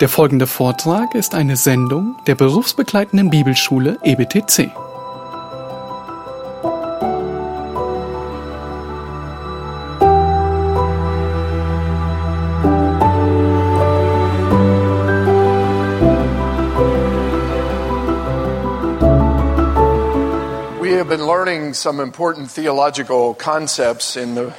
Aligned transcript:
Der 0.00 0.10
folgende 0.10 0.46
Vortrag 0.46 1.14
ist 1.14 1.34
eine 1.34 1.56
Sendung 1.56 2.16
der 2.26 2.34
berufsbegleitenden 2.34 3.30
Bibelschule 3.30 3.98
EBTC. 4.02 4.70
We 20.78 20.98
have 20.98 21.08
been 21.08 21.26
learning 21.26 21.72
some 21.72 22.02
important 22.02 22.54
theological 22.54 23.32
concepts 23.32 24.16
in 24.16 24.34
the 24.34 24.52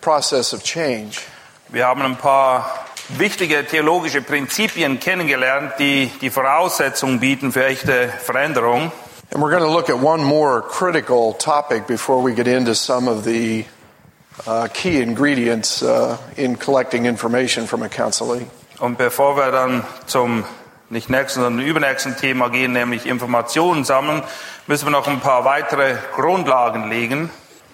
process 0.00 0.54
of 0.54 0.64
change. 0.64 1.20
Wir 1.68 1.86
haben 1.86 2.00
ein 2.00 2.16
paar 2.16 2.77
wichtige 3.08 3.64
theologische 3.64 4.22
Prinzipien 4.22 5.00
kennengelernt, 5.00 5.74
die 5.78 6.10
die 6.20 6.30
Voraussetzungen 6.30 7.20
bieten 7.20 7.52
für 7.52 7.64
echte 7.64 8.08
Veränderung. 8.08 8.92
And 9.30 9.42
we're 9.42 9.50
going 9.50 9.62
to 9.62 9.70
look 9.70 9.90
at 9.90 10.02
one 10.02 10.24
more 10.24 10.62
critical 10.62 11.34
topic 11.34 11.86
before 11.86 12.22
we 12.22 12.34
get 12.34 12.46
into 12.46 12.74
some 12.74 13.08
of 13.08 13.24
the 13.24 13.66
uh, 14.46 14.68
key 14.72 15.02
ingredients 15.02 15.82
uh, 15.82 16.16
in 16.36 16.56
collecting 16.56 17.04
information 17.04 17.66
from 17.66 17.82
a 17.82 17.88
counselee. 17.88 18.46
Und 18.78 18.96
bevor 18.96 19.36
wir 19.36 19.50
dann 19.50 19.84
zum 20.06 20.44
nicht 20.90 21.10
nächsten, 21.10 21.42
sondern 21.42 21.66
übernächsten 21.66 22.16
Thema 22.16 22.48
gehen, 22.48 22.72
nämlich 22.72 23.06
Informationen 23.06 23.84
sammeln, 23.84 24.22
müssen 24.66 24.86
wir 24.86 24.90
noch 24.90 25.06
ein 25.06 25.20
paar 25.20 25.44
weitere 25.44 25.96
Grundlagen 26.14 26.88
legen. 26.88 27.30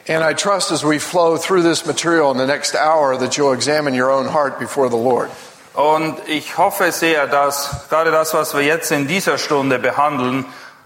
And 0.06 0.22
I 0.22 0.34
trust 0.34 0.70
as 0.70 0.84
we 0.84 0.98
flow 0.98 1.38
through 1.38 1.62
this 1.62 1.86
material 1.86 2.30
in 2.30 2.36
the 2.36 2.46
next 2.46 2.74
hour 2.74 3.16
that 3.16 3.38
you'll 3.38 3.54
examine 3.54 3.94
your 3.94 4.10
own 4.10 4.26
heart 4.26 4.58
before 4.58 4.90
the 4.90 4.96
Lord. 4.96 5.30
Und 5.74 6.18
ich 6.28 6.58
hoffe 6.58 6.92
sehr, 6.92 7.26
dass 7.26 7.88
gerade 7.88 8.10
das, 8.10 8.34
was 8.34 8.54
wir 8.54 8.62
jetzt 8.62 8.92
in 8.92 9.08
dieser 9.08 9.38
Stunde 9.38 9.78
behandeln, 9.78 10.44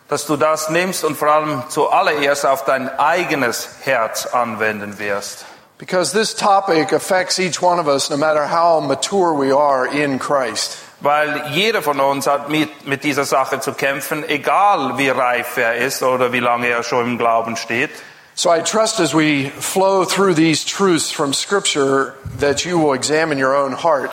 dass 0.08 0.24
du 0.26 0.36
das 0.36 0.70
nimmst 0.70 1.02
und 1.04 1.16
vor 1.16 1.28
allem 1.28 1.64
zuallererst 1.68 2.46
auf 2.46 2.64
dein 2.64 2.88
eigenes 2.98 3.68
Herz 3.82 4.26
anwenden 4.26 5.00
wirst. 5.00 5.44
Because 5.78 6.12
this 6.12 6.34
topic 6.34 6.92
affects 6.92 7.40
each 7.40 7.60
one 7.60 7.80
of 7.80 7.88
us 7.88 8.10
no 8.10 8.16
matter 8.16 8.46
how 8.46 8.80
mature 8.80 9.34
we 9.34 9.52
are 9.52 9.86
in 9.86 10.20
Christ. 10.20 10.78
Weil 11.00 11.50
jeder 11.50 11.82
von 11.82 11.98
uns 12.00 12.28
hat 12.28 12.48
mit, 12.48 12.86
mit 12.86 13.02
dieser 13.02 13.24
Sache 13.24 13.58
zu 13.58 13.72
kämpfen, 13.72 14.28
egal 14.28 14.96
wie 14.96 15.08
reif 15.08 15.56
er 15.56 15.76
ist 15.76 16.02
oder 16.02 16.32
wie 16.32 16.40
lange 16.40 16.68
er 16.68 16.84
schon 16.84 17.04
im 17.04 17.18
Glauben 17.18 17.56
steht. 17.56 17.90
So 18.38 18.50
I 18.50 18.60
trust 18.60 19.00
as 19.00 19.12
we 19.12 19.48
flow 19.48 20.04
through 20.04 20.34
these 20.34 20.64
truths 20.64 21.10
from 21.10 21.32
Scripture 21.32 22.14
that 22.38 22.64
you 22.64 22.78
will 22.78 22.92
examine 22.92 23.36
your 23.36 23.56
own 23.56 23.72
heart 23.72 24.12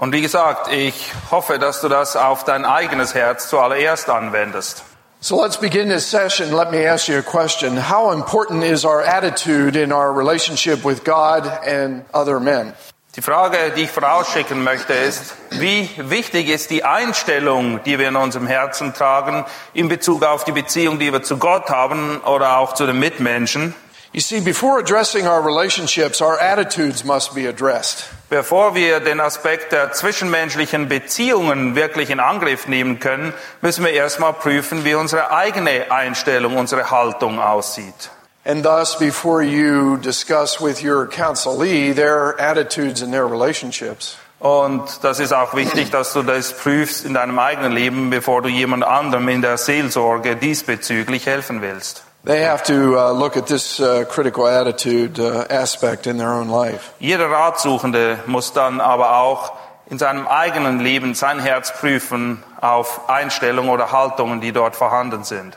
Und 0.00 0.12
wie 0.12 0.22
gesagt, 0.22 0.72
ich 0.72 1.12
hoffe, 1.30 1.56
dass 1.60 1.80
du 1.80 1.88
das 1.88 2.16
auf 2.16 2.42
dein 2.42 2.64
eigenes 2.64 3.14
Herz 3.14 3.48
zuallererst 3.48 4.10
anwendest. 4.10 4.82
So 5.20 5.40
let's 5.40 5.56
begin 5.56 5.88
this 5.88 6.04
session. 6.04 6.52
Let 6.52 6.72
me 6.72 6.84
ask 6.84 7.06
you 7.06 7.16
a 7.18 7.22
question. 7.22 7.76
How 7.76 8.10
important 8.10 8.64
is 8.64 8.84
our 8.84 9.02
attitude 9.02 9.76
in 9.76 9.92
our 9.92 10.12
relationship 10.12 10.84
with 10.84 11.04
God 11.04 11.46
and 11.64 12.02
other 12.12 12.40
men? 12.40 12.74
Die 13.16 13.22
Frage, 13.22 13.72
die 13.74 13.82
ich 13.82 13.90
vorausschicken 13.90 14.62
möchte, 14.62 14.92
ist, 14.92 15.34
wie 15.50 15.90
wichtig 15.96 16.48
ist 16.48 16.70
die 16.70 16.84
Einstellung, 16.84 17.82
die 17.82 17.98
wir 17.98 18.06
in 18.06 18.14
unserem 18.14 18.46
Herzen 18.46 18.94
tragen, 18.94 19.44
in 19.74 19.88
Bezug 19.88 20.24
auf 20.24 20.44
die 20.44 20.52
Beziehung, 20.52 21.00
die 21.00 21.12
wir 21.12 21.20
zu 21.24 21.36
Gott 21.36 21.70
haben 21.70 22.20
oder 22.20 22.58
auch 22.58 22.74
zu 22.74 22.86
den 22.86 23.00
Mitmenschen? 23.00 23.74
You 24.12 24.20
see, 24.20 24.40
before 24.40 24.78
addressing 24.78 25.26
our 25.26 25.44
relationships, 25.44 26.22
our 26.22 26.40
attitudes 26.40 27.04
must 27.04 27.34
be 27.34 27.48
addressed. 27.48 28.04
Bevor 28.28 28.76
wir 28.76 29.00
den 29.00 29.18
Aspekt 29.20 29.72
der 29.72 29.90
zwischenmenschlichen 29.90 30.88
Beziehungen 30.88 31.74
wirklich 31.74 32.10
in 32.10 32.20
Angriff 32.20 32.68
nehmen 32.68 33.00
können, 33.00 33.34
müssen 33.60 33.84
wir 33.84 33.92
erstmal 33.92 34.34
prüfen, 34.34 34.84
wie 34.84 34.94
unsere 34.94 35.32
eigene 35.32 35.90
Einstellung, 35.90 36.56
unsere 36.56 36.92
Haltung 36.92 37.40
aussieht. 37.40 38.10
And 38.44 38.64
thus, 38.64 38.98
before 38.98 39.42
you 39.42 39.98
discuss 39.98 40.60
with 40.60 40.82
your 40.82 41.06
counselee 41.06 41.94
their 41.94 42.40
attitudes 42.40 43.02
and 43.02 43.12
their 43.12 43.26
relationships, 43.26 44.16
Und 44.40 45.04
das 45.04 45.20
ist 45.20 45.34
auch 45.34 45.52
wichtig, 45.54 45.90
dass 45.90 46.14
du 46.14 46.22
das 46.22 46.54
prüfst 46.54 47.04
in 47.04 47.12
deinem 47.12 47.38
eigenen 47.38 47.72
Leben, 47.72 48.08
bevor 48.08 48.40
du 48.40 48.48
jemand 48.48 48.84
anderem 48.84 49.28
in 49.28 49.42
der 49.42 49.58
Seelsorge 49.58 50.34
diesbezüglich 50.36 51.26
helfen 51.26 51.60
willst. 51.60 52.02
they 52.24 52.42
have 52.42 52.62
to 52.64 52.98
uh, 52.98 53.12
look 53.12 53.36
at 53.36 53.46
this 53.46 53.80
uh, 53.80 54.04
critical 54.04 54.46
attitude 54.46 55.18
uh, 55.18 55.46
aspect 55.50 56.06
in 56.06 56.18
their 56.18 56.32
own 56.32 56.48
life. 56.48 56.92
Jeder 56.98 57.30
Ratsuchende 57.30 58.18
muss 58.26 58.52
dann 58.52 58.80
aber 58.80 59.18
auch 59.18 59.52
in 59.90 59.98
seinem 59.98 60.26
eigenen 60.28 60.80
Leben 60.80 61.14
sein 61.14 61.40
Herz 61.40 61.72
prüfen 61.72 62.42
auf 62.60 63.08
Einstellungen 63.08 63.70
oder 63.70 63.90
Haltungen, 63.90 64.40
die 64.40 64.52
dort 64.52 64.76
vorhanden 64.76 65.24
sind. 65.24 65.56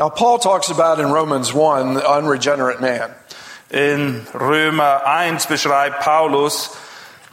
Now, 0.00 0.08
Paul 0.08 0.38
talks 0.38 0.70
about 0.70 0.98
in 0.98 1.10
Romans 1.10 1.52
1 1.52 1.92
the 1.92 2.10
unregenerate 2.10 2.80
man. 2.80 3.14
In 3.70 4.24
Römer 4.32 5.02
1 5.04 5.44
beschreibt 5.44 6.00
Paulus 6.00 6.74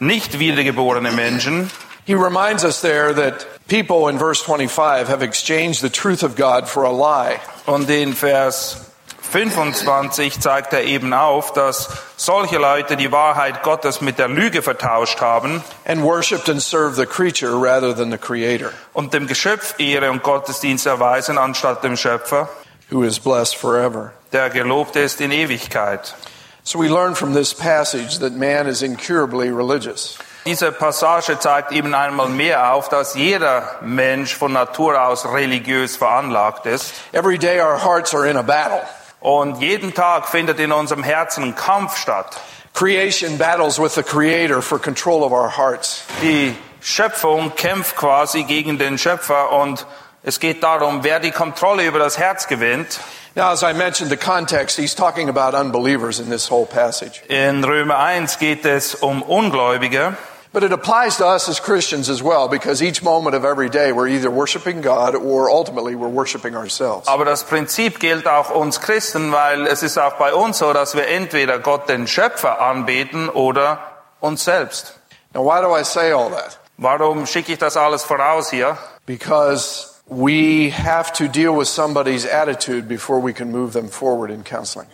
nicht 0.01 0.37
wiedergeborene 0.37 1.13
Menschen. 1.13 1.71
He 2.03 2.13
reminds 2.13 2.65
us 2.65 2.81
there 2.81 3.13
that 3.13 3.47
people 3.69 4.09
in 4.09 4.17
verse 4.17 4.41
25 4.41 5.07
have 5.07 5.21
exchanged 5.21 5.81
the 5.81 5.89
truth 5.89 6.23
of 6.23 6.35
God 6.35 6.67
for 6.67 6.83
a 6.83 6.91
lie. 6.91 7.39
Und 7.67 7.89
in 7.89 8.11
Vers 8.11 8.91
25 9.27 10.39
zeigt 10.39 10.73
er 10.73 10.83
eben 10.83 11.13
auf, 11.13 11.53
dass 11.53 11.89
solche 12.15 12.57
Leute 12.57 12.95
die 12.95 13.11
Wahrheit 13.11 13.61
Gottes 13.61 14.01
mit 14.01 14.19
der 14.19 14.27
Lüge 14.27 14.61
vertauscht 14.61 15.21
haben 15.21 15.63
and 15.85 16.01
and 16.01 16.61
served 16.61 16.95
the 16.95 17.05
creature 17.05 17.53
rather 17.53 17.95
than 17.95 18.09
the 18.11 18.17
creator, 18.17 18.71
und 18.93 19.13
dem 19.13 19.27
Geschöpf 19.27 19.75
Ehre 19.77 20.11
und 20.11 20.23
Gottesdienst 20.23 20.85
erweisen 20.85 21.37
anstatt 21.37 21.83
dem 21.83 21.97
Schöpfer, 21.97 22.49
who 22.89 23.03
is 23.03 23.19
blessed 23.19 23.55
forever. 23.57 24.13
der 24.31 24.49
gelobt 24.49 24.95
ist 24.95 25.21
in 25.21 25.31
Ewigkeit. 25.31 26.15
So 26.63 26.79
we 26.79 26.89
learn 26.89 27.15
from 27.15 27.33
this 27.33 27.53
passage 27.53 28.19
that 28.19 28.33
man 28.33 28.67
is 28.67 28.81
incurably 28.81 29.49
religious. 29.51 30.17
Diese 30.45 30.71
Passage 30.71 31.37
zeigt 31.39 31.73
eben 31.73 31.93
einmal 31.93 32.29
mehr 32.29 32.73
auf, 32.73 32.87
dass 32.87 33.15
jeder 33.15 33.75
Mensch 33.81 34.33
von 34.33 34.53
Natur 34.53 35.01
aus 35.01 35.25
religiös 35.25 35.97
veranlagt 35.97 36.65
ist. 36.65 36.93
Every 37.11 37.37
day 37.37 37.59
our 37.59 37.77
hearts 37.77 38.13
are 38.13 38.25
in 38.25 38.37
a 38.37 38.41
battle. 38.41 38.81
Und 39.19 39.61
jeden 39.61 39.93
Tag 39.93 40.27
findet 40.27 40.59
in 40.59 40.71
unserem 40.71 41.03
Herzen 41.03 41.43
ein 41.43 41.55
Kampf 41.55 41.97
statt. 41.97 42.39
Creation 42.73 43.37
battles 43.37 43.79
with 43.79 43.95
the 43.95 44.03
creator 44.03 44.61
for 44.61 44.79
control 44.79 45.23
of 45.23 45.31
our 45.31 45.49
hearts. 45.57 46.03
Die 46.21 46.55
Schöpfung 46.79 47.55
kämpft 47.55 47.95
quasi 47.95 48.43
gegen 48.43 48.77
den 48.77 48.97
Schöpfer 48.97 49.51
und 49.51 49.87
es 50.23 50.39
geht 50.39 50.61
darum, 50.61 51.03
wer 51.03 51.19
die 51.19 51.31
Kontrolle 51.31 51.85
über 51.85 51.99
das 51.99 52.17
Herz 52.17 52.47
gewinnt. 52.47 52.99
Now, 53.35 53.51
as 53.51 53.61
I 53.63 53.73
mentioned 53.73 54.09
the 54.09 54.17
context, 54.17 54.77
he's 54.77 54.95
talking 54.95 55.29
about 55.29 55.55
unbelievers 55.55 56.19
in 56.19 56.29
this 56.29 56.49
whole 56.49 56.65
passage. 56.65 57.21
In 57.27 57.63
Römer 57.63 57.97
1 57.97 58.39
geht 58.39 58.65
es 58.65 58.95
um 58.95 59.21
Ungläubige. 59.21 60.17
But 60.53 60.63
it 60.63 60.71
applies 60.71 61.17
to 61.17 61.25
us 61.25 61.49
as 61.49 61.59
Christians 61.59 62.09
as 62.09 62.23
well, 62.23 62.47
because 62.47 62.81
each 62.81 63.03
moment 63.03 63.35
of 63.35 63.43
every 63.43 63.69
day 63.69 63.91
we're 63.91 64.07
either 64.07 64.31
worshiping 64.31 64.81
God 64.81 65.13
or 65.15 65.49
ultimately 65.49 65.95
we're 65.95 66.07
worshiping 66.07 66.55
ourselves. 66.55 67.07
Aber 67.07 67.25
das 67.25 67.43
Prinzip 67.43 67.99
gilt 67.99 68.27
auch 68.27 68.49
uns 68.49 68.79
Christen, 68.79 69.31
weil 69.31 69.67
es 69.67 69.83
ist 69.83 69.97
auch 69.97 70.13
bei 70.13 70.33
uns 70.33 70.57
so, 70.59 70.73
dass 70.73 70.95
wir 70.95 71.07
entweder 71.07 71.59
Gott 71.59 71.89
den 71.89 72.07
Schöpfer 72.07 72.61
anbeten 72.61 73.29
oder 73.29 73.79
uns 74.21 74.45
selbst. 74.45 74.93
Now, 75.33 75.43
why 75.43 75.61
do 75.61 75.75
I 75.75 75.83
say 75.83 76.11
all 76.11 76.29
that? 76.29 76.57
Warum 76.77 77.25
schicke 77.25 77.53
ich 77.53 77.59
das 77.59 77.75
alles 77.75 78.03
voraus 78.03 78.49
hier? 78.49 78.77
Because 79.05 79.99
we 80.07 80.69
have 80.71 81.11
to 81.13 81.27
deal 81.27 81.57
with 81.57 81.67
somebody's 81.67 82.25
attitude 82.25 82.87
before 82.87 83.19
we 83.19 83.33
can 83.33 83.51
move 83.51 83.73
them 83.73 83.89
forward 83.89 84.31
in 84.31 84.43
counseling. 84.43 84.87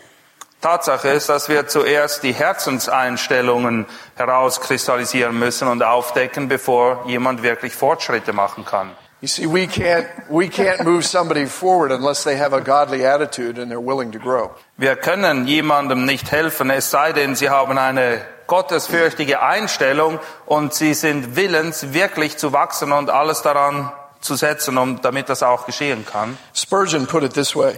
Tatsache 0.63 1.09
ist, 1.09 1.28
dass 1.28 1.50
wir 1.50 1.68
zuerst 1.68 2.24
die 2.24 2.31
Herzenseinstellungen 2.31 3.85
herauskristallisieren 4.16 5.38
müssen 5.38 5.68
und 5.68 5.84
aufdecken, 5.84 6.47
bevor 6.47 7.03
jemand 7.05 7.43
wirklich 7.43 7.76
Fortschritte 7.76 8.32
machen 8.32 8.64
kann. 8.64 8.91
You 9.20 9.28
see, 9.28 9.46
we 9.46 9.67
can't, 9.67 10.05
we 10.29 10.46
can't 10.46 10.84
move 10.84 11.03
somebody 11.03 11.46
forward 11.47 11.91
unless 11.91 12.23
they 12.23 12.38
have 12.38 12.55
a 12.55 12.61
godly 12.61 13.05
attitude 13.05 13.61
and 13.61 13.70
they're 13.70 13.85
willing 13.85 14.14
to 14.14 14.20
grow. 14.20 14.52
Wir 14.78 14.96
können 14.96 15.47
jemandem 15.47 16.05
nicht 16.05 16.32
helfen, 16.32 16.70
es 16.70 16.90
sei 16.90 17.11
denn, 17.11 17.35
sie 17.35 17.49
haben 17.49 17.78
eine 17.78 18.22
gottesfürchtige 18.47 19.41
Einstellung 19.41 20.20
und 20.46 20.73
sie 20.73 20.93
sind 20.93 21.35
willens, 21.35 21.91
wirklich 21.91 22.38
zu 22.38 22.53
wachsen 22.53 22.93
und 22.93 23.09
alles 23.09 23.41
daran 23.41 23.91
zu 24.22 24.35
setzen, 24.35 24.78
um, 24.78 25.02
damit 25.02 25.28
das 25.28 25.43
auch 25.43 25.66
geschehen 25.66 26.05
kann. 26.05 26.38
Spurgeon 26.53 27.05
put 27.05 27.23
it 27.23 27.34
this 27.34 27.53
way 27.53 27.78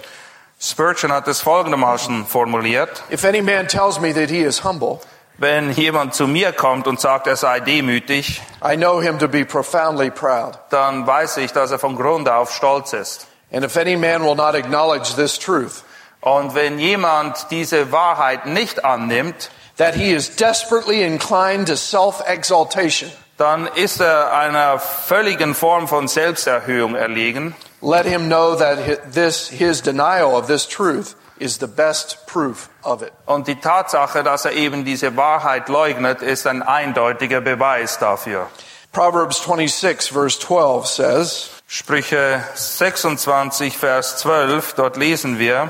Spurgeon 0.60 1.12
hat 1.12 1.28
es 1.28 1.42
folgendermaßen 1.42 2.26
formuliert. 2.26 3.04
If 3.12 3.24
any 3.26 3.42
man 3.42 3.68
tells 3.68 4.00
me 4.00 4.14
that 4.14 4.30
he 4.30 4.40
is 4.42 4.64
humble, 4.64 5.00
Wenn 5.38 5.72
jemand 5.74 6.14
zu 6.16 6.28
mir 6.28 6.54
kommt 6.54 6.88
und 6.88 7.02
sagt, 7.02 7.28
er 7.28 7.36
sei 7.36 7.60
demütig, 7.60 8.42
I 8.64 8.78
know 8.78 9.02
him 9.02 9.20
to 9.20 9.28
be 9.28 9.44
profoundly 9.44 10.10
proud. 10.10 10.58
dann 10.70 11.06
weiß 11.06 11.38
ich, 11.38 11.52
dass 11.52 11.72
er 11.72 11.80
von 11.80 11.98
Grund 11.98 12.30
auf 12.30 12.54
stolz 12.54 12.94
ist. 12.94 13.28
And 13.52 13.66
if 13.66 13.76
any 13.76 13.98
man 13.98 14.24
will 14.24 14.36
not 14.36 14.56
acknowledge 14.56 15.16
this 15.16 15.38
truth, 15.38 15.84
Und 16.22 16.56
wenn 16.56 16.80
jemand 16.80 17.48
diese 17.52 17.92
Wahrheit 17.92 18.46
nicht 18.48 18.84
annimmt, 18.86 19.52
that 19.78 19.94
he 19.94 20.14
is 20.14 20.36
desperately 20.38 21.04
inclined 21.04 21.68
to 21.68 21.76
self 21.76 22.24
exaltation, 22.26 23.12
dann 23.38 23.68
ist 23.68 24.00
er 24.00 24.34
einer 24.34 24.80
völligen 24.80 25.56
Form 25.56 25.88
von 25.88 26.08
Selbsterhöhung 26.08 26.96
erlegen. 26.96 27.56
Let 27.82 28.06
him 28.06 28.28
know 28.28 28.56
that 28.56 28.78
hi- 28.80 28.98
this, 29.14 29.48
his 29.50 29.82
denial 29.82 30.34
of 30.34 30.48
this 30.48 30.68
truth 30.68 31.16
is 31.38 31.58
the 31.60 31.68
best 31.68 32.26
proof 32.28 32.70
of 32.84 33.02
it. 33.02 33.12
Und 33.26 33.48
die 33.48 33.60
Tatsache, 33.60 34.24
dass 34.24 34.46
er 34.46 34.54
eben 34.54 34.86
diese 34.86 35.18
Wahrheit 35.18 35.68
leugnet, 35.70 36.22
ist 36.22 36.48
ein 36.48 36.64
eindeutiger 36.64 37.42
Beweis 37.42 38.00
dafür. 38.00 38.48
Proverbs 38.94 39.44
26 39.44 40.12
verse 40.14 40.40
12 40.40 40.86
says, 40.88 41.50
Sprüche 41.68 42.42
26, 42.54 43.78
Vers 43.78 44.18
12, 44.20 44.74
dort 44.76 44.96
lesen 44.98 45.38
wir, 45.40 45.70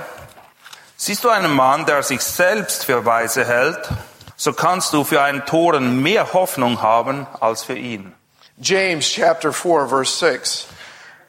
Siehst 0.98 1.24
du 1.24 1.30
einen 1.30 1.52
Mann, 1.54 1.86
der 1.86 2.04
sich 2.04 2.22
selbst 2.22 2.86
für 2.86 3.04
weise 3.06 3.44
hält, 3.46 3.90
so 4.36 4.54
kannst 4.54 4.94
du 4.94 5.04
für 5.04 5.22
einen 5.22 5.46
Toren 5.46 6.02
mehr 6.02 6.34
Hoffnung 6.34 6.82
haben 6.82 7.28
als 7.40 7.64
für 7.64 7.78
ihn. 7.78 8.14
James 8.60 9.10
chapter 9.10 9.52
4 9.52 9.88
verse 9.88 10.18
6. 10.18 10.68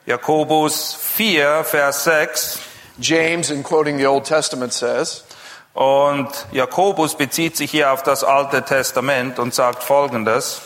Jakobus 0.06 0.94
4, 0.94 1.64
Vers 1.64 2.04
6. 2.04 2.60
James, 3.00 3.50
in 3.50 3.64
quoting 3.64 3.98
the 3.98 4.06
Old 4.06 4.24
Testament, 4.24 4.72
says, 4.72 5.24
Und 5.74 6.28
Jakobus 6.52 7.16
bezieht 7.16 7.56
sich 7.56 7.72
hier 7.72 7.92
auf 7.92 8.04
das 8.04 8.22
Alte 8.22 8.62
Testament 8.62 9.38
und 9.40 9.52
sagt 9.52 9.82
Folgendes. 9.82 10.62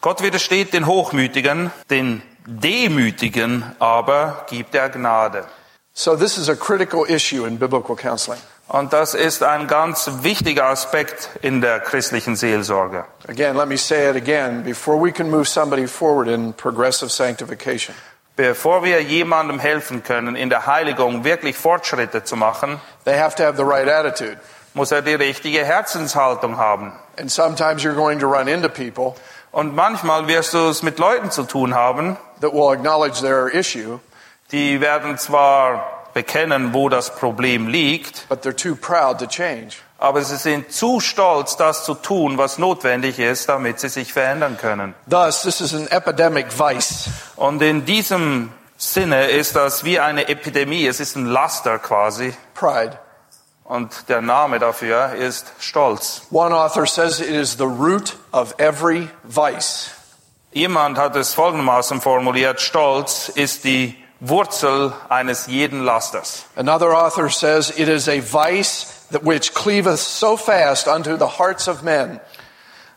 Gott 0.00 0.22
widersteht 0.22 0.72
den 0.72 0.86
Hochmütigen, 0.86 1.70
den 1.90 2.22
Demütigen 2.44 3.64
aber 3.78 4.46
gibt 4.50 4.74
er 4.74 4.88
Gnade. 4.88 5.46
So 5.92 6.16
this 6.16 6.36
is 6.36 6.48
a 6.48 6.56
critical 6.56 7.04
issue 7.04 7.46
in 7.46 7.58
biblical 7.58 7.94
counseling. 7.94 8.40
Und 8.72 8.92
das 8.92 9.14
ist 9.14 9.42
ein 9.42 9.66
ganz 9.66 10.08
wichtiger 10.22 10.66
Aspekt 10.66 11.28
in 11.42 11.60
der 11.60 11.80
christlichen 11.80 12.36
Seelsorge. 12.36 13.04
Again, 13.26 13.56
let 13.56 13.66
me 13.66 13.76
say 13.76 14.08
it 14.08 14.14
again. 14.14 14.62
Before 14.62 14.96
we 14.96 15.10
can 15.10 15.28
move 15.28 15.48
somebody 15.48 15.88
forward 15.88 16.28
in 16.28 16.52
progressive 16.52 17.10
sanctification, 17.10 17.96
Bevor 18.36 18.84
wir 18.84 19.02
jemandem 19.02 19.58
helfen 19.58 20.04
können, 20.04 20.36
in 20.36 20.50
der 20.50 20.66
Heiligung 20.66 21.24
wirklich 21.24 21.56
Fortschritte 21.56 22.22
zu 22.22 22.36
machen, 22.36 22.80
they 23.04 23.18
have 23.18 23.34
to 23.34 23.42
have 23.42 23.56
the 23.56 23.64
right 23.64 23.88
attitude. 23.88 24.38
muss 24.72 24.92
er 24.92 25.02
die 25.02 25.14
richtige 25.14 25.64
Herzenshaltung 25.64 26.56
haben. 26.56 26.92
And 27.18 27.28
sometimes 27.28 27.82
you're 27.82 27.96
going 27.96 28.20
to 28.20 28.28
run 28.28 28.46
into 28.46 28.68
people 28.68 29.16
Und 29.50 29.74
manchmal 29.74 30.28
wirst 30.28 30.54
du 30.54 30.68
es 30.68 30.84
mit 30.84 31.00
Leuten 31.00 31.32
zu 31.32 31.42
tun 31.42 31.74
haben, 31.74 32.16
that 32.40 32.52
will 32.52 32.72
acknowledge 32.72 33.20
their 33.20 33.52
issue, 33.52 33.98
die 34.52 34.80
werden 34.80 35.18
zwar 35.18 35.99
bekennen, 36.14 36.72
wo 36.72 36.88
das 36.88 37.14
Problem 37.14 37.68
liegt, 37.68 38.28
but 38.28 38.44
they're 38.44 38.56
too 38.56 38.74
proud 38.74 39.18
to 39.18 39.26
change. 39.26 39.76
aber 40.00 40.24
sie 40.24 40.36
sind 40.36 40.72
zu 40.72 40.98
stolz, 40.98 41.56
das 41.56 41.84
zu 41.84 41.94
tun, 41.94 42.38
was 42.38 42.56
notwendig 42.58 43.18
ist, 43.18 43.48
damit 43.48 43.80
sie 43.80 43.90
sich 43.90 44.12
verändern 44.12 44.56
können. 44.56 44.94
Thus, 45.06 45.42
this 45.42 45.60
is 45.60 45.74
an 45.74 45.86
epidemic 45.88 46.46
vice. 46.58 47.10
Und 47.36 47.60
in 47.60 47.84
diesem 47.84 48.50
Sinne 48.78 49.26
ist 49.26 49.56
das 49.56 49.84
wie 49.84 50.00
eine 50.00 50.28
Epidemie, 50.28 50.86
es 50.86 51.00
ist 51.00 51.16
ein 51.16 51.26
Laster 51.26 51.78
quasi. 51.78 52.34
Pride. 52.54 52.98
Und 53.64 54.08
der 54.08 54.22
Name 54.22 54.58
dafür 54.58 55.12
ist 55.12 55.52
Stolz. 55.60 56.22
One 56.30 56.56
author 56.56 56.86
says 56.86 57.20
it 57.20 57.28
is 57.28 57.52
the 57.58 57.64
root 57.64 58.16
of 58.32 58.54
every 58.58 59.08
vice. 59.22 59.90
Jemand 60.52 60.98
hat 60.98 61.14
es 61.14 61.34
folgendermaßen 61.34 62.00
formuliert, 62.00 62.60
Stolz 62.60 63.28
ist 63.28 63.64
die 63.64 63.99
Wurzel 64.20 64.92
eines 65.08 65.46
jeden 65.46 65.84
Lasters. 65.84 66.44
Another 66.56 66.94
author 66.94 67.30
says 67.30 67.70
it 67.70 67.88
is 67.88 68.08
a 68.08 68.20
vice 68.20 69.06
that 69.10 69.24
which 69.24 69.54
cleaveth 69.54 70.00
so 70.00 70.36
fast 70.36 70.86
unto 70.86 71.16
the 71.16 71.38
hearts 71.38 71.68
of 71.68 71.82
men 71.82 72.20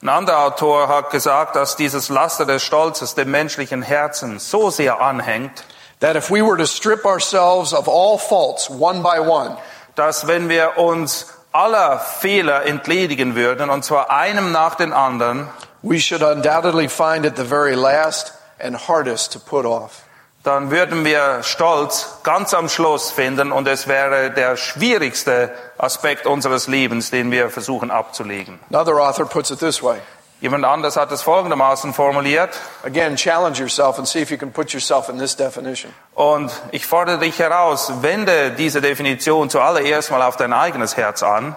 Ein 0.03 0.09
anderer 0.09 0.39
Autor 0.39 0.89
hat 0.89 1.11
gesagt, 1.11 1.55
dass 1.55 1.77
dieses 1.77 2.09
Laster 2.09 2.45
des 2.45 2.61
Stolzes 2.61 3.15
dem 3.15 3.31
menschlichen 3.31 3.81
Herzen 3.81 4.37
so 4.37 4.69
sehr 4.69 4.99
anhängt, 4.99 5.63
that 6.01 6.17
if 6.17 6.29
we 6.29 6.41
were 6.41 6.57
to 6.57 6.65
strip 6.65 7.05
ourselves 7.05 7.73
of 7.73 7.87
all 7.87 8.17
faults 8.17 8.69
one 8.69 9.01
by 9.01 9.21
one, 9.21 9.55
dass 9.95 10.27
wenn 10.27 10.49
wir 10.49 10.77
uns 10.77 11.27
aller 11.53 11.99
Fehler 11.99 12.65
entledigen 12.65 13.35
würden, 13.35 13.69
und 13.69 13.85
zwar 13.85 14.09
einem 14.11 14.51
nach 14.51 14.75
den 14.75 14.91
anderen, 14.91 15.47
we 15.83 16.01
should 16.01 16.21
undoubtedly 16.21 16.89
find 16.89 17.25
it 17.25 17.37
the 17.37 17.45
very 17.45 17.73
last 17.73 18.33
and 18.59 18.89
hardest 18.89 19.31
to 19.31 19.39
put 19.39 19.65
off. 19.65 20.03
Dann 20.43 20.71
würden 20.71 21.05
wir 21.05 21.41
Stolz 21.43 22.19
ganz 22.23 22.53
am 22.53 22.67
Schluss 22.67 23.11
finden 23.11 23.51
und 23.51 23.67
es 23.67 23.87
wäre 23.87 24.29
der 24.31 24.57
schwierigste 24.57 25.51
Aspekt 25.77 26.25
unseres 26.27 26.67
Lebens, 26.67 27.11
den 27.11 27.31
wir 27.31 27.49
versuchen 27.49 27.91
abzulegen. 27.91 28.59
Another 28.69 28.95
author 29.01 29.25
puts 29.25 29.51
it 29.51 29.59
this 29.59 29.81
way. 29.81 29.99
Jemand 30.41 30.65
anders 30.65 30.97
hat 30.97 31.09
es 31.13 31.21
folgendermaßen 31.21 31.93
formuliert 31.93 32.49
Again, 32.83 33.15
challenge 33.15 33.59
yourself 33.59 33.97
and 33.97 34.05
see 34.05 34.19
if 34.19 34.29
you 34.29 34.37
can 34.37 34.51
put 34.51 34.73
yourself 34.73 35.07
in 35.07 35.17
this 35.17 35.37
definition. 35.37 35.93
und 36.15 36.51
ich 36.71 36.85
fordere 36.85 37.17
dich 37.19 37.39
heraus, 37.39 37.93
wende 38.01 38.51
diese 38.51 38.81
Definition 38.81 39.49
zuallererst 39.49 40.11
mal 40.11 40.21
auf 40.21 40.35
dein 40.35 40.51
eigenes 40.51 40.97
Herz 40.97 41.23
an. 41.23 41.55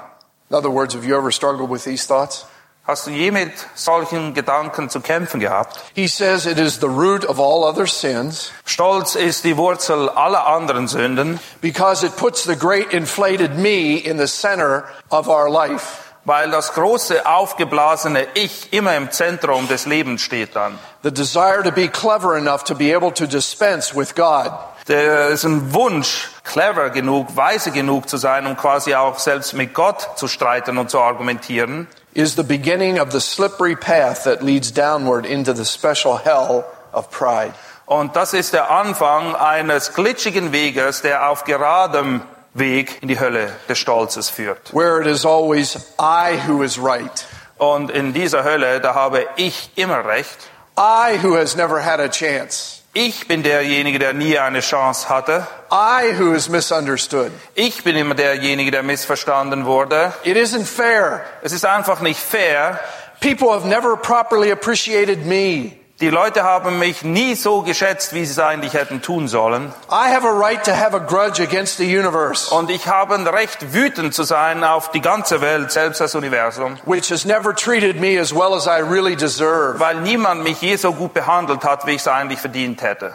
In 0.49 0.57
other 0.57 0.71
words, 0.71 0.95
have 0.95 1.05
you 1.05 1.17
ever 1.17 1.33
struggled 1.33 1.69
with 1.69 1.83
these 1.83 2.07
thoughts? 2.07 2.47
Hast 2.87 3.09
du 3.09 3.11
je 3.11 3.33
mit 3.33 3.53
solchen 3.75 4.33
Gedanken 4.33 4.89
zu 4.89 5.01
kämpfen 5.01 5.41
gehabt? 5.41 5.77
He 5.95 6.07
says 6.07 6.47
it 6.47 6.57
is 6.59 6.79
the 6.81 6.87
root 6.87 7.25
of 7.29 7.41
all 7.41 7.65
other 7.65 7.87
sins 7.87 8.53
Stolz 8.65 9.17
ist 9.17 9.43
die 9.43 9.57
Wurzel 9.57 10.09
aller 10.09 10.47
anderen 10.47 10.87
Sünden, 10.87 11.41
because 11.61 12.07
it 12.07 12.17
puts 12.17 12.45
the 12.45 12.55
great 12.55 12.93
inflated 12.93 13.57
me 13.57 13.97
in 13.97 14.19
the 14.19 14.29
center 14.29 14.85
of 15.11 15.27
our 15.27 15.51
life. 15.51 16.05
weil 16.27 16.51
das 16.51 16.75
große 16.75 17.27
aufgeblasene 17.27 18.27
Ich 18.35 18.73
immer 18.73 18.97
im 18.97 19.11
Zentrum 19.11 19.67
des 19.67 19.87
Lebens 19.87 20.23
steht 20.23 20.55
dann. 20.55 20.79
The 21.03 21.13
desire 21.13 21.63
to 21.65 21.73
be 21.73 21.89
clever 21.89 22.37
enough 22.37 22.63
to 22.65 22.75
be 22.77 22.95
able 22.95 23.13
to 23.15 23.27
dispense 23.27 23.97
with 23.97 24.15
God. 24.15 24.53
Der 24.87 25.29
ist 25.29 25.45
ein 25.45 25.75
Wunsch, 25.75 26.29
clever 26.45 26.91
genug, 26.91 27.37
weise 27.37 27.73
genug 27.73 28.09
zu 28.09 28.17
sein, 28.17 28.47
um 28.47 28.57
quasi 28.57 28.95
auch 28.95 29.19
selbst 29.19 29.55
mit 29.55 29.75
Gott 29.75 30.11
zu 30.15 30.29
streiten 30.29 30.79
und 30.79 30.91
zu 30.91 31.01
argumentieren. 31.01 31.89
Is 32.17 32.35
the 32.35 32.43
beginning 32.43 32.99
of 32.99 33.13
the 33.13 33.21
slippery 33.21 33.77
path 33.77 34.25
that 34.25 34.43
leads 34.43 34.71
downward 34.71 35.27
into 35.27 35.53
the 35.53 35.67
special 35.67 36.17
hell 36.17 36.65
of 36.93 37.11
pride. 37.11 37.53
Und 37.87 38.17
das 38.17 38.33
ist 38.33 38.53
der 38.53 38.71
Anfang 38.71 39.37
eines 39.37 39.93
glitschigen 39.95 40.51
Weges, 40.51 41.03
der 41.03 41.29
auf 41.29 41.45
geradem 41.45 42.23
Weg 42.55 43.03
in 43.03 43.09
die 43.09 43.21
Hölle 43.21 43.55
des 43.69 43.79
Stolzes 43.79 44.31
führt. 44.31 44.73
Where 44.73 45.01
it 45.01 45.07
is 45.07 45.27
always 45.27 45.77
I 46.01 46.39
who 46.49 46.63
is 46.63 46.79
right. 46.79 47.27
Und 47.59 47.91
in 47.91 48.15
dieser 48.15 48.45
Hölle, 48.45 48.81
da 48.81 48.95
habe 48.95 49.27
ich 49.37 49.71
immer 49.77 50.07
recht. 50.07 50.39
I 50.79 51.19
who 51.23 51.37
has 51.37 51.55
never 51.55 51.85
had 51.85 52.01
a 52.01 52.09
chance. 52.09 52.76
Ich 52.99 53.29
bin 53.29 53.43
derjenige, 53.43 53.99
der 53.99 54.15
nie 54.15 54.39
eine 54.39 54.61
Chance 54.61 55.11
hatte. 55.11 55.47
I 55.71 56.19
who 56.19 56.33
is 56.33 56.49
misunderstood. 56.49 57.31
Ich 57.55 57.85
bin 57.85 57.95
immer 57.95 58.15
derjenige, 58.15 58.71
der 58.71 58.83
missverstanden 58.83 59.67
wurde. 59.67 60.15
It 60.25 60.39
isn't 60.39 60.65
fair. 60.65 61.23
Es 61.43 61.53
ist 61.53 61.67
einfach 61.67 62.01
nicht 62.01 62.19
fair. 62.19 62.81
People 63.21 63.51
have 63.51 63.69
never 63.69 63.99
properly 63.99 64.51
appreciated 64.51 65.27
me. 65.27 65.73
Die 66.01 66.11
Leute 66.11 66.43
haben 66.43 66.79
mich 66.79 67.05
nie 67.05 67.35
so 67.35 67.63
geschätzt, 67.63 68.13
wie 68.13 68.27
sie 68.27 68.33
es 68.33 68.39
eigentlich 68.39 68.75
hätten 68.75 69.01
tun 69.01 69.29
sollen. 69.29 69.73
I 69.91 70.13
have 70.15 70.27
a 70.29 70.31
right 70.31 70.63
to 70.65 70.73
have 70.73 70.95
a 70.95 70.99
grudge 70.99 71.43
against 71.43 71.79
the 71.79 71.85
universe, 71.99 72.55
Und 72.55 72.69
ich 72.69 72.87
habe 72.87 73.15
ein 73.15 73.27
Recht, 73.27 73.73
wütend 73.73 74.13
zu 74.13 74.23
sein 74.25 74.63
auf 74.63 74.91
die 74.91 75.01
ganze 75.01 75.41
Welt, 75.41 75.73
selbst 75.73 76.03
das 76.03 76.15
Universum, 76.15 76.77
which 76.85 77.11
has 77.11 77.25
never 77.25 77.55
treated 77.55 77.99
me 77.99 78.21
as 78.21 78.35
well 78.35 78.53
as 78.55 78.67
I 78.67 78.83
really 78.83 79.17
deserve. 79.17 79.81
weil 79.81 79.95
niemand 80.03 80.43
mich 80.45 80.61
je 80.61 80.77
so 80.77 80.93
gut 80.93 81.15
behandelt 81.15 81.65
hat, 81.65 81.87
wie 81.87 81.93
ich 81.93 82.03
es 82.03 82.09
eigentlich 82.09 82.41
verdient 82.41 82.83
hätte. 82.83 83.15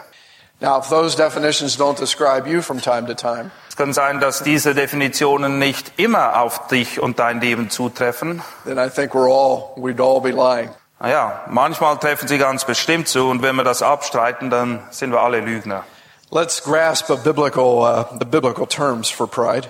Now, 0.58 0.78
if 0.80 0.88
those 0.88 1.16
definitions 1.16 1.78
don't 1.78 1.98
describe 2.00 2.48
you 2.50 2.62
from 2.62 2.80
time 2.80 3.06
to 3.06 3.14
time, 3.14 3.52
Es 3.68 3.76
kann 3.76 3.92
sein, 3.92 4.18
dass 4.18 4.42
diese 4.42 4.74
Definitionen 4.74 5.60
nicht 5.60 5.92
immer 6.00 6.40
auf 6.40 6.66
dich 6.66 6.98
und 7.00 7.20
dein 7.20 7.40
Leben 7.40 7.70
zutreffen. 7.70 8.42
then 8.64 8.76
I 8.78 8.88
think 8.90 9.14
we're 9.14 9.30
all, 9.32 9.72
we'd 9.76 10.00
all 10.00 10.20
be 10.20 10.30
lying. 10.32 10.70
Naja, 11.02 11.42
manchmal 11.48 11.98
treffen 11.98 12.28
sie 12.28 12.38
ganz 12.38 12.64
bestimmt 12.64 13.08
zu 13.08 13.28
und 13.28 13.42
wenn 13.42 13.56
wir 13.56 13.64
das 13.64 13.82
abstreiten, 13.82 14.50
dann 14.50 14.78
sind 14.90 15.10
wir 15.10 15.20
alle 15.20 15.40
Lügner. 15.40 15.84
Let's 16.30 16.62
grasp 16.62 17.10
a 17.10 17.16
biblical, 17.16 17.82
uh, 17.82 18.04
the 18.20 18.24
biblical 18.24 18.68
terms 18.68 19.10
for 19.10 19.26
pride. 19.26 19.66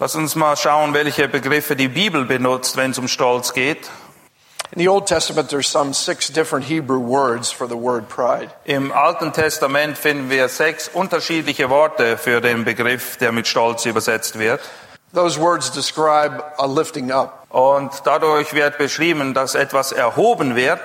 Lass 0.00 0.16
uns 0.16 0.34
mal 0.34 0.56
schauen, 0.56 0.94
welche 0.94 1.28
Begriffe 1.28 1.76
die 1.76 1.86
Bibel 1.86 2.24
benutzt, 2.24 2.76
wenn 2.76 2.90
es 2.90 2.98
um 2.98 3.06
Stolz 3.06 3.52
geht. 3.52 3.88
In 4.72 4.80
the 4.80 4.88
Old 4.88 5.06
Testament, 5.06 5.48
there's 5.48 5.68
some 5.68 5.94
six 5.94 6.28
different 6.28 6.66
Hebrew 6.66 6.98
words 6.98 7.52
for 7.52 7.68
the 7.68 7.76
word 7.76 8.08
pride. 8.08 8.50
Im 8.64 8.90
Alten 8.90 9.32
Testament 9.32 9.96
finden 9.96 10.28
wir 10.28 10.48
sechs 10.48 10.88
unterschiedliche 10.88 11.70
Worte 11.70 12.18
für 12.18 12.40
den 12.40 12.64
Begriff, 12.64 13.16
der 13.18 13.30
mit 13.30 13.46
Stolz 13.46 13.86
übersetzt 13.86 14.40
wird. 14.40 14.60
Those 15.14 15.40
words 15.40 15.70
describe 15.70 16.42
a 16.58 16.66
lifting 16.66 17.12
up, 17.12 17.35
Und 17.48 17.92
dadurch 18.04 18.54
wird 18.54 18.78
beschrieben, 18.78 19.34
dass 19.34 19.54
etwas 19.54 19.92
erhoben 19.92 20.56
wird, 20.56 20.80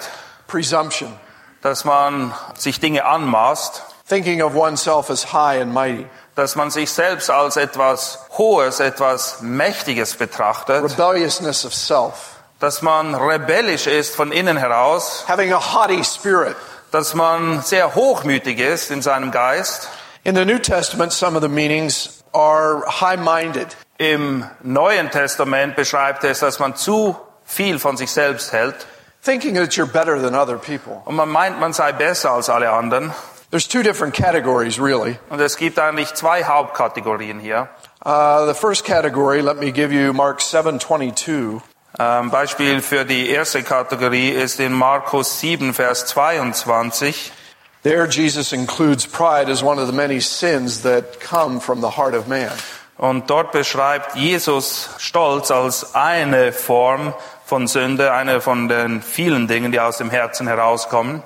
presumption, 0.47 1.13
dass 1.61 1.85
man 1.85 2.33
sich 2.57 2.79
Dinge 2.79 3.05
anmaßt, 3.05 3.83
thinking 4.07 4.41
of 4.41 4.55
oneself 4.55 5.09
as 5.09 5.33
high 5.33 5.61
and 5.61 5.73
mighty, 5.73 6.05
dass 6.35 6.55
man 6.55 6.69
sich 6.69 6.91
selbst 6.91 7.29
als 7.29 7.57
etwas 7.57 8.19
Hohes, 8.37 8.79
etwas 8.79 9.41
Mächtiges 9.41 10.15
betrachtet, 10.15 10.83
rebelliousness 10.83 11.65
of 11.65 11.73
self, 11.73 12.13
dass 12.59 12.81
man 12.81 13.15
rebellisch 13.15 13.87
ist 13.87 14.15
von 14.15 14.31
innen 14.31 14.57
heraus, 14.57 15.25
having 15.27 15.53
a 15.53 15.59
haughty 15.59 16.03
spirit. 16.03 16.55
dass 16.91 17.13
man 17.13 17.61
sehr 17.61 17.95
hochmütig 17.95 18.59
ist 18.59 18.91
in 18.91 19.01
seinem 19.01 19.31
Geist. 19.31 19.87
In 20.23 20.35
the 20.35 20.45
New 20.45 20.59
Testament, 20.59 21.13
some 21.13 21.35
of 21.35 21.41
the 21.41 21.49
meanings 21.49 22.21
are 22.33 22.83
high 22.85 23.17
minded. 23.17 23.75
Im 24.01 24.45
Neuen 24.63 25.11
Testament 25.11 25.75
beschreibt 25.75 26.23
es, 26.23 26.39
dass 26.39 26.57
man 26.57 26.75
zu 26.75 27.15
viel 27.45 27.77
von 27.77 27.97
sich 27.97 28.09
selbst 28.09 28.51
hält 28.51 28.87
thinking 29.21 29.53
that 29.53 29.77
you're 29.77 29.85
better 29.85 30.19
than 30.19 30.33
other 30.33 30.57
people. 30.57 31.03
und 31.05 31.15
man 31.15 31.29
meint, 31.29 31.59
man 31.59 31.73
sei 31.73 31.91
besser 31.91 32.31
als 32.31 32.49
alle 32.49 32.71
anderen. 32.71 33.13
There's 33.51 33.67
two 33.67 33.83
different 33.83 34.15
categories, 34.15 34.79
really. 34.79 35.19
Und 35.29 35.39
es 35.39 35.57
gibt 35.57 35.77
eigentlich 35.77 36.13
zwei 36.13 36.43
Hauptkategorien 36.43 37.39
hier. 37.39 37.69
Uh, 38.03 38.47
the 38.47 38.53
first 38.53 38.85
category, 38.85 39.41
let 39.41 39.57
me 39.57 39.71
give 39.71 39.91
you 39.91 40.13
Mark 40.13 40.39
7:22. 40.39 41.61
Ähm, 41.99 42.31
Beispiel 42.31 42.81
für 42.81 43.05
die 43.05 43.29
erste 43.29 43.61
Kategorie 43.61 44.29
ist 44.29 44.59
in 44.59 44.73
Markus 44.73 45.39
7, 45.41 45.73
Vers 45.73 46.07
22. 46.07 47.31
There, 47.83 48.07
Jesus 48.07 48.53
includes 48.53 49.05
pride 49.05 49.51
as 49.51 49.61
one 49.61 49.79
of 49.79 49.87
the 49.87 49.93
many 49.93 50.21
sins 50.21 50.81
that 50.83 51.19
come 51.19 51.59
from 51.59 51.81
the 51.81 51.97
heart 51.97 52.15
of 52.15 52.27
man. 52.27 52.51
Und 53.01 53.31
dort 53.31 53.51
beschreibt 53.51 54.15
Jesus 54.15 54.91
Stolz 54.99 55.49
als 55.49 55.95
eine 55.95 56.51
Form 56.51 57.15
von 57.43 57.65
Sünde, 57.65 58.13
eine 58.13 58.41
von 58.41 58.67
den 58.67 59.01
vielen 59.01 59.47
Dingen, 59.47 59.71
die 59.71 59.79
aus 59.79 59.97
dem 59.97 60.11
Herzen 60.11 60.45
herauskommen. 60.47 61.23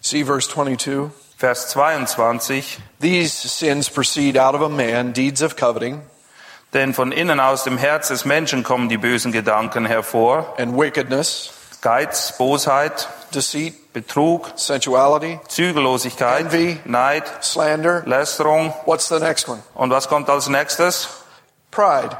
See 0.00 0.24
verse 0.24 0.48
22. 0.48 1.10
Vers 1.36 1.68
22. 1.68 2.78
These 3.02 3.46
sins 3.46 3.90
proceed 3.90 4.38
out 4.38 4.54
of 4.54 4.62
a 4.62 4.70
man, 4.70 5.12
deeds 5.12 5.42
of 5.42 5.54
coveting 5.54 6.00
Denn 6.72 6.94
von 6.94 7.12
innen 7.12 7.40
aus 7.40 7.62
dem 7.62 7.76
Herz 7.76 8.08
des 8.08 8.24
Menschen 8.24 8.62
kommen 8.62 8.88
die 8.88 8.96
bösen 8.96 9.30
Gedanken 9.30 9.84
hervor. 9.84 10.54
and 10.56 10.78
wickedness, 10.78 11.50
Geiz, 11.82 12.38
Bosheit, 12.38 13.06
deceit, 13.34 13.74
Betrug, 13.92 14.50
sensuality, 14.56 15.38
Zügellosigkeit, 15.48 16.46
Envy. 16.46 16.80
Neid, 16.86 17.24
slander. 17.42 18.02
Lästerung. 18.06 18.72
What's 18.86 19.08
the 19.08 19.18
next 19.18 19.46
one? 19.46 19.62
Und 19.74 19.90
was 19.90 20.08
kommt 20.08 20.30
als 20.30 20.48
nächstes? 20.48 21.08
Pride. 21.70 22.16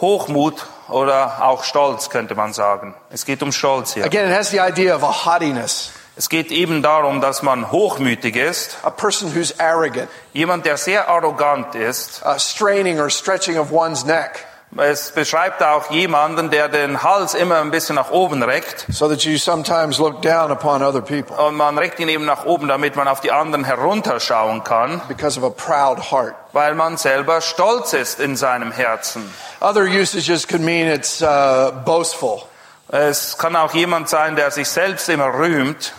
Hochmut 0.00 0.64
oder 0.88 1.42
auch 1.42 1.64
Stolz 1.64 2.08
könnte 2.08 2.34
man 2.34 2.52
sagen. 2.52 2.94
Es 3.10 3.24
geht 3.24 3.42
um 3.42 3.50
Stolz 3.52 3.94
hier. 3.94 4.04
Again, 4.04 4.30
it 4.30 4.36
has 4.36 4.50
the 4.50 4.60
idea 4.60 4.94
of 4.94 5.02
a 5.02 5.24
haughtiness, 5.26 5.90
Es 6.16 6.28
geht 6.28 6.50
eben 6.50 6.82
darum, 6.82 7.20
dass 7.20 7.42
man 7.42 7.70
hochmütig 7.70 8.34
ist. 8.36 8.78
a 8.82 8.90
person 8.90 9.32
who's 9.34 9.58
arrogant, 9.60 10.08
Jemand, 10.32 10.66
der 10.66 10.76
sehr 10.76 11.08
arrogant 11.08 11.74
ist. 11.74 12.22
uh, 12.24 12.38
straining 12.38 12.98
or 13.00 13.08
stretching 13.10 13.56
of 13.58 13.70
one's 13.72 14.04
neck, 14.04 14.46
Es 14.76 15.10
beschreibt 15.12 15.62
auch 15.62 15.90
jemanden, 15.90 16.50
der 16.50 16.68
den 16.68 17.02
Hals 17.02 17.34
immer 17.34 17.60
ein 17.60 17.70
bisschen 17.70 17.96
nach 17.96 18.10
oben 18.10 18.42
reckt. 18.42 18.84
so 18.90 19.08
that 19.08 19.22
you 19.24 19.38
sometimes 19.38 19.98
look 19.98 20.20
down 20.20 20.52
upon 20.52 20.82
other 20.82 21.00
people 21.00 21.34
Und 21.36 21.56
man 21.56 21.78
reckt 21.78 21.98
ihn 22.00 22.08
eben 22.08 22.26
nach 22.26 22.44
oben, 22.44 22.68
damit 22.68 22.94
man 22.94 23.08
auf 23.08 23.20
die 23.20 23.32
anderen 23.32 23.64
herunterschauen 23.64 24.62
kann, 24.64 25.00
because 25.08 25.40
of 25.40 25.44
a 25.44 25.50
proud 25.50 26.12
heart. 26.12 26.34
weil 26.52 26.74
man 26.74 26.98
selber 26.98 27.40
stolz 27.40 27.94
ist 27.94 28.20
in 28.20 28.36
seinem 28.36 28.70
Herzen. 28.70 29.32
Other 29.60 29.84
usages 29.84 30.46
could 30.46 30.62
mean 30.62 30.86
it's 30.88 31.22
uh, 31.22 31.72
boastful. 31.84 32.42
Es 32.88 33.36
kann 33.38 33.56
auch 33.56 33.72
jemand 33.74 34.08
sein, 34.08 34.36
der 34.36 34.50
sich 34.50 34.68
selbst 34.68 35.08
immer 35.08 35.32
rühmt. 35.34 35.92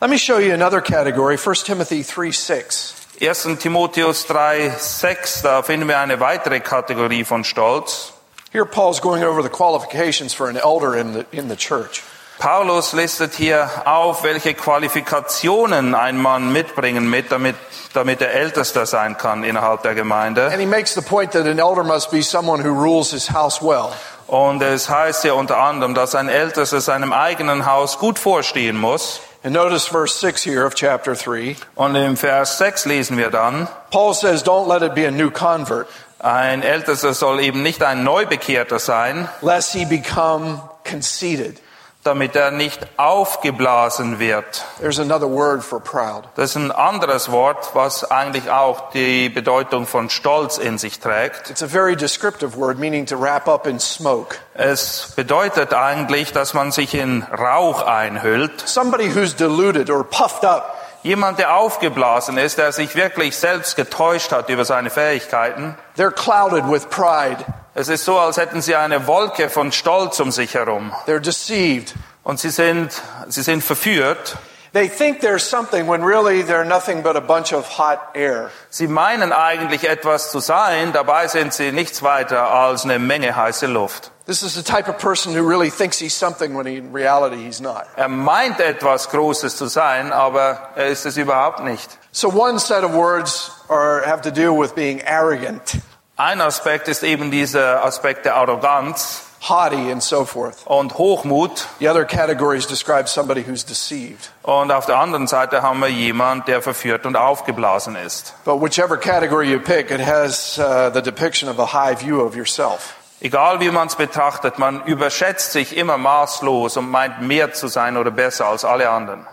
Let 0.00 0.10
me 0.10 0.18
show 0.18 0.38
you 0.38 0.52
another 0.52 0.80
category, 0.80 1.38
1 1.38 1.64
Timothy 1.64 2.02
3 2.02 2.30
6. 2.30 2.94
1. 3.18 3.58
Timotheus 3.58 4.26
3, 4.26 4.74
6, 4.78 5.42
da 5.42 5.62
finden 5.62 5.88
wir 5.88 5.98
eine 5.98 6.20
weitere 6.20 6.60
Kategorie 6.60 7.24
von 7.24 7.44
Stolz. 7.44 8.12
Here, 8.52 8.66
Paul's 8.66 9.00
going 9.00 9.24
over 9.24 9.42
the 9.42 9.48
qualifications 9.48 10.34
for 10.34 10.48
an 10.48 10.56
elder 10.56 10.94
in 10.94 11.14
the, 11.14 11.24
in 11.32 11.48
the 11.48 11.56
church. 11.56 12.02
Paulus 12.38 12.92
listet 12.92 13.34
hier 13.34 13.70
auf, 13.86 14.22
welche 14.22 14.52
Qualifikationen 14.52 15.94
ein 15.94 16.18
Mann 16.18 16.52
mitbringen 16.52 17.08
mit, 17.08 17.32
damit, 17.32 17.56
damit 17.94 18.20
er 18.20 18.32
Ältester 18.32 18.84
sein 18.84 19.16
kann 19.16 19.42
innerhalb 19.44 19.82
der 19.82 19.94
Gemeinde. 19.94 20.50
And 20.50 20.60
he 20.60 20.66
makes 20.66 20.94
the 20.94 21.00
point 21.00 21.32
that 21.32 21.46
an 21.46 21.58
elder 21.58 21.82
must 21.82 22.10
be 22.10 22.22
someone 22.22 22.62
who 22.62 22.74
rules 22.74 23.12
his 23.12 23.30
house 23.32 23.62
well. 23.62 23.92
Und 24.26 24.60
es 24.62 24.90
heißt 24.90 25.22
hier 25.22 25.36
unter 25.36 25.56
anderem, 25.56 25.94
dass 25.94 26.14
ein 26.14 26.28
Ältester 26.28 26.82
seinem 26.82 27.14
eigenen 27.14 27.64
Haus 27.64 27.98
gut 27.98 28.18
vorstehen 28.18 28.76
muss. 28.76 29.20
And 29.46 29.54
notice 29.54 29.86
verse 29.86 30.12
6 30.16 30.42
here 30.42 30.66
of 30.66 30.74
chapter 30.74 31.14
3. 31.14 31.54
Und 31.76 31.94
im 31.94 32.16
Vers 32.16 32.58
6 32.58 32.84
lesen 32.86 33.16
wir 33.16 33.30
dann, 33.30 33.68
Paul 33.92 34.12
says, 34.12 34.42
Don't 34.42 34.66
let 34.66 34.82
it 34.82 34.96
be 34.96 35.06
a 35.06 35.12
new 35.12 35.30
convert, 35.30 35.86
ein 36.18 36.64
Ältester 36.64 37.14
soll 37.14 37.38
eben 37.38 37.62
nicht 37.62 37.84
ein 37.84 38.02
Neubekehrter 38.02 38.80
sein, 38.80 39.28
lest 39.42 39.72
he 39.72 39.84
become 39.84 40.60
conceited. 40.82 41.60
Damit 42.06 42.36
er 42.36 42.50
nicht 42.50 42.86
aufgeblasen 42.96 44.18
wird. 44.18 44.64
There's 44.80 44.98
another 44.98 45.28
word 45.28 45.62
for 45.62 45.80
proud. 45.80 46.24
Das 46.36 46.50
ist 46.50 46.56
ein 46.56 46.72
anderes 46.72 47.30
Wort, 47.30 47.70
was 47.74 48.10
eigentlich 48.10 48.50
auch 48.50 48.90
die 48.90 49.28
Bedeutung 49.28 49.86
von 49.86 50.08
Stolz 50.08 50.58
in 50.58 50.78
sich 50.78 51.00
trägt. 51.00 51.50
It's 51.50 51.62
a 51.62 51.66
very 51.66 51.96
descriptive 51.96 52.56
word, 52.56 52.78
meaning 52.78 53.06
to 53.06 53.20
wrap 53.20 53.48
up 53.48 53.66
in 53.66 53.80
smoke. 53.80 54.36
Es 54.54 55.12
bedeutet 55.16 55.74
eigentlich, 55.74 56.32
dass 56.32 56.54
man 56.54 56.72
sich 56.72 56.94
in 56.94 57.22
Rauch 57.24 57.82
einhüllt. 57.82 58.66
Somebody 58.66 59.14
who's 59.14 59.34
deluded 59.34 59.90
or 59.90 60.04
puffed 60.04 60.44
up. 60.44 60.74
Jemand, 61.02 61.38
der 61.38 61.54
aufgeblasen 61.56 62.36
ist, 62.36 62.58
der 62.58 62.72
sich 62.72 62.96
wirklich 62.96 63.36
selbst 63.36 63.76
getäuscht 63.76 64.32
hat 64.32 64.48
über 64.48 64.64
seine 64.64 64.90
Fähigkeiten. 64.90 65.76
They're 65.96 66.10
clouded 66.10 66.68
with 66.68 66.86
pride. 66.86 67.44
Es 67.78 67.88
ist 67.88 68.06
so, 68.06 68.18
als 68.18 68.38
hätten 68.38 68.62
sie 68.62 68.74
eine 68.74 69.06
Wolke 69.06 69.50
von 69.50 69.70
Stolz 69.70 70.18
um 70.18 70.32
sich 70.32 70.54
herum. 70.54 70.94
They're 71.06 71.20
deceived. 71.20 71.92
Und 72.22 72.40
sie 72.40 72.48
sind, 72.48 72.90
sie 73.28 73.42
sind 73.42 73.62
verführt. 73.62 74.38
They 74.72 74.88
think 74.88 75.20
there's 75.20 75.44
something 75.46 75.86
when 75.86 76.02
really 76.02 76.42
they're 76.42 76.64
nothing 76.64 77.02
but 77.02 77.16
a 77.16 77.20
bunch 77.20 77.52
of 77.52 77.66
hot 77.78 77.98
air. 78.14 78.50
Sie 78.70 78.88
meinen 78.88 79.30
eigentlich 79.30 79.86
etwas 79.86 80.30
zu 80.30 80.40
sein, 80.40 80.94
dabei 80.94 81.28
sind 81.28 81.52
sie 81.52 81.70
nichts 81.70 82.02
weiter 82.02 82.50
als 82.50 82.84
eine 82.84 82.98
Menge 82.98 83.36
heiße 83.36 83.66
Luft. 83.66 84.10
This 84.24 84.42
is 84.42 84.54
the 84.54 84.62
type 84.62 84.88
of 84.88 84.96
person 84.96 85.34
who 85.34 85.46
really 85.46 85.70
thinks 85.70 85.98
he's 85.98 86.14
something 86.14 86.56
when 86.56 86.66
he, 86.66 86.78
in 86.78 86.92
reality 86.94 87.44
he's 87.44 87.60
not. 87.60 87.84
Er 87.96 88.08
meint 88.08 88.58
etwas 88.58 89.10
Großes 89.10 89.54
zu 89.58 89.66
sein, 89.66 90.12
aber 90.12 90.70
er 90.76 90.86
ist 90.86 91.04
es 91.04 91.18
überhaupt 91.18 91.60
nicht. 91.62 91.98
So 92.10 92.30
one 92.30 92.58
set 92.58 92.84
of 92.84 92.94
words 92.94 93.50
are, 93.68 94.02
have 94.06 94.22
to 94.22 94.30
do 94.30 94.54
with 94.58 94.74
being 94.74 95.02
arrogant, 95.06 95.76
Ein 96.18 96.40
Aspekt 96.40 96.88
ist 96.88 97.02
eben 97.02 97.30
dieser 97.30 97.84
Aspekt 97.84 98.24
der 98.24 98.36
Arroganz 98.36 99.22
haughty, 99.48 99.92
and 99.92 100.02
so 100.02 100.24
forth. 100.24 100.56
und 100.64 100.96
Hochmut. 100.96 101.66
The 101.78 101.88
other 101.90 102.06
categories 102.06 102.66
describe 102.66 103.06
somebody 103.06 103.42
who's 103.46 103.64
deceived. 103.64 104.30
Und 104.42 104.72
auf 104.72 104.86
der 104.86 104.98
anderen 104.98 105.26
Seite 105.26 105.60
haben 105.60 105.80
wir 105.80 105.88
jemand, 105.88 106.48
der 106.48 106.62
verführt 106.62 107.04
und 107.04 107.16
aufgeblasen 107.16 107.96
ist. 107.96 108.32
But 108.44 108.62
whichever 108.62 108.96
category 108.96 109.50
you 109.50 109.60
pick, 109.60 109.90
it 109.90 110.00
has 110.00 110.58
uh, 110.58 110.90
the 110.90 111.02
depiction 111.02 111.50
of 111.50 111.58
a 111.58 111.66
high 111.66 111.94
view 111.94 112.22
of 112.22 112.34
yourself. 112.34 112.94
Egal 113.26 113.58
wie 113.58 113.70
man 113.72 113.88
es 113.88 113.96
betrachtet, 113.96 114.60
man 114.60 114.84
überschätzt 114.84 115.50
sich 115.50 115.76
immer 115.76 115.98
maßlos 115.98 116.76
und 116.76 116.88
meint 116.88 117.22
mehr 117.22 117.52
zu 117.52 117.66
sein 117.66 117.96
oder 117.96 118.12
besser 118.12 118.46
als 118.46 118.64
alle 118.64 118.88
anderen. 118.88 119.26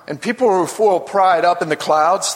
Clouds, 1.77 2.35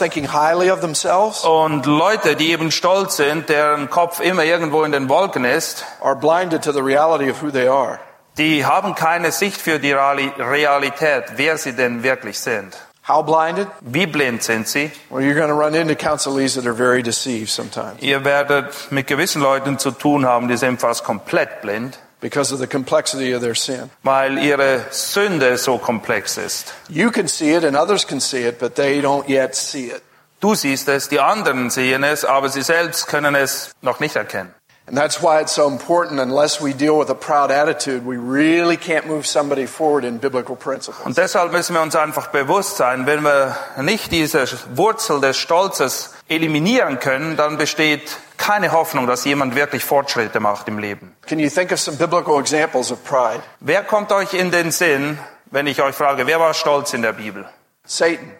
Und 1.43 1.85
Leute, 1.87 2.35
die 2.35 2.51
eben 2.51 2.69
stolz 2.71 3.15
sind, 3.17 3.49
deren 3.49 3.89
Kopf 3.89 4.19
immer 4.19 4.43
irgendwo 4.43 4.83
in 4.83 4.91
den 4.91 5.09
Wolken 5.09 5.45
ist, 5.45 5.83
are 6.03 6.15
blinded 6.15 6.63
to 6.63 6.71
the 6.71 6.79
reality 6.79 7.31
of 7.31 7.41
who 7.41 7.49
they 7.49 7.67
are. 7.67 7.99
die 8.37 8.63
haben 8.63 8.93
keine 8.93 9.31
Sicht 9.31 9.59
für 9.59 9.79
die 9.79 9.93
Reali- 9.95 10.31
Realität, 10.37 11.23
wer 11.37 11.57
sie 11.57 11.73
denn 11.75 12.03
wirklich 12.03 12.39
sind. 12.39 12.77
How 13.07 13.23
blinded? 13.23 13.67
Wie 13.81 14.05
blind 14.05 14.43
sind 14.43 14.67
sie? 14.67 14.91
Well, 15.09 15.23
you're 15.23 15.33
going 15.35 15.47
to 15.47 15.53
run 15.53 15.73
into 15.75 15.95
counselees 15.95 16.55
that 16.55 16.65
are 16.67 16.73
very 16.75 17.01
deceived 17.01 17.49
sometimes 17.49 18.01
Ihr 18.01 18.25
werdet 18.25 18.91
mit 18.91 19.07
gewissen 19.07 19.41
Leuten 19.41 19.79
zu 19.79 19.91
tun 19.91 20.25
haben, 20.25 20.47
die 20.49 20.57
sind 20.57 20.81
fast 20.81 21.03
komplett 21.05 21.61
blind, 21.61 21.97
because 22.19 22.51
of 22.53 22.59
the 22.59 22.67
complexity 22.67 23.33
of 23.33 23.41
their 23.41 23.55
sin. 23.55 23.89
weil 24.03 24.37
ihre 24.39 24.81
Sünde 24.91 25.57
so 25.57 25.77
komplex 25.77 26.37
ist. 26.37 26.73
You 26.89 27.09
can 27.11 27.27
see 27.29 27.53
it 27.53 27.63
and 27.63 27.77
others 27.77 28.05
can 28.05 28.19
see 28.19 28.45
it, 28.45 28.59
but 28.59 28.75
they 28.75 28.99
don't 28.99 29.29
yet 29.29 29.55
see 29.55 29.85
it. 29.87 30.01
Du 30.41 30.53
siehst 30.53 30.87
es, 30.89 31.07
die 31.07 31.19
anderen 31.19 31.69
sehen 31.69 32.03
es, 32.03 32.25
aber 32.25 32.49
sie 32.49 32.61
selbst 32.61 33.07
können 33.07 33.35
es 33.35 33.71
noch 33.81 33.99
nicht 33.99 34.15
erkennen. 34.15 34.53
And 34.87 34.97
that's 34.97 35.21
why 35.21 35.41
it's 35.41 35.53
so 35.53 35.67
important. 35.67 36.21
Unless 36.21 36.61
we 36.61 36.73
deal 36.73 36.97
with 36.97 37.09
a 37.09 37.15
proud 37.15 37.51
attitude, 37.51 38.05
we 38.05 38.15
really 38.15 38.77
can't 38.77 39.05
move 39.05 39.27
somebody 39.27 39.67
forward 39.67 40.05
in 40.05 40.17
biblical 40.17 40.55
principles. 40.55 41.05
Und 41.05 41.17
deshalb 41.17 41.51
müssen 41.51 41.73
wir 41.73 41.81
uns 41.81 41.95
einfach 41.95 42.27
bewusst 42.27 42.77
sein, 42.77 43.05
wenn 43.05 43.21
wir 43.21 43.57
nicht 43.81 44.13
diese 44.13 44.45
Wurzel 44.75 45.19
des 45.19 45.37
Stolzes 45.37 46.13
eliminieren 46.29 46.99
können, 46.99 47.35
dann 47.35 47.57
besteht 47.57 48.17
keine 48.37 48.71
Hoffnung, 48.71 49.07
dass 49.07 49.25
jemand 49.25 49.55
wirklich 49.55 49.83
Fortschritte 49.83 50.39
macht 50.39 50.69
im 50.69 50.79
Leben. 50.79 51.13
Can 51.27 51.39
you 51.39 51.49
think 51.49 51.73
of 51.73 51.79
some 51.79 51.97
biblical 51.97 52.39
examples 52.39 52.89
of 52.89 53.03
pride? 53.03 53.43
Wer 53.59 53.83
kommt 53.83 54.13
euch 54.13 54.33
in 54.33 54.51
den 54.51 54.71
Sinn, 54.71 55.19
wenn 55.51 55.67
ich 55.67 55.81
euch 55.81 55.95
frage, 55.95 56.27
wer 56.27 56.39
war 56.39 56.53
stolz 56.53 56.93
in 56.93 57.01
der 57.01 57.11
Bibel? 57.13 57.45
Satan. 57.85 58.31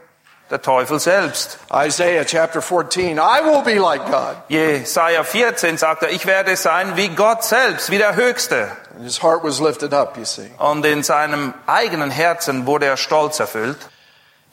Der 0.50 0.62
Teufel 0.62 1.00
selbst. 1.00 1.60
Isaiah 1.74 2.26
chapter 2.26 2.62
14, 2.62 3.18
I 3.18 3.42
will 3.44 3.62
be 3.64 3.80
like 3.80 4.06
God. 4.06 4.38
Jesaja 4.50 5.24
14 5.24 5.78
sagt 5.78 6.04
er, 6.04 6.12
ich 6.12 6.26
werde 6.26 6.56
sein 6.56 6.96
wie 6.96 7.10
Gott 7.10 7.44
selbst, 7.44 7.92
wie 7.92 7.98
der 7.98 8.16
Höchste. 8.16 8.72
And 8.96 9.04
his 9.04 9.22
heart 9.22 9.44
was 9.44 9.60
lifted 9.60 9.94
up, 9.94 10.18
you 10.18 10.26
see. 10.26 10.50
Und 10.58 10.86
in 10.86 11.04
seinem 11.04 11.54
eigenen 11.68 12.12
Herzen 12.12 12.66
wurde 12.66 12.86
er 12.86 12.98
stolz 12.98 13.40
erfüllt. 13.40 13.78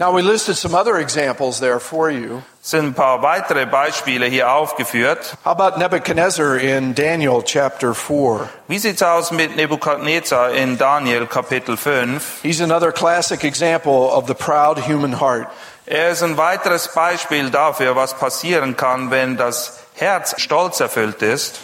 Now 0.00 0.10
we 0.10 0.22
listed 0.22 0.56
some 0.56 0.74
other 0.74 0.98
examples 0.98 1.60
there 1.60 1.78
for 1.78 2.10
you. 2.10 2.42
Sind 2.60 2.84
ein 2.84 2.94
paar 2.94 3.22
weitere 3.22 3.64
Beispiele 3.64 4.26
hier 4.26 4.50
aufgeführt. 4.50 5.36
How 5.44 5.52
about 5.52 5.78
Nebuchadnezzar 5.78 6.58
in 6.58 6.96
Daniel 6.96 7.42
chapter 7.44 7.94
4? 7.94 8.48
Wie 8.66 8.78
sieht's 8.78 9.04
aus 9.04 9.30
mit 9.30 9.54
Nebukadnezar 9.54 10.50
in 10.50 10.78
Daniel 10.78 11.26
Kapitel 11.26 11.76
5? 11.76 12.40
He's 12.42 12.60
another 12.60 12.90
classic 12.90 13.44
example 13.44 14.10
of 14.10 14.26
the 14.26 14.34
proud 14.34 14.78
human 14.88 15.20
heart. 15.20 15.46
Er 15.86 16.10
ist 16.10 16.22
ein 16.22 16.38
weiteres 16.38 16.88
Beispiel 16.88 17.50
dafür, 17.50 17.94
was 17.94 18.14
passieren 18.14 18.76
kann, 18.76 19.10
wenn 19.10 19.36
das 19.36 19.80
Herz 19.94 20.34
stolz 20.40 20.80
erfüllt 20.80 21.20
ist. 21.20 21.60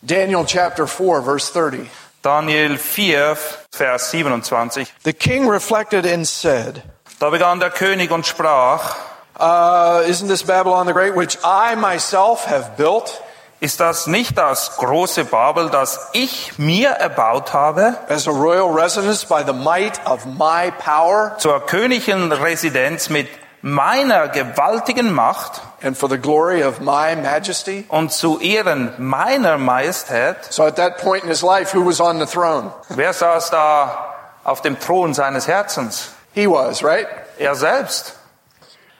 Daniel 0.00 0.44
chapter 0.46 0.86
4 0.86 1.22
verse 1.22 1.52
30. 1.52 1.90
Daniel 2.22 2.78
4, 2.78 3.36
Vers 3.70 4.10
27. 4.10 4.92
The 5.04 5.12
king 5.12 5.48
reflected 5.48 6.06
and 6.06 6.26
said, 6.26 6.82
Da 7.20 7.30
begann 7.30 7.60
der 7.60 7.70
König 7.70 8.10
und 8.10 8.26
sprach, 8.26 8.96
uh, 9.38 10.02
Isn't 10.08 10.28
this 10.28 10.42
Babylon 10.42 10.86
the 10.86 10.92
Great, 10.92 11.14
which 11.14 11.36
I 11.44 11.76
myself 11.76 12.46
have 12.46 12.76
built 12.76 13.22
ist 13.60 13.80
das 13.80 14.06
nicht 14.06 14.38
das 14.38 14.76
große 14.76 15.24
Babel, 15.24 15.68
das 15.68 16.10
ich 16.12 16.58
mir 16.58 16.90
erbaut 16.90 17.52
habe, 17.52 17.96
as 18.08 18.28
a 18.28 18.30
royal 18.30 18.70
residence 18.70 19.24
by 19.26 19.42
the 19.44 19.52
might 19.52 20.00
of 20.06 20.24
my 20.26 20.70
power 20.78 21.36
zur 21.38 21.66
königlichen 21.66 22.30
Residenz 22.30 23.08
mit 23.08 23.28
meiner 23.62 24.28
gewaltigen 24.28 25.12
Macht 25.12 25.60
and 25.82 25.96
for 25.96 26.08
the 26.08 26.18
glory 26.18 26.62
of 26.62 26.80
my 26.80 27.16
majesty? 27.16 27.84
und 27.88 28.12
zu 28.12 28.38
Ehren 28.40 28.92
meiner 28.98 29.58
Majestät? 29.58 30.52
So 30.52 30.64
at 30.64 30.76
that 30.76 30.98
point 30.98 31.24
in 31.24 31.28
his 31.28 31.42
life, 31.42 31.74
who 31.74 31.84
was 31.84 32.00
on 32.00 32.18
the 32.18 32.26
throne? 32.26 32.72
Wer 32.88 33.12
saß 33.12 33.50
da 33.50 34.14
auf 34.44 34.62
dem 34.62 34.78
Thron 34.78 35.14
seines 35.14 35.46
Herzens? 35.46 36.10
He 36.34 36.46
was, 36.46 36.82
right? 36.82 37.06
Er 37.38 37.54
selbst. 37.54 38.14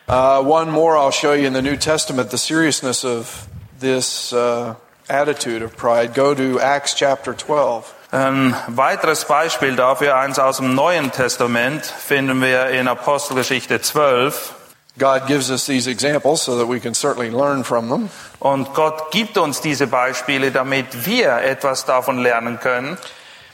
Uh, 0.08 0.42
one 0.42 0.70
more 0.70 0.96
I'll 0.96 1.10
show 1.10 1.34
you 1.34 1.46
in 1.46 1.52
the 1.52 1.62
New 1.62 1.76
Testament 1.76 2.30
the 2.30 2.38
seriousness 2.38 3.04
of 3.04 3.46
this 3.78 4.32
uh, 4.32 4.74
attitude 5.08 5.62
of 5.62 5.76
pride. 5.76 6.14
Go 6.14 6.34
to 6.34 6.58
Acts 6.60 6.94
chapter 6.94 7.34
12. 7.34 7.94
Ein 8.10 8.56
weiteres 8.68 9.26
Beispiel 9.26 9.76
dafür, 9.76 10.16
eins 10.16 10.38
aus 10.38 10.56
dem 10.58 10.74
Neuen 10.74 11.12
Testament, 11.12 11.84
finden 11.84 12.40
wir 12.40 12.68
in 12.68 12.88
Apostelgeschichte 12.88 13.82
12. 13.82 14.54
God 14.98 15.26
gives 15.26 15.50
us 15.50 15.66
these 15.66 15.88
examples 15.88 16.42
so 16.42 16.56
that 16.58 16.66
we 16.68 16.80
can 16.80 16.94
certainly 16.94 17.28
learn 17.30 17.62
from 17.64 17.88
them. 17.90 18.08
Und 18.40 18.72
Gott 18.74 19.10
gibt 19.12 19.36
uns 19.36 19.60
diese 19.60 19.86
Beispiele, 19.86 20.50
damit 20.50 21.06
wir 21.06 21.36
etwas 21.42 21.84
davon 21.84 22.18
lernen 22.18 22.58
können. 22.58 22.96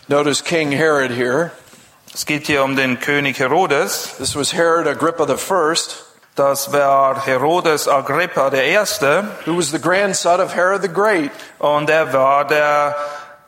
Notice 0.07 0.43
King 0.45 0.71
Herod 0.71 1.11
here. 1.11 1.51
Es 2.15 2.25
geht 2.25 2.47
hier 2.47 2.63
um 2.63 2.77
den 2.77 3.01
König 3.01 3.39
Herodes. 3.41 4.15
This 4.19 4.37
was 4.37 4.53
Herod 4.53 4.87
Agrippa 4.87 5.27
the 5.27 5.37
first, 5.37 5.97
Das 6.37 6.73
war 6.73 7.27
Herodes 7.27 7.89
Agrippa 7.89 8.51
der 8.51 8.65
Erste. 8.65 9.25
who 9.47 9.57
was 9.57 9.71
the 9.73 9.81
grandson 9.81 10.41
of 10.41 10.55
Herod 10.55 10.83
the 10.83 10.89
Great. 10.89 11.33
Und 11.59 11.91
er 11.91 12.13
war 12.13 12.47
der 12.47 12.97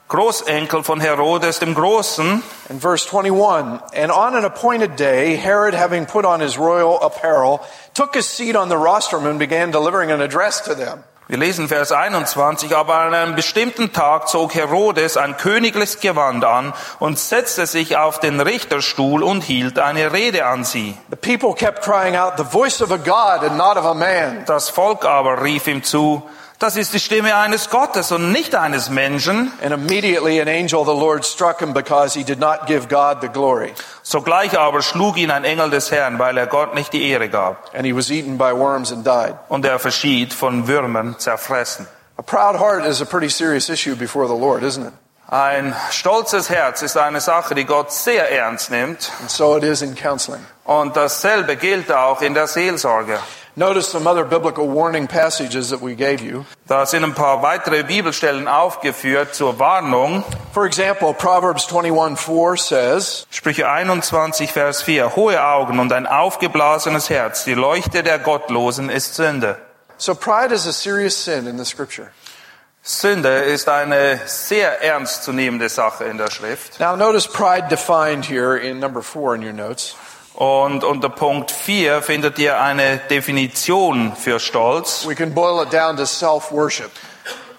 Großenkel 0.08 0.84
von 0.84 1.00
Herodes 1.00 1.58
dem 1.58 1.74
Großen. 1.74 2.42
In 2.68 2.80
verse 2.80 3.08
21, 3.08 3.80
and 3.92 4.12
on 4.12 4.36
an 4.36 4.44
appointed 4.44 4.96
day, 4.96 5.36
Herod, 5.36 5.74
having 5.74 6.06
put 6.06 6.24
on 6.24 6.40
his 6.40 6.56
royal 6.56 7.00
apparel, 7.02 7.60
took 7.92 8.14
his 8.14 8.26
seat 8.26 8.54
on 8.54 8.68
the 8.68 8.76
rostrum 8.76 9.26
and 9.26 9.38
began 9.38 9.72
delivering 9.72 10.12
an 10.12 10.20
address 10.20 10.62
to 10.62 10.74
them. 10.74 11.02
Wir 11.28 11.38
lesen 11.38 11.66
Vers 11.66 11.90
21, 11.90 12.76
aber 12.76 13.00
an 13.00 13.12
einem 13.12 13.34
bestimmten 13.34 13.92
Tag 13.92 14.28
zog 14.28 14.54
Herodes 14.54 15.16
ein 15.16 15.36
königliches 15.36 15.98
Gewand 15.98 16.44
an 16.44 16.72
und 17.00 17.18
setzte 17.18 17.66
sich 17.66 17.96
auf 17.96 18.20
den 18.20 18.40
Richterstuhl 18.40 19.24
und 19.24 19.42
hielt 19.42 19.80
eine 19.80 20.12
Rede 20.12 20.46
an 20.46 20.62
sie. 20.62 20.96
Out. 21.10 22.34
Das 24.46 24.68
Volk 24.68 25.04
aber 25.04 25.42
rief 25.42 25.66
ihm 25.66 25.82
zu, 25.82 26.22
das 26.58 26.76
ist 26.76 26.94
die 26.94 27.00
Stimme 27.00 27.36
eines 27.36 27.68
Gottes 27.68 28.12
und 28.12 28.32
nicht 28.32 28.54
eines 28.54 28.88
Menschen. 28.88 29.52
And 29.62 29.72
immediately 29.72 30.40
an 30.40 30.48
angel 30.48 30.80
of 30.80 30.86
the 30.86 30.94
Lord 30.94 31.24
struck 31.24 31.60
him 31.60 31.74
because 31.74 32.18
he 32.18 32.24
did 32.24 32.38
not 32.38 32.66
give 32.66 32.88
God 32.88 33.18
the 33.20 33.28
glory. 33.28 33.74
Sogleich 34.02 34.58
aber 34.58 34.80
schlug 34.80 35.16
ihn 35.18 35.30
ein 35.30 35.44
Engel 35.44 35.70
des 35.70 35.90
Herrn, 35.90 36.18
weil 36.18 36.38
er 36.38 36.46
Gott 36.46 36.74
nicht 36.74 36.92
die 36.92 37.10
Ehre 37.10 37.28
gab. 37.28 37.74
And 37.74 37.84
he 37.84 37.94
was 37.94 38.10
eaten 38.10 38.38
by 38.38 38.52
worms 38.52 38.90
and 38.90 39.06
died. 39.06 39.34
Und 39.48 39.64
er 39.64 39.78
verschied 39.78 40.32
von 40.32 40.66
Würmern 40.66 41.18
zerfressen. 41.18 41.86
A 42.18 42.22
proud 42.22 42.58
heart 42.58 42.86
is 42.86 43.02
a 43.02 43.04
pretty 43.04 43.28
serious 43.28 43.68
issue 43.68 43.94
before 43.94 44.26
the 44.26 44.34
Lord, 44.34 44.62
isn't 44.62 44.86
it? 44.86 44.92
Ein 45.28 45.74
stolzes 45.90 46.48
Herz 46.50 46.82
ist 46.82 46.96
eine 46.96 47.20
Sache, 47.20 47.54
die 47.54 47.64
Gott 47.64 47.92
sehr 47.92 48.30
ernst 48.30 48.70
nimmt. 48.70 49.10
And 49.20 49.30
so 49.30 49.56
it 49.56 49.64
is 49.64 49.82
in 49.82 49.94
counseling. 49.94 50.44
Und 50.64 50.96
dasselbe 50.96 51.56
gilt 51.56 51.92
auch 51.92 52.22
in 52.22 52.32
der 52.32 52.46
Seelsorge. 52.46 53.18
Notice 53.58 53.88
some 53.88 54.06
other 54.06 54.24
biblical 54.26 54.68
warning 54.68 55.06
passages 55.06 55.70
that 55.70 55.80
we 55.80 55.94
gave 55.94 56.20
you. 56.20 56.44
Da 56.68 56.84
sind 56.84 57.04
ein 57.04 57.14
paar 57.14 57.40
weitere 57.42 57.84
Bibelstellen 57.84 58.48
aufgeführt 58.48 59.34
zur 59.34 59.58
Warnung. 59.58 60.24
For 60.52 60.66
example, 60.66 61.14
Proverbs 61.14 61.66
21:4 61.66 62.58
says, 62.58 63.26
Sprüche 63.30 63.66
21, 63.66 64.52
Vers 64.52 64.82
4. 64.82 65.16
Hohe 65.16 65.42
Augen 65.42 65.78
und 65.78 65.90
ein 65.94 66.06
aufgeblasenes 66.06 67.08
Herz, 67.08 67.44
die 67.44 67.54
Leuchte 67.54 68.02
der 68.02 68.18
Gottlosen 68.18 68.90
ist 68.90 69.14
Sünde. 69.14 69.56
so 69.96 70.14
pride 70.14 70.52
is 70.52 70.66
a 70.66 70.72
serious 70.72 71.16
sin 71.16 71.46
in 71.46 71.56
the 71.56 71.64
scripture. 71.64 72.12
Sünde 72.84 73.42
ist 73.46 73.68
eine 73.68 74.20
sehr 74.26 74.82
ernstzunehmende 74.82 75.68
Sache 75.68 76.04
in 76.04 76.18
der 76.18 76.30
Schrift. 76.30 76.78
Now 76.78 76.94
notice 76.94 77.26
pride 77.26 77.68
defined 77.68 78.26
here 78.26 78.56
in 78.56 78.78
number 78.80 79.02
4 79.02 79.34
in 79.36 79.42
your 79.42 79.54
notes. 79.54 79.94
Und 80.36 80.84
unter 80.84 81.08
Punkt 81.08 81.50
4 81.50 82.02
findet 82.02 82.38
ihr 82.38 82.60
eine 82.60 82.98
Definition 82.98 84.14
für 84.14 84.38
Stolz. 84.38 85.06
We 85.08 85.14
can 85.14 85.32
boil 85.32 85.62
it 85.62 85.72
down 85.72 85.96
to 85.96 86.04
self-worship. 86.04 86.90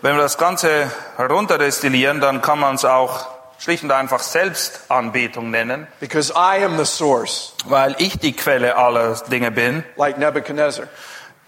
Wenn 0.04 0.16
wir 0.16 0.22
das 0.22 0.38
Ganze 0.38 0.92
herunterdestillieren, 1.18 2.22
dann 2.22 2.44
kann 2.44 2.60
man 2.60 2.76
es 2.76 2.86
auch 2.86 3.26
schlicht 3.58 3.84
und 3.84 3.92
einfach 3.92 4.20
Selbstanbetung 4.22 5.50
nennen, 5.50 5.88
Because 6.00 6.32
I 6.34 6.64
am 6.64 6.78
the 6.78 6.86
source, 6.86 7.54
weil 7.66 7.96
ich 7.98 8.20
die 8.20 8.34
Quelle 8.34 8.76
aller 8.76 9.16
Dinge 9.32 9.50
bin. 9.50 9.84
like 9.96 10.20
Nebuchadnezzar. 10.20 10.86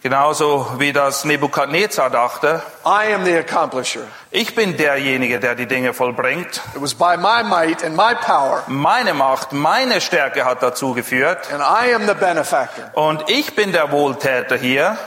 Genauso 0.01 0.65
wie 0.77 0.93
das 0.93 1.25
Nebukadnezar 1.25 2.09
dachte, 2.09 2.61
I 2.85 3.13
am 3.13 3.25
the 3.25 3.35
accomplisher. 3.37 4.03
ich 4.31 4.55
bin 4.55 4.77
derjenige, 4.77 5.39
der 5.41 5.55
die 5.55 5.65
Dinge 5.65 5.93
vollbringt. 5.93 6.61
It 6.73 6.81
was 6.81 6.93
by 6.93 7.17
my 7.17 7.43
might 7.43 7.83
and 7.83 7.97
my 7.97 8.15
power, 8.15 8.63
Meine 8.67 9.13
Macht, 9.13 9.51
meine 9.51 9.99
Stärke 9.99 10.45
hat 10.45 10.63
dazu 10.63 10.93
geführt. 10.93 11.51
and 11.51 11.61
I 11.61 11.93
am 11.93 12.07
the 12.07 12.13
benefactor. 12.13 12.91
Und 12.93 13.29
ich 13.29 13.55
bin 13.55 13.73
der 13.73 13.91
Wohltäter 13.91 14.55
hier. 14.55 14.97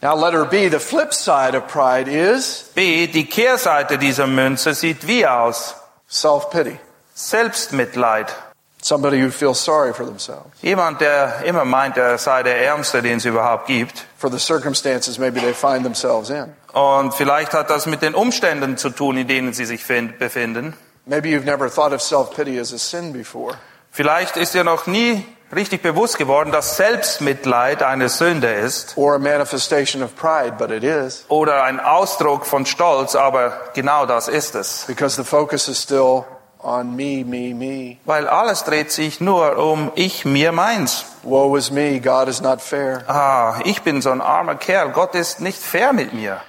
Now 0.00 0.14
letter 0.18 0.46
B, 0.46 0.70
the 0.70 0.78
flip 0.78 1.12
side 1.12 1.54
of 1.54 1.66
pride 1.66 2.10
is 2.10 2.70
B, 2.74 3.06
die 3.08 3.26
Kehrseite 3.26 3.98
dieser 3.98 4.26
Münze 4.26 4.72
sieht 4.72 5.06
wie 5.06 5.26
aus? 5.26 5.74
self-pity. 6.08 6.78
Selbstmitleid. 7.14 8.34
Somebody 8.82 9.20
who 9.22 9.30
feels 9.30 9.62
sorry 9.62 9.92
for 9.92 10.06
themselves, 10.06 10.46
Jemand, 10.62 11.00
der 11.00 11.42
immer 11.44 11.64
meint, 11.66 11.96
er 11.98 12.16
sei 12.18 12.42
der 12.42 12.60
Ärmste, 12.62 13.02
den 13.02 13.18
es 13.18 13.24
überhaupt 13.26 13.66
gibt. 13.66 14.06
for 14.16 14.30
the 14.30 14.38
circumstances 14.38 15.18
maybe 15.18 15.40
they 15.40 15.52
find 15.52 15.82
themselves 15.82 16.30
in. 16.30 16.52
Und 16.72 17.12
vielleicht 17.14 17.52
hat 17.52 17.68
das 17.68 17.86
mit 17.86 18.00
den 18.00 18.14
Umständen 18.14 18.76
zu 18.78 18.90
tun, 18.90 19.16
in 19.18 19.26
denen 19.28 19.52
sie 19.52 19.64
sich 19.66 19.84
find- 19.84 20.18
befinden. 20.18 20.74
Maybe 21.06 21.28
you've 21.28 21.44
never 21.44 21.68
thought 21.70 21.92
of 21.92 22.00
self-pity 22.00 22.58
as 22.58 22.72
a 22.72 22.78
sin 22.78 23.12
before. 23.12 23.54
Vielleicht 23.90 24.36
ist 24.36 24.54
dir 24.54 24.62
noch 24.64 24.86
nie 24.86 25.26
richtig 25.54 25.82
bewusst 25.82 26.16
geworden, 26.16 26.52
dass 26.52 26.76
Selbstmitleid 26.76 27.82
eine 27.82 28.08
Sünde 28.08 28.52
ist 28.52 28.96
or 28.96 29.14
a 29.14 29.18
manifestation 29.18 30.02
of 30.02 30.14
pride, 30.14 30.52
but 30.58 30.70
it 30.70 30.84
is 30.84 31.24
oder 31.28 31.64
ein 31.64 31.80
Ausdruck 31.80 32.46
von 32.46 32.64
Stolz, 32.66 33.14
aber 33.16 33.52
genau 33.74 34.06
das 34.06 34.28
ist 34.28 34.54
es. 34.54 34.84
because 34.86 35.16
the 35.16 35.24
focus 35.28 35.66
is 35.68 35.82
still 35.82 36.24
on 36.62 36.96
me, 36.96 37.24
me, 37.24 37.54
me. 37.54 37.98
Weil 38.04 38.28
alles 38.28 38.64
dreht 38.64 38.90
sich 38.92 39.20
nur 39.20 39.56
um 39.56 39.92
ich, 39.94 40.24
mir, 40.24 40.52
meins. 40.52 41.04
Woe 41.22 41.56
is 41.56 41.70
me, 41.70 42.00
God 42.00 42.28
is 42.28 42.40
not 42.40 42.60
fair. 42.60 43.04
Ah, 43.08 43.60
ich 43.64 43.82
bin 43.82 44.02
so 44.02 44.10
ein 44.10 44.20
armer 44.20 44.54
Kerl, 44.56 44.90
Gott 44.90 45.14
ist 45.14 45.40
nicht 45.40 45.58
fair 45.58 45.92
mit 45.92 46.12
mir. 46.12 46.40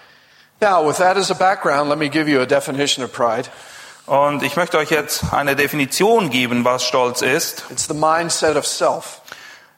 Now, 0.59 0.87
with 0.87 0.97
that 0.97 1.17
as 1.17 1.31
a 1.31 1.33
background, 1.33 1.89
let 1.89 1.97
me 1.97 2.07
give 2.07 2.29
you 2.29 2.39
a 2.41 2.45
definition 2.45 3.03
of 3.03 3.11
pride. 3.11 3.49
Und 4.05 4.43
ich 4.43 4.55
möchte 4.55 4.77
euch 4.77 4.91
jetzt 4.91 5.33
eine 5.33 5.55
Definition 5.55 6.29
geben, 6.29 6.65
was 6.65 6.83
Stolz 6.83 7.21
ist. 7.21 7.65
It's 7.69 7.87
the 7.87 7.93
mindset 7.93 8.57
of 8.57 8.67
self. 8.67 9.21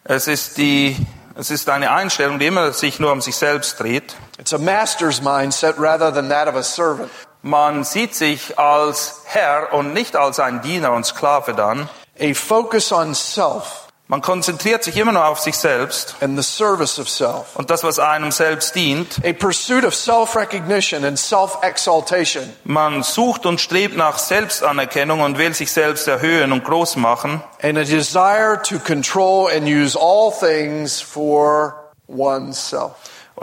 Es 0.04 0.28
ist 0.28 0.58
die, 0.58 0.98
es 1.36 1.52
ist 1.52 1.70
eine 1.70 1.92
Einstellung, 1.92 2.40
die 2.40 2.48
immer 2.48 2.74
sich 2.74 3.00
nur 3.00 3.12
um 3.12 3.22
sich 3.22 3.36
selbst 3.36 3.80
dreht. 3.80 4.16
It's 4.38 4.54
a 4.54 4.58
master's 4.58 5.22
mindset 5.22 5.76
rather 5.78 6.14
than 6.14 6.30
that 6.30 6.48
of 6.48 6.56
a 6.56 6.64
servant. 6.64 7.10
Man 7.46 7.84
sieht 7.84 8.16
sich 8.16 8.58
als 8.58 9.22
Herr 9.26 9.74
und 9.74 9.94
nicht 9.94 10.16
als 10.16 10.40
ein 10.40 10.62
Diener 10.62 10.94
und 10.94 11.06
Sklave 11.06 11.54
dann. 11.54 11.90
A 12.20 12.34
focus 12.34 12.94
on 12.94 13.14
self. 13.14 13.82
Man 14.08 14.22
konzentriert 14.22 14.84
sich 14.84 14.96
immer 14.98 15.12
nur 15.12 15.26
auf 15.26 15.40
sich 15.40 15.58
selbst 15.58 16.16
and 16.22 16.38
the 16.38 16.44
service 16.44 17.00
of 17.00 17.10
self. 17.10 17.56
und 17.56 17.70
das, 17.70 17.84
was 17.84 18.00
einem 18.00 18.32
selbst 18.32 18.76
dient. 18.76 19.20
A 19.26 19.34
pursuit 19.34 19.84
of 19.84 19.94
self-recognition 19.94 21.04
and 21.04 21.20
self-exaltation. 21.20 22.54
Man 22.64 23.04
sucht 23.04 23.46
und 23.46 23.60
strebt 23.60 23.98
nach 23.98 24.20
Selbstanerkennung 24.20 25.20
und 25.22 25.38
will 25.38 25.54
sich 25.54 25.72
selbst 25.72 26.08
erhöhen 26.08 26.54
und 26.54 26.64
groß 26.64 26.96
machen. 26.96 27.44
and 27.62 27.78
a 27.78 27.84
desire 27.84 28.62
to 28.62 28.80
control 28.80 29.50
and 29.50 29.68
use 29.68 29.98
all 30.00 30.32
things 30.32 31.02
for 31.02 31.92
oneself. 32.08 32.92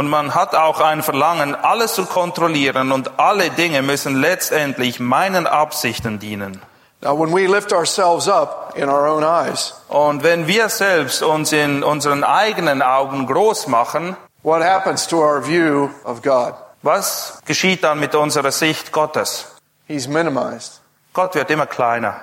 Und 0.00 0.08
man 0.08 0.34
hat 0.34 0.54
auch 0.54 0.80
ein 0.80 1.02
Verlangen, 1.02 1.54
alles 1.54 1.92
zu 1.92 2.06
kontrollieren 2.06 2.90
und 2.90 3.20
alle 3.20 3.50
Dinge 3.50 3.82
müssen 3.82 4.18
letztendlich 4.18 4.98
meinen 4.98 5.46
Absichten 5.46 6.18
dienen. 6.18 6.62
Now, 7.02 7.18
when 7.18 7.34
we 7.34 7.46
lift 7.46 7.70
ourselves 7.70 8.26
up 8.26 8.72
in 8.76 8.88
our 8.88 9.06
own 9.06 9.22
eyes, 9.22 9.74
Und 9.88 10.22
wenn 10.22 10.46
wir 10.46 10.70
selbst 10.70 11.22
uns 11.22 11.52
in 11.52 11.82
unseren 11.82 12.24
eigenen 12.24 12.80
Augen 12.80 13.26
groß 13.26 13.66
machen, 13.66 14.16
what 14.42 14.62
happens 14.62 15.06
to 15.06 15.18
our 15.18 15.44
view 15.46 15.90
of 16.04 16.22
God? 16.22 16.54
was 16.80 17.38
geschieht 17.44 17.84
dann 17.84 18.00
mit 18.00 18.14
unserer 18.14 18.52
Sicht 18.52 18.92
Gottes? 18.92 19.48
He's 19.86 20.08
minimized 20.08 20.80
Gott 21.12 21.34
wird 21.34 21.50
immer 21.50 21.66
kleiner, 21.66 22.14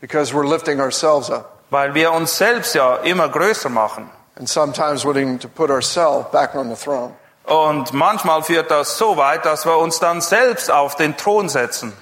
because 0.00 0.32
we're 0.32 0.48
lifting 0.48 0.80
ourselves 0.80 1.30
up 1.30 1.60
weil 1.68 1.92
wir 1.92 2.12
uns 2.12 2.38
selbst 2.38 2.74
ja 2.74 2.96
immer 3.04 3.28
größer 3.28 3.68
machen. 3.68 4.10
and 4.36 4.48
sometimes 4.48 5.04
wanting 5.04 5.38
to 5.38 5.48
put 5.48 5.70
ourselves 5.70 6.30
back 6.32 6.54
on 6.54 6.70
the 6.70 6.76
throne. 6.76 7.14
Und 7.46 7.92
manchmal 7.92 8.42
führt 8.42 8.70
das 8.70 8.98
so 8.98 9.16
weit, 9.16 9.44
dass 9.44 9.64
wir 9.66 9.76
uns 9.78 10.00
dann 10.00 10.20
selbst 10.20 10.70
auf 10.70 10.96
den 10.96 11.16
Thron 11.16 11.48
setzen. 11.48 11.92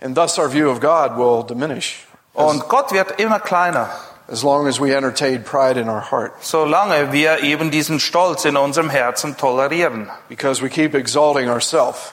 And 0.00 0.16
thus 0.16 0.38
our 0.38 0.50
view 0.50 0.70
of 0.70 0.80
God 0.80 1.16
will 1.16 1.44
diminish 1.46 2.06
Und 2.32 2.68
Gott 2.68 2.92
wird 2.92 3.20
immer 3.20 3.38
kleiner, 3.38 3.90
as 4.30 4.42
long 4.42 4.66
as 4.66 4.80
we 4.80 4.94
entertain 4.94 5.44
pride 5.44 5.78
in 5.78 5.88
our 5.88 6.10
heart 6.10 6.32
solange 6.40 7.12
wir 7.12 7.42
eben 7.42 7.70
diesen 7.70 8.00
Stolz 8.00 8.44
in 8.44 8.56
unserem 8.56 8.90
Herzen 8.90 9.36
tolerieren. 9.36 10.10
because 10.28 10.62
we 10.62 10.68
keep 10.68 10.94
exalting 10.94 11.48
ourselves. 11.48 12.12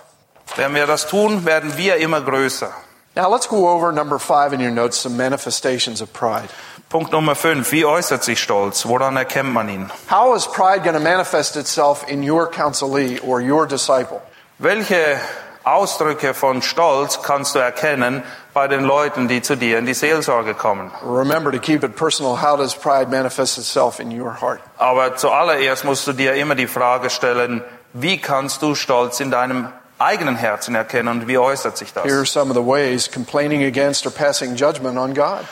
Wenn 0.58 0.76
wir 0.76 0.86
das 0.86 1.08
tun, 1.08 1.46
werden 1.46 1.78
wir 1.78 1.96
immer 1.98 2.22
größer. 2.22 2.72
Now 3.16 3.30
let's 3.30 3.48
go 3.48 3.68
over 3.68 3.92
number 3.92 4.18
five 4.20 4.54
in 4.54 4.62
your 4.62 4.72
notes, 4.72 4.98
some 4.98 5.18
manifestations 5.18 6.02
of 6.02 6.14
pride. 6.14 6.50
Punkt 6.90 7.12
Nummer 7.12 7.36
5. 7.36 7.72
Wie 7.72 7.86
äußert 7.86 8.24
sich 8.24 8.40
Stolz? 8.40 8.86
Woran 8.86 9.18
erkennt 9.18 9.52
man 9.52 9.70
ihn? 9.70 9.92
How 10.10 10.34
is 10.36 10.48
pride 10.48 10.84
going 10.84 10.94
to 10.94 11.00
manifest 11.00 11.58
itself 11.58 12.06
in 12.08 12.22
your 12.22 12.50
counselee 12.50 13.20
or 13.20 13.42
your 13.42 13.66
disciple? 13.66 14.22
Welche 14.60 15.20
Ausdrücke 15.64 16.34
von 16.34 16.62
Stolz 16.62 17.22
kannst 17.22 17.56
du 17.56 17.60
erkennen 17.60 18.24
bei 18.54 18.68
den 18.68 18.84
Leuten, 18.84 19.28
die 19.28 19.42
zu 19.42 19.56
dir 19.56 19.78
in 19.78 19.86
die 19.86 19.94
Seelsorge 19.94 20.54
kommen? 20.54 20.92
Remember 21.04 21.52
to 21.52 21.60
keep 21.60 21.84
it 21.84 21.96
personal. 21.96 22.42
How 22.42 22.58
does 22.58 22.74
pride 22.74 23.10
manifest 23.10 23.58
itself 23.58 24.00
in 24.00 24.10
your 24.10 24.40
heart? 24.40 24.62
Aber 24.78 25.18
zuallererst 25.18 25.84
musst 25.84 26.08
du 26.08 26.14
dir 26.14 26.36
immer 26.36 26.56
die 26.56 26.68
Frage 26.68 27.10
stellen, 27.10 27.62
wie 27.94 28.20
kannst 28.20 28.62
du 28.62 28.74
Stolz 28.76 29.20
in 29.20 29.32
deinem 29.32 29.68
eigenen 30.04 30.36
Herzen 30.36 30.76
erkennen 30.76 31.08
und 31.10 31.28
wie 31.28 31.38
äußert 31.38 31.78
sich 31.78 31.94
Here 31.94 32.10
are 32.10 32.20
das? 32.22 32.32
some 32.32 32.50
of 32.52 32.56
the 32.56 32.64
ways 32.66 33.10
complaining 33.10 33.64
against 33.64 34.06
or 34.06 34.12
passing 34.12 34.56
judgment 34.56 34.98
on 34.98 35.14
God. 35.14 35.46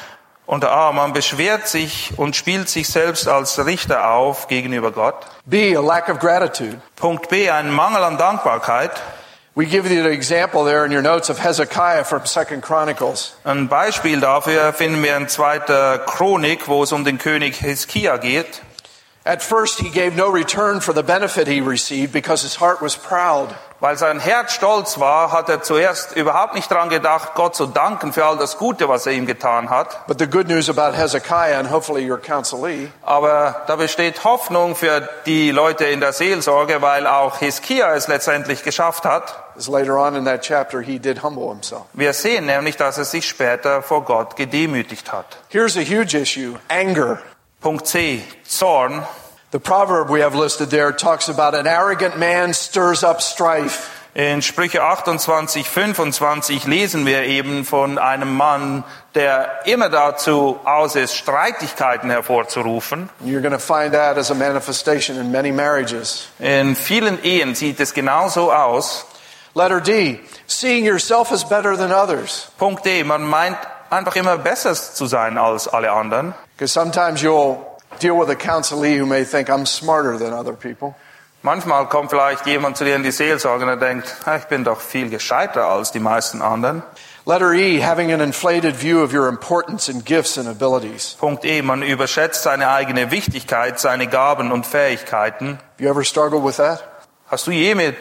Unter 0.46 0.72
A, 0.72 0.92
man 0.92 1.14
beschwert 1.14 1.68
sich 1.68 2.12
und 2.18 2.36
spielt 2.36 2.70
sich 2.70 2.88
selbst 2.90 3.28
als 3.28 3.64
Richter 3.64 4.10
auf 4.10 4.48
gegenüber 4.48 4.92
Gott. 4.92 5.28
B, 5.46 5.76
a 5.76 5.82
lack 5.82 6.10
of 6.10 6.18
gratitude. 6.20 6.82
Punkt 6.96 7.30
B, 7.30 7.52
ein 7.52 7.72
Mangel 7.72 8.04
an 8.04 8.18
Dankbarkeit. 8.18 8.92
We 9.56 9.66
give 9.66 9.88
you 9.88 10.02
the 10.02 10.10
example 10.10 10.64
there 10.64 10.86
in 10.86 10.92
your 10.92 11.02
notes 11.02 11.30
of 11.30 11.38
Hezekiah 11.44 12.04
from 12.04 12.26
Second 12.26 12.64
Chronicles. 12.64 13.36
Ein 13.44 13.68
Beispiel 13.68 14.20
dafür 14.22 14.74
finden 14.74 15.04
wir 15.04 15.18
in 15.18 15.28
2. 15.28 16.00
Chronik, 16.06 16.68
wo 16.68 16.82
es 16.82 16.92
um 16.92 17.04
den 17.04 17.20
König 17.20 17.58
Hiskia 17.58 18.18
geht. 18.18 18.62
At 19.26 19.44
first, 19.44 19.80
he 19.80 19.90
gave 19.90 20.16
no 20.16 20.30
return 20.30 20.82
for 20.82 20.96
the 20.96 21.04
benefit 21.04 21.48
he 21.48 21.60
received 21.62 22.12
because 22.12 22.42
his 22.42 22.60
heart 22.60 22.82
was 22.82 22.96
proud. 22.96 23.54
Weil 23.80 23.98
sein 23.98 24.20
Herz 24.20 24.54
stolz 24.54 25.00
war, 25.00 25.32
hat 25.32 25.48
er 25.48 25.62
zuerst 25.62 26.16
überhaupt 26.16 26.54
nicht 26.54 26.70
daran 26.70 26.90
gedacht, 26.90 27.34
Gott 27.36 27.56
zu 27.56 27.66
danken 27.66 28.12
für 28.12 28.26
all 28.26 28.38
das 28.38 28.58
Gute, 28.58 28.90
was 28.90 29.06
er 29.06 29.14
ihm 29.14 29.26
getan 29.26 29.70
hat. 29.70 30.06
But 30.08 30.20
the 30.20 30.28
good 30.28 30.48
news 30.48 30.70
about 30.70 30.98
Hezekiah, 30.98 31.58
and 31.58 31.72
hopefully 31.72 32.10
your 32.10 32.20
counselee, 32.20 32.90
Aber 33.04 33.64
da 33.68 33.78
besteht 33.78 34.24
Hoffnung 34.26 34.76
für 34.76 35.08
die 35.26 35.52
Leute 35.52 35.86
in 35.86 36.02
der 36.02 36.12
Seelsorge, 36.12 36.82
weil 36.82 37.08
auch 37.08 37.38
Hiskia 37.38 37.94
es 37.96 38.08
letztendlich 38.08 38.64
geschafft 38.64 39.06
hat. 39.06 39.50
is 39.60 39.68
later 39.68 39.98
on 39.98 40.16
in 40.16 40.24
that 40.26 40.42
chapter, 40.42 40.82
he 40.82 40.98
did 40.98 41.20
humble 41.20 41.50
himself. 41.50 41.86
Wir 41.94 42.14
sehen 42.14 42.46
nämlich, 42.46 42.78
dass 42.78 42.98
er 42.98 43.06
sich 43.06 43.28
später 43.28 43.84
vor 43.84 44.06
Gott 44.06 44.36
gedemütigt 44.36 45.12
hat. 45.12 45.38
Here's 45.50 45.78
a 45.78 45.82
huge 45.82 46.18
issue 46.18 46.58
anger. 46.70 47.20
Punkt 47.62 47.86
C, 47.86 48.24
Zorn. 48.46 49.04
The 49.52 49.60
proverb 49.60 50.12
we 50.12 50.22
have 50.22 50.36
listed 50.36 50.70
there 50.70 50.92
talks 50.92 51.28
about 51.28 51.56
an 51.56 51.66
arrogant 51.66 52.20
man 52.20 52.54
stirs 52.54 53.04
up 53.04 53.20
strife. 53.20 53.90
In 54.14 54.44
Sprüche 54.44 54.84
28, 54.84 55.68
25 55.68 56.66
lesen 56.68 57.08
wir 57.08 57.24
eben 57.24 57.66
von 57.66 57.98
einem 57.98 58.36
Mann, 58.36 58.84
der 59.16 59.66
immer 59.66 59.90
dazu 59.90 60.60
aus 60.66 60.96
ist, 60.96 61.16
Streitigkeiten 61.16 62.12
hervorzurufen. 62.12 63.10
You're 63.26 63.42
going 63.42 63.52
to 63.52 63.58
find 63.58 63.94
that 63.94 64.20
as 64.20 64.30
a 64.30 64.36
manifestation 64.36 65.18
in 65.18 65.32
many 65.32 65.52
marriages. 65.52 66.28
In 66.38 66.76
vielen 66.76 67.18
Ehen 67.24 67.56
sieht 67.56 67.80
es 67.80 67.96
genauso 67.96 68.52
aus. 68.52 69.08
Letter 69.56 69.82
D, 69.82 70.20
seeing 70.46 70.86
yourself 70.86 71.32
as 71.32 71.44
better 71.44 71.76
than 71.76 71.92
others. 71.92 72.52
Punkt 72.60 72.86
D, 72.86 73.04
man 73.04 73.24
meint 73.24 73.58
einfach 73.90 74.16
immer 74.16 74.38
besser 74.38 74.76
zu 74.76 75.08
sein 75.08 75.40
als 75.40 75.68
alle 75.68 75.92
anderen. 75.92 76.36
Because 76.56 76.72
sometimes 76.72 77.24
you'll 77.24 77.69
deal 78.00 78.18
with 78.18 78.30
a 78.30 78.36
counselee 78.36 78.98
who 79.00 79.06
may 79.06 79.24
think 79.24 79.50
I'm 79.50 79.66
smarter 79.66 80.18
than 80.18 80.34
other 80.34 80.54
people. 80.54 80.96
Manchmal 81.42 81.88
kommt 81.88 82.10
vielleicht 82.10 82.46
jemand 82.48 82.76
zu 82.76 82.84
dir 82.84 82.96
in 82.96 83.04
die 83.04 83.12
Seelsorge 83.12 83.64
und 83.64 83.70
er 83.70 83.78
denkt, 83.78 84.14
"Ah, 84.26 84.36
ich 84.36 84.46
bin 84.46 84.66
doch 84.66 84.82
viel 84.82 85.10
gescheiter 85.10 85.68
als 85.68 85.92
die 85.92 86.00
meisten 86.00 86.42
anderen. 86.42 86.84
Letter 87.26 87.54
E, 87.54 87.80
having 87.82 88.12
an 88.12 88.22
inflated 88.22 88.76
view 88.76 89.04
of 89.04 89.14
your 89.14 89.28
importance 89.30 89.88
and 89.88 90.04
gifts 90.04 90.38
and 90.38 90.48
abilities. 90.48 91.16
Punkt 91.20 91.46
E, 91.46 91.62
man 91.62 91.84
überschätzt 91.84 92.44
seine 92.44 92.70
eigene 92.70 93.12
Wichtigkeit, 93.12 93.80
seine 93.80 94.08
Gaben 94.08 94.52
und 94.52 94.66
Fähigkeiten. 94.66 95.60
Have 95.60 95.84
you 95.84 95.90
ever 95.90 96.04
struggled 96.04 96.44
with 96.44 96.58
that? 96.58 96.84
Hast 97.28 97.46
du 97.48 97.52
je 97.52 97.76
mit 97.76 97.96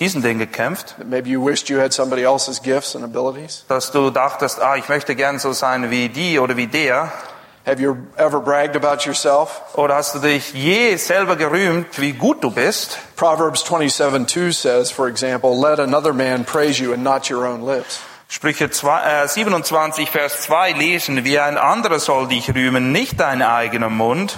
diesen 0.00 0.22
Dingen 0.22 0.40
gekämpft? 0.40 0.96
That 0.98 1.06
maybe 1.06 1.28
you 1.28 1.40
wished 1.40 1.68
you 1.68 1.80
had 1.80 1.92
somebody 1.92 2.24
else's 2.24 2.60
gifts 2.60 2.96
and 2.96 3.04
abilities? 3.04 3.64
Dass 3.68 3.92
du 3.92 4.10
dachtest, 4.10 4.60
ah, 4.60 4.76
ich 4.76 4.88
möchte 4.88 5.14
gern 5.14 5.38
so 5.38 5.52
sein 5.52 5.90
wie 5.90 6.08
die 6.08 6.38
oder 6.38 6.56
wie 6.56 6.66
der? 6.66 7.12
Have 7.66 7.80
you 7.80 7.96
ever 8.18 8.40
bragged 8.40 8.76
about 8.76 9.06
yourself? 9.06 9.62
Oder 9.74 9.94
hast 9.94 10.14
du 10.14 10.18
dich 10.18 10.52
je 10.52 10.96
selber 10.96 11.34
gerühmt, 11.36 11.98
wie 11.98 12.12
gut 12.12 12.44
du 12.44 12.50
bist? 12.50 12.98
Proverbs 13.16 13.64
27 13.64 14.26
2 14.26 14.52
says, 14.52 14.90
for 14.90 15.08
example, 15.08 15.58
let 15.58 15.78
another 15.80 16.12
man 16.12 16.44
praise 16.44 16.78
you 16.78 16.92
and 16.92 17.02
not 17.02 17.30
your 17.30 17.46
own 17.46 17.62
lips. 17.64 18.00
Sprüche 18.28 18.70
zwei- 18.70 19.22
äh, 19.22 19.28
27, 19.28 20.10
Vers 20.10 20.42
2 20.42 20.72
lesen 20.72 21.24
wir, 21.24 21.44
ein 21.44 21.56
anderer 21.56 21.98
soll 22.00 22.26
dich 22.28 22.54
rühmen, 22.54 22.92
nicht 22.92 23.18
dein 23.18 23.40
eigener 23.42 23.88
Mund. 23.90 24.36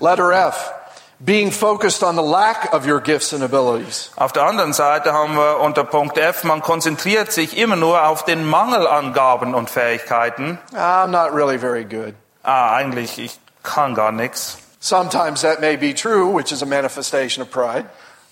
Letter 0.00 0.30
F, 0.48 0.72
being 1.18 1.50
focused 1.52 2.02
on 2.02 2.16
the 2.16 2.22
lack 2.22 2.74
of 2.74 2.86
your 2.86 3.00
gifts 3.00 3.32
and 3.32 3.42
abilities. 3.42 4.10
Auf 4.16 4.32
der 4.32 4.42
anderen 4.44 4.72
Seite 4.74 5.12
haben 5.14 5.34
wir 5.36 5.60
unter 5.60 5.84
Punkt 5.84 6.18
F, 6.18 6.44
man 6.44 6.60
konzentriert 6.60 7.32
sich 7.32 7.56
immer 7.56 7.76
nur 7.76 8.06
auf 8.06 8.24
den 8.24 8.44
Mangel 8.48 8.86
an 8.86 9.14
Gaben 9.14 9.54
und 9.54 9.70
Fähigkeiten. 9.70 10.58
I'm 10.74 11.08
not 11.08 11.32
really 11.32 11.58
very 11.58 11.84
good. 11.84 12.14
Ah, 12.42 12.74
eigentlich, 12.74 13.18
ich 13.18 13.38
kann 13.62 13.94
gar 13.94 14.12
nichts. 14.12 14.58
Sometimes 14.80 15.42
that 15.42 15.60
may 15.60 15.76
be 15.76 15.94
true, 15.94 16.34
which 16.34 16.52
is 16.52 16.62
a 16.62 16.66
manifestation 16.66 17.42
of 17.42 17.50
pride. 17.50 17.84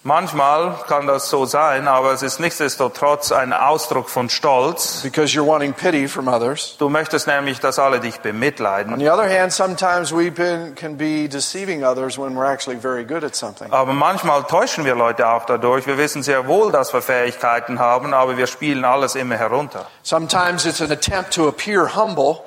Manchmal 0.05 0.77
kann 0.87 1.07
das 1.09 1.29
so 1.29 1.45
sein, 1.45 1.89
aber 1.89 2.13
es 2.13 2.23
ist 2.23 2.39
nichtsdestotrotz 2.39 3.33
ein 3.33 3.53
Ausdruck 3.53 4.09
von 4.09 4.31
Stolz. 4.31 5.01
because 5.03 5.35
you're 5.35 5.45
wanting 5.47 5.75
pity 5.75 6.07
from 6.09 6.29
others. 6.29 6.77
Du 6.79 6.89
möchtest 6.89 7.27
nämlich, 7.27 7.59
dass 7.61 7.79
alle 7.81 7.99
dich 7.99 8.17
On 8.19 8.23
bemitleiden. 8.23 8.99
the 9.01 9.11
other 9.11 9.29
hand, 9.29 9.53
sometimes 9.53 10.13
we 10.15 10.31
can 10.31 10.97
be 10.97 11.29
deceiving 11.29 11.85
others 11.85 12.17
when 12.17 12.35
we're 12.37 12.51
actually 12.51 12.79
very 12.81 13.05
good 13.05 13.25
at 13.25 13.35
something. 13.35 13.71
Aber 13.73 13.93
manchmal 13.93 14.45
täuschen 14.45 14.85
wir 14.85 14.95
Leute 14.95 15.29
auch 15.29 15.45
dadurch. 15.47 15.87
Wir 15.87 15.99
wissen 15.99 16.23
sehr 16.23 16.47
wohl, 16.47 16.71
dass 16.71 16.95
wir 16.95 17.03
Fähigkeiten 17.03 17.81
haben, 17.81 18.15
aber 18.15 18.37
wir 18.39 18.47
spielen 18.47 18.85
alles 18.85 19.17
immer 19.17 19.37
herunter. 19.37 19.87
Sometimes 20.05 20.65
it's 20.65 20.81
an 20.81 20.93
attempt 20.93 21.35
to 21.35 21.49
appear 21.49 21.97
humble, 21.97 22.39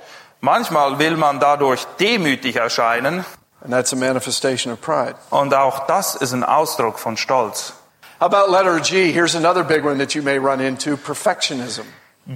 Manchmal 0.41 0.97
will 0.97 1.17
man 1.17 1.39
dadurch 1.39 1.85
demütig 1.99 2.55
erscheinen 2.55 3.23
und 5.29 5.53
auch 5.53 5.85
das 5.85 6.15
ist 6.15 6.33
ein 6.33 6.43
Ausdruck 6.43 6.97
von 6.97 7.15
Stolz. 7.15 7.73
How 8.19 8.25
about 8.25 8.51
letter 8.51 8.79
G? 8.79 9.11
Here's 9.11 9.35
another 9.35 9.63
big 9.63 9.85
one 9.85 9.99
that 9.99 10.15
you 10.15 10.23
may 10.23 10.37
run 10.37 10.59
into 10.59 10.97
perfectionism. 10.97 11.85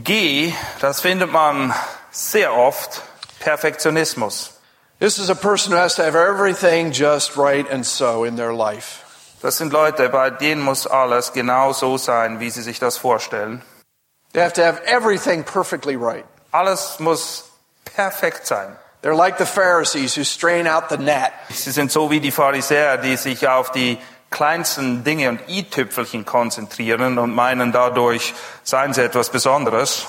G, 0.04 0.54
das 0.82 1.02
findet 1.02 1.32
man 1.32 1.74
sehr 2.12 2.54
oft, 2.54 3.02
Perfektionismus. 3.40 4.52
This 5.00 5.18
is 5.18 5.30
a 5.30 5.36
person 5.36 5.74
who 5.74 5.78
has 5.78 5.96
to 5.96 6.04
have 6.04 6.16
everything 6.16 6.92
just 6.92 7.36
right 7.36 7.68
and 7.70 7.86
so 7.86 8.24
in 8.24 8.36
their 8.36 8.54
life. 8.54 9.04
Das 9.42 9.58
sind 9.58 9.74
Leute, 9.74 10.10
bei 10.10 10.30
denen 10.30 10.62
muss 10.62 10.88
alles 10.88 11.34
genau 11.34 11.74
so 11.74 11.98
sein, 11.98 12.40
wie 12.40 12.50
sie 12.50 12.62
sich 12.62 12.80
das 12.80 12.98
vorstellen. 12.98 13.62
They 14.34 14.42
have 14.42 14.54
to 14.54 14.64
have 14.64 14.82
everything 14.86 15.44
perfectly 15.44 15.96
right. 15.96 16.26
Alles 16.52 17.00
muss 17.00 17.52
perfekt 17.86 18.48
sein. 18.48 18.76
They're 19.02 19.16
like 19.16 19.38
the 19.38 19.46
Pharisees 19.46 20.18
who 20.18 20.24
strain 20.24 20.68
out 20.68 20.90
the 20.90 20.98
net. 20.98 21.32
Sie 21.50 21.72
sind 21.72 21.92
so 21.92 22.10
wie 22.10 22.20
die 22.20 22.32
Pharisäer, 22.32 22.98
die 22.98 23.18
sich 23.18 23.48
auf 23.48 23.72
die 23.72 24.00
kleinsten 24.32 25.04
Dinge 25.04 25.30
und 25.30 25.42
i-Tüpfelchen 25.48 26.26
konzentrieren 26.26 27.20
und 27.20 27.34
meinen, 27.34 27.72
dadurch 27.72 28.34
seien 28.64 28.94
sie 28.94 29.04
etwas 29.04 29.30
Besonderes. 29.30 30.08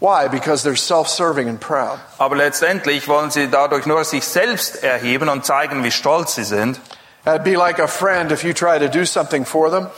Why? 0.00 0.28
Because 0.28 0.66
they're 0.66 0.76
self-serving 0.76 1.48
and 1.48 1.60
proud. 1.60 1.98
Aber 2.18 2.36
letztendlich 2.36 3.06
wollen 3.08 3.30
sie 3.30 3.50
dadurch 3.50 3.84
nur 3.84 4.04
sich 4.04 4.24
selbst 4.24 4.82
erheben 4.82 5.28
und 5.28 5.44
zeigen, 5.44 5.84
wie 5.84 5.90
stolz 5.90 6.36
sie 6.36 6.44
sind. 6.44 6.80
That'd 7.26 7.44
be 7.44 7.56
like 7.56 7.78
a 7.80 7.86
friend 7.86 8.32
if 8.32 8.42
you 8.42 8.54
try 8.54 8.78
to 8.78 8.88
do 8.88 9.04
something 9.04 9.44
for 9.44 9.70
them 9.70 9.88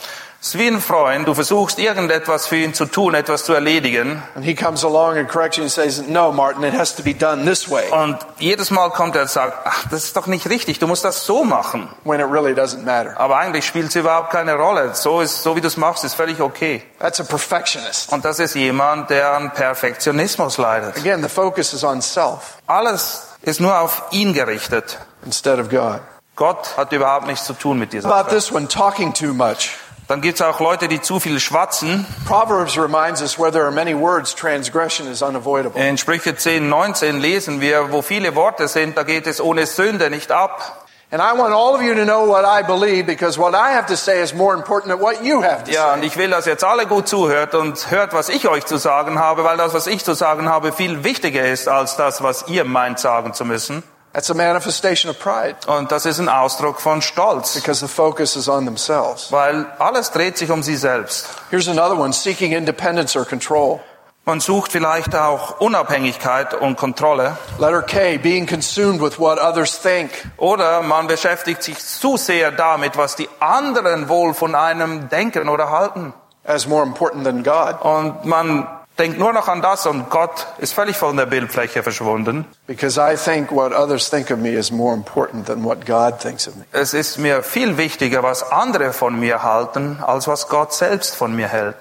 Es 0.42 0.54
ist 0.54 0.58
wie 0.58 0.68
ein 0.68 0.80
Freund, 0.80 1.28
du 1.28 1.34
versuchst 1.34 1.78
irgendetwas 1.78 2.46
für 2.46 2.56
ihn 2.56 2.72
zu 2.72 2.86
tun, 2.86 3.12
etwas 3.14 3.44
zu 3.44 3.52
erledigen. 3.52 4.22
and 4.34 4.42
he 4.42 4.54
comes 4.54 4.82
along 4.86 5.18
and 5.18 5.28
corrects 5.28 5.58
you 5.58 5.62
and 5.64 5.70
says, 5.70 6.00
no, 6.08 6.32
Martin, 6.32 6.64
it 6.64 6.72
has 6.72 6.94
to 6.96 7.02
be 7.02 7.12
done 7.12 7.44
this 7.44 7.68
way 7.70 7.90
Und 7.90 8.16
jedes 8.38 8.70
Mal 8.70 8.88
kommt 8.88 9.16
er 9.16 9.22
und 9.22 9.30
sagt, 9.30 9.52
ach, 9.66 9.84
das 9.90 10.04
ist 10.04 10.16
doch 10.16 10.26
nicht 10.26 10.48
richtig, 10.48 10.78
du 10.78 10.86
musst 10.86 11.04
das 11.04 11.26
so 11.26 11.44
machen. 11.44 11.90
when 12.04 12.20
it 12.20 12.26
really 12.30 12.54
doesn't 12.54 12.84
matter. 12.86 13.20
Aber 13.20 13.36
eigentlich 13.36 13.66
spielt 13.66 13.88
es 13.88 13.96
überhaupt 13.96 14.30
keine 14.30 14.54
Rolle. 14.54 14.94
So, 14.94 15.20
ist, 15.20 15.42
so 15.42 15.56
wie 15.56 15.60
du 15.60 15.66
es 15.68 15.76
machst, 15.76 16.04
ist 16.04 16.14
völlig 16.14 16.40
okay. 16.40 16.82
That's 17.00 17.20
a 17.20 17.24
perfectionist. 17.24 18.10
Und 18.10 18.24
das 18.24 18.38
ist 18.38 18.54
jemand, 18.54 19.10
der 19.10 19.32
an 19.32 19.50
Perfektionismus 19.52 20.56
leidet. 20.56 20.96
Again, 20.96 21.22
the 21.22 21.28
focus 21.28 21.74
is 21.74 21.84
on 21.84 22.00
self 22.00 22.54
Alles 22.66 23.24
ist 23.42 23.60
nur 23.60 23.78
auf 23.78 24.04
ihn 24.10 24.32
gerichtet. 24.32 24.98
instead 25.26 25.58
of 25.58 25.68
God. 25.68 26.00
Gott 26.34 26.78
hat 26.78 26.92
überhaupt 26.92 27.26
nichts 27.26 27.44
zu 27.44 27.52
tun 27.52 27.78
mit 27.78 27.92
dieser 27.92 28.08
about 28.08 28.30
Sache. 28.30 28.36
this 28.36 28.50
one, 28.50 28.66
talking 28.68 29.12
too 29.12 29.34
much? 29.34 29.76
Dann 30.10 30.22
gibt 30.22 30.40
es 30.40 30.42
auch 30.44 30.58
Leute, 30.58 30.88
die 30.88 31.00
zu 31.00 31.20
viel 31.20 31.38
schwatzen. 31.38 32.04
Proverbs 32.26 32.76
reminds 32.76 33.22
us 33.22 33.38
where 33.38 33.52
there 33.52 33.62
are 33.62 33.70
many 33.70 33.94
words, 33.96 34.34
transgression 34.34 35.06
is 35.06 35.22
unavoidable. 35.22 35.80
In 35.80 35.98
Sprüche 35.98 36.34
10, 36.34 36.68
19 36.68 37.20
lesen 37.20 37.60
wir, 37.60 37.92
wo 37.92 38.02
viele 38.02 38.34
Worte 38.34 38.66
sind, 38.66 38.96
da 38.96 39.04
geht 39.04 39.28
es 39.28 39.40
ohne 39.40 39.66
Sünde 39.66 40.10
nicht 40.10 40.32
ab. 40.32 40.84
And 41.12 41.22
I 41.22 41.38
want 41.38 41.54
all 41.54 41.76
of 41.76 41.82
you 41.82 41.94
to 41.94 42.02
know 42.02 42.26
what 42.26 42.44
I 42.44 42.64
believe 42.66 43.06
because 43.06 43.38
what 43.38 43.54
I 43.54 43.72
have 43.72 43.86
to 43.86 43.96
say 43.96 44.20
is 44.20 44.34
more 44.34 44.52
important 44.52 44.92
than 44.92 45.00
what 45.00 45.22
you 45.22 45.44
have 45.44 45.62
to 45.66 45.70
Ja, 45.70 45.90
say. 45.92 45.98
und 45.98 46.04
ich 46.04 46.16
will, 46.16 46.30
dass 46.30 46.44
jetzt 46.44 46.64
alle 46.64 46.86
gut 46.86 47.06
zuhört 47.06 47.54
und 47.54 47.92
hört, 47.92 48.12
was 48.12 48.30
ich 48.30 48.48
euch 48.48 48.66
zu 48.66 48.78
sagen 48.78 49.20
habe, 49.20 49.44
weil 49.44 49.58
das, 49.58 49.74
was 49.74 49.86
ich 49.86 50.04
zu 50.04 50.14
sagen 50.14 50.48
habe, 50.48 50.72
viel 50.72 51.04
wichtiger 51.04 51.46
ist 51.46 51.68
als 51.68 51.94
das, 51.94 52.20
was 52.20 52.48
ihr 52.48 52.64
meint 52.64 52.98
sagen 52.98 53.32
zu 53.32 53.44
müssen. 53.44 53.84
That's 54.12 54.28
a 54.30 54.34
manifestation 54.34 55.08
of 55.10 55.18
pride 55.20 55.56
Und 55.66 55.92
das 55.92 56.04
ist 56.04 56.18
ein 56.18 56.28
Ausdruck 56.28 56.80
von 56.80 57.00
Stolz, 57.00 57.54
because 57.54 57.78
the 57.80 57.86
focus 57.92 58.34
is 58.36 58.48
on 58.48 58.64
themselves. 58.64 59.30
weil 59.30 59.66
alles 59.78 60.10
dreht 60.10 60.36
sich 60.36 60.50
um 60.50 60.62
sie 60.62 60.76
selbst. 60.76 61.28
Here's 61.50 61.68
another 61.68 61.96
one, 61.96 62.12
seeking 62.12 62.52
independence 62.52 63.16
or 63.16 63.24
control. 63.24 63.80
Man 64.26 64.40
sucht 64.40 64.72
vielleicht 64.72 65.14
auch 65.16 65.60
Unabhängigkeit 65.60 66.54
und 66.54 66.76
Kontrolle. 66.76 67.36
Letter 67.58 67.82
K, 67.82 68.18
being 68.18 68.46
consumed 68.46 69.00
with 69.00 69.18
what 69.18 69.38
others 69.40 69.80
think. 69.80 70.10
Oder 70.36 70.82
man 70.82 71.06
beschäftigt 71.06 71.62
sich 71.62 71.78
zu 71.78 72.16
sehr 72.16 72.50
damit, 72.52 72.96
was 72.96 73.16
die 73.16 73.28
anderen 73.40 74.08
wohl 74.08 74.34
von 74.34 74.54
einem 74.54 75.08
denken 75.08 75.48
oder 75.48 75.70
halten. 75.70 76.12
as 76.44 76.66
more 76.66 76.82
important 76.82 77.24
than 77.24 77.42
God 77.42 77.80
Und 77.82 78.24
man 78.24 78.66
denkt 79.00 79.18
nur 79.18 79.32
noch 79.32 79.48
an 79.48 79.62
das 79.62 79.86
und 79.86 80.10
Gott 80.10 80.46
ist 80.58 80.74
völlig 80.74 80.96
von 80.96 81.16
der 81.16 81.26
Bildfläche 81.26 81.82
verschwunden. 81.82 82.44
because 82.66 83.00
I 83.00 83.16
think 83.16 83.50
what 83.50 83.72
others 83.72 84.10
think 84.10 84.30
of 84.30 84.38
me 84.38 84.50
is 84.50 84.70
more 84.70 84.94
important 84.94 85.46
than 85.46 85.64
what 85.64 85.86
God 85.86 86.20
thinks 86.20 86.46
of 86.46 86.54
me. 86.56 86.64
Es 86.72 86.92
ist 86.92 87.18
mir 87.18 87.42
viel 87.42 87.78
wichtiger, 87.78 88.22
was 88.22 88.52
andere 88.52 88.92
von 88.92 89.18
mir 89.18 89.42
halten, 89.42 89.98
als 90.06 90.28
was 90.28 90.48
Gott 90.48 90.74
selbst 90.74 91.16
von 91.16 91.34
mir 91.34 91.48
hält. 91.48 91.76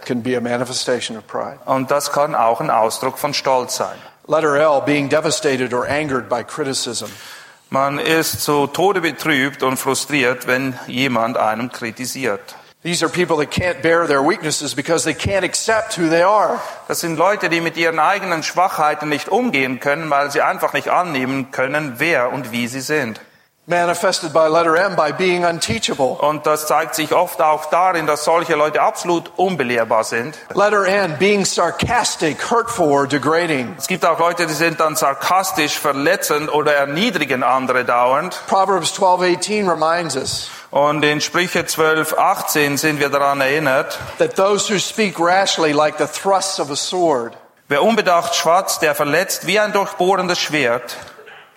Und 1.65 1.91
das 1.91 2.11
kann 2.11 2.35
auch 2.35 2.61
ein 2.61 2.69
Ausdruck 2.69 3.19
von 3.19 3.33
Stolz 3.33 3.75
sein. 3.75 3.97
Letter 4.27 4.55
L, 4.55 4.81
being 4.85 5.09
devastated 5.09 5.73
or 5.73 5.85
angered 5.87 6.29
by 6.29 6.43
criticism. 6.43 7.07
Man 7.71 7.99
ist 7.99 8.41
zu 8.41 8.67
Tode 8.67 9.01
betrübt 9.01 9.61
und 9.61 9.77
frustriert, 9.77 10.47
wenn 10.47 10.79
jemand 10.87 11.37
einem 11.37 11.71
kritisiert. 11.71 12.55
These 12.81 13.03
are 13.03 13.09
people 13.09 13.35
that 13.37 13.51
can't 13.51 13.81
bear 13.81 14.07
their 14.07 14.23
weaknesses 14.23 14.73
because 14.73 15.03
they 15.03 15.13
can't 15.13 15.43
accept 15.43 15.97
who 15.97 16.07
they 16.07 16.21
are. 16.21 16.61
Das 16.87 17.01
sind 17.01 17.17
Leute, 17.17 17.49
die 17.49 17.59
mit 17.59 17.75
ihren 17.75 17.99
eigenen 17.99 18.41
Schwachheiten 18.41 19.09
nicht 19.09 19.27
umgehen 19.27 19.81
können, 19.81 20.09
weil 20.09 20.31
sie 20.31 20.41
einfach 20.41 20.71
nicht 20.71 20.87
annehmen 20.87 21.51
können, 21.51 21.95
wer 21.97 22.31
und 22.31 22.53
wie 22.53 22.67
sie 22.67 22.79
sind. 22.79 23.19
Manifested 23.69 24.33
by 24.33 24.47
letter 24.47 24.75
M 24.75 24.95
by 24.95 25.11
being 25.11 25.45
unteachable. 25.45 26.17
Und 26.19 26.47
das 26.47 26.65
zeigt 26.65 26.95
sich 26.95 27.13
oft 27.13 27.39
auch 27.39 27.65
darin, 27.65 28.07
dass 28.07 28.23
solche 28.23 28.55
Leute 28.55 28.81
absolut 28.81 29.31
unbelehrbar 29.35 30.03
sind. 30.03 30.35
Letter 30.55 30.87
N, 30.87 31.17
being 31.19 31.45
sarcastic, 31.45 32.49
hurtful, 32.49 32.87
or 32.87 33.05
degrading. 33.05 33.75
Es 33.77 33.85
gibt 33.85 34.03
auch 34.05 34.17
Leute, 34.17 34.47
die 34.47 34.55
sind 34.55 34.79
dann 34.79 34.95
sarkastisch, 34.95 35.77
verletzend 35.77 36.51
oder 36.51 36.73
erniedrigen 36.73 37.43
andere 37.43 37.85
dauernd. 37.85 38.41
Proverbs 38.47 38.91
12:18 38.99 39.69
reminds 39.69 40.15
us 40.15 40.49
Und 40.71 41.03
in 41.03 41.21
Sprüche 41.21 41.63
12, 41.63 42.17
18 42.17 42.75
sind 42.77 42.99
wir 42.99 43.09
daran 43.09 43.39
erinnert, 43.39 43.99
that 44.17 44.35
those 44.35 44.73
who 44.73 44.79
speak 44.79 45.19
rashly 45.19 45.73
like 45.73 45.99
the 45.99 46.07
thrusts 46.07 46.59
of 46.59 46.71
a 46.71 46.75
sword, 46.75 47.37
wer 47.67 47.83
unbedacht 47.83 48.33
schwatzt, 48.33 48.81
der 48.81 48.95
verletzt 48.95 49.45
wie 49.45 49.59
ein 49.59 49.73
durchbohrendes 49.73 50.39
Schwert. 50.39 50.97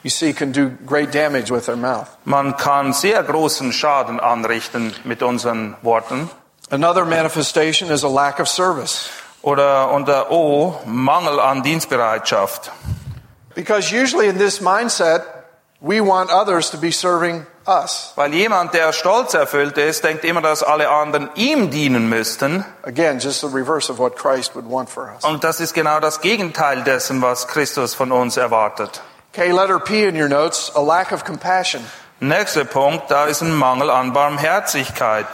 You 0.02 0.10
see, 0.10 0.32
can 0.32 0.52
do 0.52 0.70
great 0.86 1.12
damage 1.12 1.50
with 1.50 1.66
their 1.66 1.76
mouth. 1.76 2.08
Man 2.24 2.56
kann 2.56 2.92
sehr 2.92 3.22
großen 3.22 3.72
Schaden 3.72 4.20
anrichten 4.20 4.94
mit 5.04 5.22
unseren 5.22 5.76
Worten. 5.82 6.30
Another 6.70 7.04
manifestation 7.04 7.90
is 7.90 8.02
a 8.02 8.08
lack 8.08 8.40
of 8.40 8.48
service. 8.48 9.10
Oder 9.42 9.90
unter 9.90 10.30
O, 10.30 10.80
Mangel 10.86 11.40
an 11.40 11.62
Dienstbereitschaft. 11.62 12.70
Because 13.54 13.92
usually 13.92 14.28
in 14.28 14.38
this 14.38 14.60
mindset, 14.60 15.24
we 15.80 16.00
want 16.00 16.30
others 16.30 16.70
to 16.70 16.78
be 16.78 16.92
serving 16.92 17.44
us. 17.66 18.12
Weil 18.16 18.32
jemand, 18.32 18.72
der 18.72 18.92
stolz 18.92 19.34
erfüllt 19.34 19.76
ist, 19.78 20.04
denkt 20.04 20.24
immer, 20.24 20.40
dass 20.40 20.62
alle 20.62 20.88
anderen 20.88 21.28
ihm 21.34 21.70
dienen 21.70 22.08
müssten. 22.08 22.64
Again, 22.84 23.18
just 23.18 23.40
the 23.40 23.48
reverse 23.48 23.90
of 23.90 23.98
what 23.98 24.16
Christ 24.16 24.54
would 24.54 24.68
want 24.68 24.88
for 24.88 25.12
us. 25.12 25.24
Und 25.24 25.44
das 25.44 25.60
ist 25.60 25.74
genau 25.74 26.00
das 26.00 26.20
Gegenteil 26.20 26.82
dessen, 26.84 27.20
was 27.20 27.48
Christus 27.48 27.94
von 27.94 28.12
uns 28.12 28.36
erwartet. 28.36 29.02
Okay, 29.34 29.50
letter 29.50 29.78
P 29.78 30.04
in 30.04 30.14
your 30.14 30.28
notes, 30.28 30.70
a 30.74 30.82
lack 30.82 31.10
of 31.10 31.24
compassion. 31.24 31.82
Nächster 32.20 32.66
Punkt, 32.66 33.08
da 33.10 33.24
ist 33.24 33.40
ein 33.40 33.54
Mangel 33.54 33.88
an 33.90 34.12
Barmherzigkeit. 34.12 35.26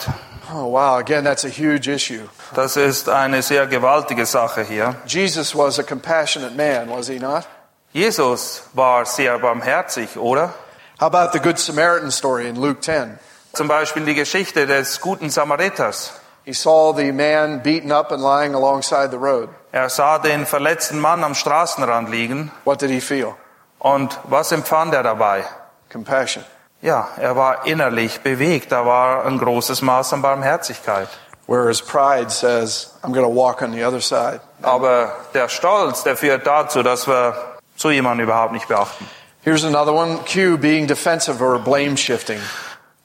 Oh 0.55 0.67
wow, 0.69 1.01
again, 1.01 1.25
that's 1.25 1.45
a 1.45 1.49
huge 1.49 1.89
issue. 1.89 2.29
Das 2.55 2.77
ist 2.77 3.09
eine 3.09 3.43
sehr 3.43 3.67
gewaltige 3.67 4.25
Sache 4.25 4.63
hier. 4.63 4.95
Jesus 5.05 5.53
was 5.53 5.81
a 5.81 5.83
compassionate 5.83 6.55
man, 6.55 6.89
was 6.89 7.09
he 7.09 7.19
not? 7.19 7.45
Jesus 7.93 8.63
war 8.73 9.05
sehr 9.05 9.37
barmherzig, 9.41 10.17
oder? 10.17 10.55
How 11.01 11.09
about 11.13 11.33
the 11.33 11.41
Good 11.41 11.59
Samaritan 11.59 12.13
story 12.13 12.49
in 12.49 12.55
Luke 12.55 12.81
10? 12.81 13.19
Zum 13.53 13.67
Beispiel 13.67 14.05
die 14.05 14.15
Geschichte 14.15 14.69
des 14.69 15.01
guten 15.01 15.29
Samariters. 15.29 16.13
He 16.45 16.53
saw 16.53 16.93
the 16.93 17.11
man 17.11 17.63
beaten 17.65 17.91
up 17.91 18.13
and 18.13 18.23
lying 18.23 18.55
alongside 18.55 19.11
the 19.11 19.19
road. 19.19 19.49
Er 19.73 19.89
sah 19.89 20.21
den 20.21 20.47
verletzten 20.47 21.01
Mann 21.01 21.25
am 21.25 21.35
Straßenrand 21.35 22.09
liegen. 22.09 22.53
What 22.65 22.81
did 22.81 22.91
he 22.91 23.01
feel? 23.01 23.35
Und 23.79 24.19
was 24.25 24.53
empfand 24.53 24.95
er 24.95 25.03
dabei? 25.03 25.45
Compassion. 25.91 26.45
Ja, 26.81 27.09
er 27.17 27.37
war 27.37 27.67
innerlich 27.67 28.21
bewegt. 28.21 28.73
Da 28.73 28.87
war 28.87 29.25
ein 29.25 29.39
großes 29.39 29.83
Maß 29.83 30.13
an 30.13 30.23
Barmherzigkeit. 30.23 31.09
Whereas 31.47 31.81
pride 31.81 32.31
says, 32.31 32.95
I'm 33.03 33.13
going 33.13 33.25
to 33.25 33.35
walk 33.35 33.63
on 33.63 33.73
the 33.73 33.85
other 33.85 34.01
side. 34.01 34.41
Aber 34.63 35.13
der 35.35 35.49
Stolz, 35.49 36.03
der 36.03 36.17
führt 36.17 36.47
dazu, 36.47 36.83
dass 36.83 37.09
wir 37.09 37.35
so 37.75 37.91
jemanden 37.91 38.23
überhaupt 38.23 38.53
nicht 38.53 38.69
beachten. 38.69 39.09
Here's 39.43 39.65
another 39.65 39.95
one. 39.95 40.19
Q, 40.31 40.59
being 40.59 40.87
defensive 40.87 41.43
or 41.43 41.59
blame 41.59 41.97
shifting. 41.97 42.41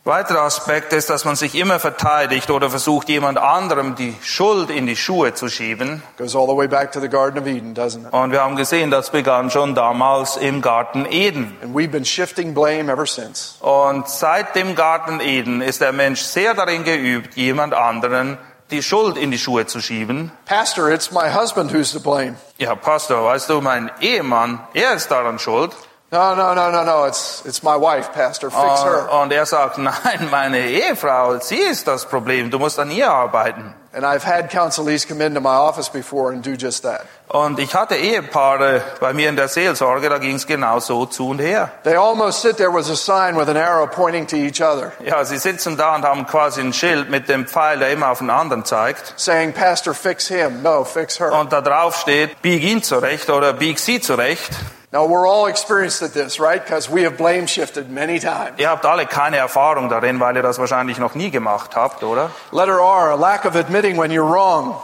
Weiterer 0.05 0.41
Aspekt 0.41 0.91
ist, 0.91 1.09
dass 1.09 1.23
man 1.23 1.37
sich 1.37 1.55
immer 1.55 1.79
verteidigt 1.79 2.49
oder 2.49 2.69
versucht, 2.69 3.07
jemand 3.07 3.37
anderem 3.37 3.95
die 3.95 4.13
Schuld 4.21 4.69
in 4.69 4.85
die 4.85 4.97
Schuhe 4.97 5.33
zu 5.33 5.47
schieben. 5.47 6.03
Eden? 6.19 7.73
Und 8.11 8.31
wir 8.31 8.41
haben 8.41 8.57
gesehen, 8.57 8.91
das 8.91 9.11
begann 9.11 9.49
schon 9.49 9.75
damals 9.75 10.35
im 10.35 10.61
Garten 10.61 11.05
Eden. 11.09 11.57
And 11.63 11.73
we've 11.73 11.87
been 11.87 12.03
shifting 12.03 12.53
blame 12.53 12.91
ever 12.91 13.05
since. 13.05 13.55
Und 13.61 14.09
seit 14.09 14.57
dem 14.57 14.75
Garten 14.75 15.21
Eden 15.21 15.61
ist 15.61 15.79
der 15.79 15.93
Mensch 15.93 16.19
sehr 16.19 16.53
darin 16.53 16.83
geübt, 16.83 17.35
jemand 17.35 17.73
anderen 17.73 18.37
die 18.71 18.83
Schuld 18.83 19.17
in 19.17 19.31
die 19.31 19.37
Schuhe 19.37 19.67
zu 19.67 19.79
schieben. 19.79 20.33
Pastor, 20.45 20.89
it's 20.89 21.13
my 21.13 21.31
husband 21.33 21.71
who's 21.71 21.93
to 21.93 22.01
blame. 22.01 22.35
Ja, 22.57 22.75
Pastor, 22.75 23.23
weißt 23.23 23.49
du, 23.49 23.61
mein 23.61 23.89
Ehemann, 24.01 24.59
er 24.73 24.95
ist 24.95 25.11
daran 25.11 25.39
schuld. 25.39 25.71
No, 26.13 26.35
no, 26.35 26.53
no, 26.53 26.69
no, 26.69 26.83
no. 26.83 27.05
It's, 27.05 27.41
it's 27.43 27.63
my 27.63 27.75
wife, 27.75 28.13
Pastor. 28.13 28.51
Fix 28.51 28.83
her. 28.83 29.09
Und 29.11 29.33
er 29.33 29.47
sagt, 29.47 29.77
nein, 29.79 30.27
meine 30.29 30.59
Ehefrau, 30.59 31.39
sie 31.39 31.57
ist 31.57 31.87
das 31.87 32.05
Problem, 32.05 32.51
du 32.51 32.59
musst 32.59 32.77
an 32.77 32.91
ihr 32.91 33.09
arbeiten. 33.09 33.73
And 33.95 34.05
I've 34.05 34.23
had 34.23 34.51
counselees 34.51 35.07
come 35.07 35.21
into 35.23 35.41
my 35.41 35.55
office 35.55 35.89
before 35.89 36.31
and 36.31 36.43
do 36.45 36.51
just 36.55 36.83
that. 36.83 37.05
Und 37.29 37.57
ich 37.57 37.73
hatte 37.73 37.95
Ehepaare 37.95 38.81
bei 38.99 39.13
mir 39.13 39.27
in 39.29 39.35
der 39.35 39.47
Seelsorge, 39.47 40.07
da 40.09 40.19
ging 40.19 40.35
es 40.35 40.45
genau 40.45 40.79
so 40.79 41.07
zu 41.07 41.29
und 41.29 41.39
her. 41.39 41.71
They 41.83 41.95
almost 41.95 42.41
sit 42.43 42.57
there 42.57 42.71
with 42.71 42.91
a 42.91 42.95
sign 42.95 43.35
with 43.35 43.49
an 43.49 43.57
arrow 43.57 43.87
pointing 43.89 44.27
to 44.27 44.35
each 44.35 44.61
other, 44.61 44.91
Ja, 45.03 45.25
sie 45.25 45.37
sitzen 45.39 45.77
da 45.77 45.95
und 45.95 46.05
haben 46.05 46.27
quasi 46.27 46.61
ein 46.61 46.73
Schild 46.73 47.09
mit 47.09 47.27
dem 47.27 47.47
Pfeil, 47.47 47.79
der 47.79 47.89
immer 47.89 48.09
auf 48.09 48.19
den 48.19 48.29
anderen 48.29 48.65
zeigt. 48.65 49.13
saying, 49.15 49.51
Pastor, 49.53 49.95
fix 49.95 50.27
him. 50.27 50.61
No, 50.61 50.83
fix 50.83 51.19
her. 51.19 51.31
Und 51.31 51.51
da 51.51 51.61
drauf 51.61 51.95
steht, 51.95 52.39
bieg 52.43 52.61
ihn 52.63 52.83
zurecht 52.83 53.31
oder 53.31 53.53
bieg 53.53 53.79
sie 53.79 53.99
zurecht. 53.99 54.51
Now, 54.93 55.07
we're 55.07 55.25
all 55.25 55.47
experienced 55.47 56.03
at 56.03 56.13
this, 56.13 56.39
right? 56.39 56.63
Because 56.63 56.87
we 56.87 57.01
have 57.01 57.17
blame 57.17 57.47
shifted 57.47 57.89
many 57.89 58.19
times. 58.19 58.59
Ihr 58.59 58.69
habt 58.69 58.85
alle 58.85 59.07
keine 59.07 59.37
Erfahrung 59.37 59.89
darin, 59.89 60.19
weil 60.19 60.35
ihr 60.35 60.43
das 60.43 60.59
wahrscheinlich 60.59 60.99
noch 60.99 61.15
nie 61.15 61.31
gemacht 61.31 61.75
habt, 61.75 62.03
oder? 62.03 62.29
Letter 62.51 62.77
R, 62.77 63.13
a 63.13 63.15
lack 63.15 63.43
of 63.45 63.55
admitting 63.55 63.97
when 63.97 64.11
you're 64.11 64.29
wrong. 64.29 64.75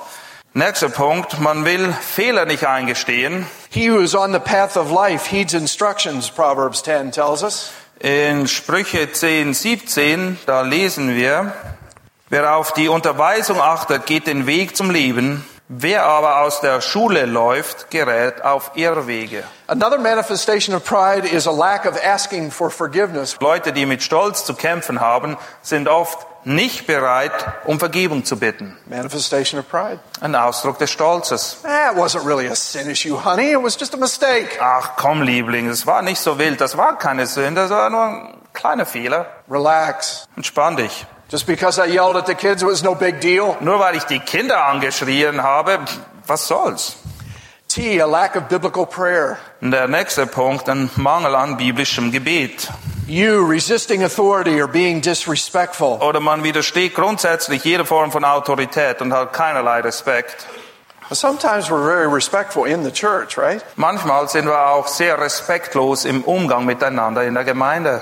Nächster 0.56 0.90
Punkt, 0.90 1.40
man 1.40 1.64
will 1.64 1.94
Fehler 1.94 2.46
nicht 2.46 2.66
eingestehen. 2.66 3.46
He 3.70 3.92
who 3.92 4.00
is 4.00 4.16
on 4.16 4.34
the 4.34 4.40
path 4.40 4.78
of 4.78 4.90
life 4.90 5.30
heeds 5.30 5.54
instructions, 5.54 6.32
Proverbs 6.32 6.82
10 6.82 7.12
tells 7.12 7.44
us. 7.44 7.72
In 8.00 8.48
Sprüche 8.48 9.14
10, 9.14 9.54
17, 9.54 10.40
da 10.48 10.62
lesen 10.62 11.16
wir, 11.16 11.54
wer 12.30 12.56
auf 12.56 12.74
die 12.74 12.90
Unterweisung 12.90 13.62
achtet, 13.62 14.08
geht 14.08 14.26
den 14.26 14.48
Weg 14.48 14.76
zum 14.76 14.90
Leben. 14.90 15.46
Wer 15.72 16.04
aber 16.04 16.42
aus 16.42 16.62
der 16.62 16.82
Schule 16.82 17.28
läuft, 17.28 17.92
gerät 17.92 18.44
auf 18.44 18.72
Irrwege. 18.74 19.44
Another 19.68 20.00
manifestation 20.00 20.76
of 20.76 20.84
pride 20.84 21.28
is 21.28 21.46
a 21.46 21.52
lack 21.52 21.86
of 21.86 21.96
asking 22.04 22.50
for 22.50 22.72
forgiveness. 22.72 23.38
Leute, 23.40 23.72
die 23.72 23.86
mit 23.86 24.02
Stolz 24.02 24.46
zu 24.46 24.56
kämpfen 24.56 25.00
haben, 25.00 25.38
sind 25.62 25.88
oft 25.88 26.26
nicht 26.44 26.88
bereit, 26.88 27.32
um 27.66 27.78
Vergebung 27.78 28.26
zu 28.26 28.40
bitten. 28.40 28.80
Manifestation 28.88 29.60
of 29.60 29.70
pride. 29.70 30.00
Ein 30.22 30.34
Ausdruck 30.34 30.80
des 30.80 30.90
Stolzes. 30.90 31.58
It 31.64 31.96
wasn't 31.96 32.26
really 32.26 32.48
a 32.48 32.56
sin 32.56 32.90
issue, 32.90 33.24
honey. 33.24 33.52
It 33.52 33.62
was 33.62 33.80
just 33.80 33.94
a 33.94 33.98
mistake. 33.98 34.58
Ach 34.60 34.96
komm, 34.98 35.22
Liebling, 35.22 35.70
es 35.70 35.86
war 35.86 36.02
nicht 36.02 36.20
so 36.20 36.40
wild, 36.40 36.60
das 36.60 36.78
war 36.78 36.98
keine 36.98 37.28
Sünde, 37.28 37.62
das 37.62 37.70
war 37.70 37.92
nur 37.92 38.06
ein 38.06 38.42
kleiner 38.54 38.88
Fehler. 38.88 39.28
Relax. 39.48 40.28
Entspann 40.36 40.78
dich. 40.78 41.06
Just 41.30 41.46
because 41.46 41.78
I 41.78 41.86
yelled 41.86 42.16
at 42.16 42.26
the 42.26 42.34
kids, 42.34 42.64
it 42.64 42.66
was 42.66 42.84
no 42.84 42.96
big 42.96 43.22
deal. 43.22 43.56
Nur 43.62 43.80
weil 43.80 43.96
ich 43.96 44.06
die 44.06 44.20
Kinder 44.20 44.66
angeschrien 44.66 45.44
habe, 45.44 45.80
was 46.26 46.48
soll's? 46.48 46.96
T, 47.68 48.02
a 48.02 48.08
lack 48.08 48.36
of 48.36 48.50
biblical 48.50 48.88
prayer. 48.88 49.38
Der 49.62 49.88
nächste 49.88 50.26
Punkt, 50.26 50.68
ein 50.68 50.90
Mangel 50.96 51.36
an 51.36 51.56
biblischem 51.56 52.12
Gebet. 52.12 52.68
U, 53.08 53.48
resisting 53.48 54.04
authority 54.04 54.60
or 54.60 54.68
being 54.68 55.02
disrespectful. 55.02 56.00
Oder 56.02 56.20
man 56.20 56.44
widersteht 56.44 56.96
grundsätzlich 56.96 57.64
jeder 57.64 57.86
Form 57.86 58.12
von 58.12 58.26
Autorität 58.26 59.00
und 59.02 59.14
hat 59.14 59.32
keinerlei 59.32 59.82
Respekt. 59.82 60.48
Sometimes 61.12 61.70
we're 61.70 61.86
very 61.86 62.08
respectful 62.08 62.66
in 62.66 62.84
the 62.84 62.92
church, 62.92 63.38
right? 63.38 63.64
Manchmal 63.76 64.28
sind 64.30 64.48
wir 64.48 64.68
auch 64.68 64.88
sehr 64.88 65.20
respektlos 65.20 66.06
im 66.06 66.24
Umgang 66.24 66.66
miteinander 66.66 67.24
in 67.24 67.36
der 67.36 67.44
Gemeinde. 67.44 68.02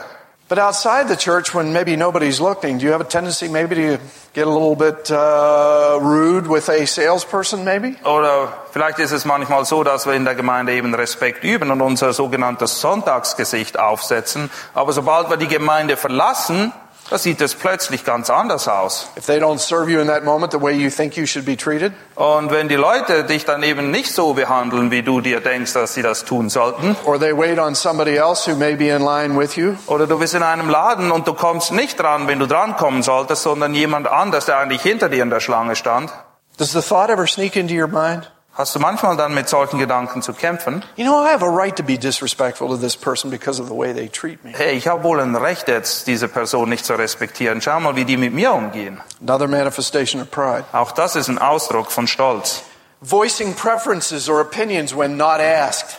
But 0.50 0.60
outside 0.60 1.10
the 1.10 1.18
church, 1.18 1.54
when 1.54 1.74
maybe 1.74 1.98
nobody's 1.98 2.40
looking, 2.40 2.78
do 2.78 2.86
you 2.86 2.94
have 2.94 3.02
a 3.02 3.10
tendency 3.10 3.50
maybe 3.50 3.76
to 3.76 4.00
get 4.34 4.48
a 4.48 4.50
little 4.50 4.78
bit 4.78 5.12
uh, 5.12 6.00
rude 6.02 6.48
with 6.48 6.70
a 6.70 6.88
salesperson, 6.88 7.66
maybe? 7.66 7.98
Oder 8.06 8.54
vielleicht 8.72 9.00
ist 9.00 9.12
es 9.12 9.26
manchmal 9.26 9.66
so, 9.66 9.84
dass 9.84 10.06
wir 10.06 10.14
in 10.14 10.24
der 10.24 10.36
Gemeinde 10.36 10.72
eben 10.72 10.96
Respekt 10.96 11.44
üben 11.44 11.70
und 11.70 11.82
unser 11.82 12.14
sogenanntes 12.14 12.80
Sonntagsgesicht 12.80 13.78
aufsetzen. 13.78 14.50
Aber 14.74 14.94
sobald 14.94 15.30
wir 15.30 15.36
die 15.36 15.50
Gemeinde 15.50 15.98
verlassen, 15.98 16.72
da 17.10 17.18
sieht 17.18 17.42
es 17.42 17.56
plötzlich 17.56 18.04
ganz 18.04 18.30
anders 18.30 18.68
aus. 18.68 19.10
If 19.18 19.26
they 19.26 19.40
don't 19.40 19.60
serve 19.60 19.90
you 19.90 20.00
in 20.00 20.08
that 20.08 20.24
moment 20.24 20.52
the 20.52 20.62
way 20.62 20.74
you 20.74 20.90
think 20.90 21.16
you 21.16 21.26
should 21.26 21.46
be 21.46 21.56
treated, 21.56 21.94
Und 22.16 22.52
wenn 22.52 22.68
die 22.68 22.76
Leute 22.76 23.24
dich 23.24 23.46
dann 23.46 23.64
eben 23.64 23.92
nicht 23.92 24.14
so 24.14 24.34
behandeln, 24.34 24.92
wie 24.92 25.04
du 25.04 25.22
dir 25.22 25.40
denkst, 25.40 25.74
dass 25.74 25.94
sie 25.94 26.02
das 26.02 26.26
tun 26.26 26.50
sollten, 26.50 26.96
or 27.06 27.20
they 27.20 27.36
wait 27.36 27.60
on 27.60 27.76
somebody 27.76 28.16
else 28.16 28.50
who 28.50 28.56
may 28.56 28.76
be 28.76 28.90
in 28.90 29.02
line 29.02 29.40
with 29.40 29.56
you, 29.56 29.76
oder 29.88 30.08
du 30.08 30.18
bist 30.20 30.34
in 30.34 30.44
einem 30.44 30.70
Laden 30.70 31.12
und 31.12 31.28
du 31.28 31.34
kommst 31.34 31.72
nicht 31.72 32.00
dran, 32.00 32.28
wenn 32.28 32.40
du 32.40 32.46
drankommen 32.48 33.04
solltest, 33.04 33.44
sondern 33.44 33.74
jemand 33.74 34.08
anders, 34.08 34.46
der 34.46 34.58
eigentlich 34.58 34.82
hinter 34.82 35.10
dir 35.10 35.24
in 35.24 35.30
der 35.30 35.40
Schlange 35.40 35.76
stand, 35.76 36.12
does 36.58 36.72
the 36.72 36.82
thought 36.82 37.10
ever 37.10 37.28
sneak 37.28 37.56
into 37.56 37.74
your 37.74 37.88
mind? 37.88 38.32
Hast 38.58 38.74
du 38.74 38.80
manchmal 38.80 39.16
dann 39.16 39.34
mit 39.34 39.48
solchen 39.48 39.78
Gedanken 39.78 40.22
zu 40.22 40.34
kämpfen. 40.34 40.84
You 40.96 41.06
know, 41.06 41.24
I 41.24 41.32
have 41.32 41.46
a 41.46 41.50
right 41.50 41.76
to 41.76 41.84
be 41.84 41.98
disrespectful 41.98 42.68
to 42.70 42.78
this 42.78 42.98
person 42.98 43.30
because 43.30 43.62
of 43.62 43.68
the 43.68 43.76
way 43.76 43.94
they 43.94 44.10
treat 44.10 44.44
me. 44.44 44.52
Hey, 44.56 44.76
ich 44.76 44.88
habe 44.88 45.04
wohl 45.04 45.20
ein 45.20 45.36
Recht 45.36 45.68
jetzt, 45.68 46.08
diese 46.08 46.28
Person 46.28 46.70
nicht 46.70 46.84
zu 46.84 46.96
respektieren. 46.96 47.62
Schau 47.62 47.80
mal, 47.80 47.96
wie 47.96 48.06
die 48.06 48.18
mit 48.18 48.34
mir 48.34 48.52
umgehen. 48.52 49.00
Another 49.22 49.48
manifestation 49.48 50.22
of 50.22 50.32
pride. 50.32 50.66
Auch 50.74 50.92
das 50.92 51.16
ist 51.16 51.28
ein 51.28 51.38
Ausdruck 51.38 51.92
von 51.92 52.08
Stolz. 52.08 52.64
Voicing 53.02 53.54
preferences 53.54 54.28
or 54.28 54.42
opinions 54.42 54.96
when 54.96 55.18
not 55.18 55.40
asked. 55.40 55.98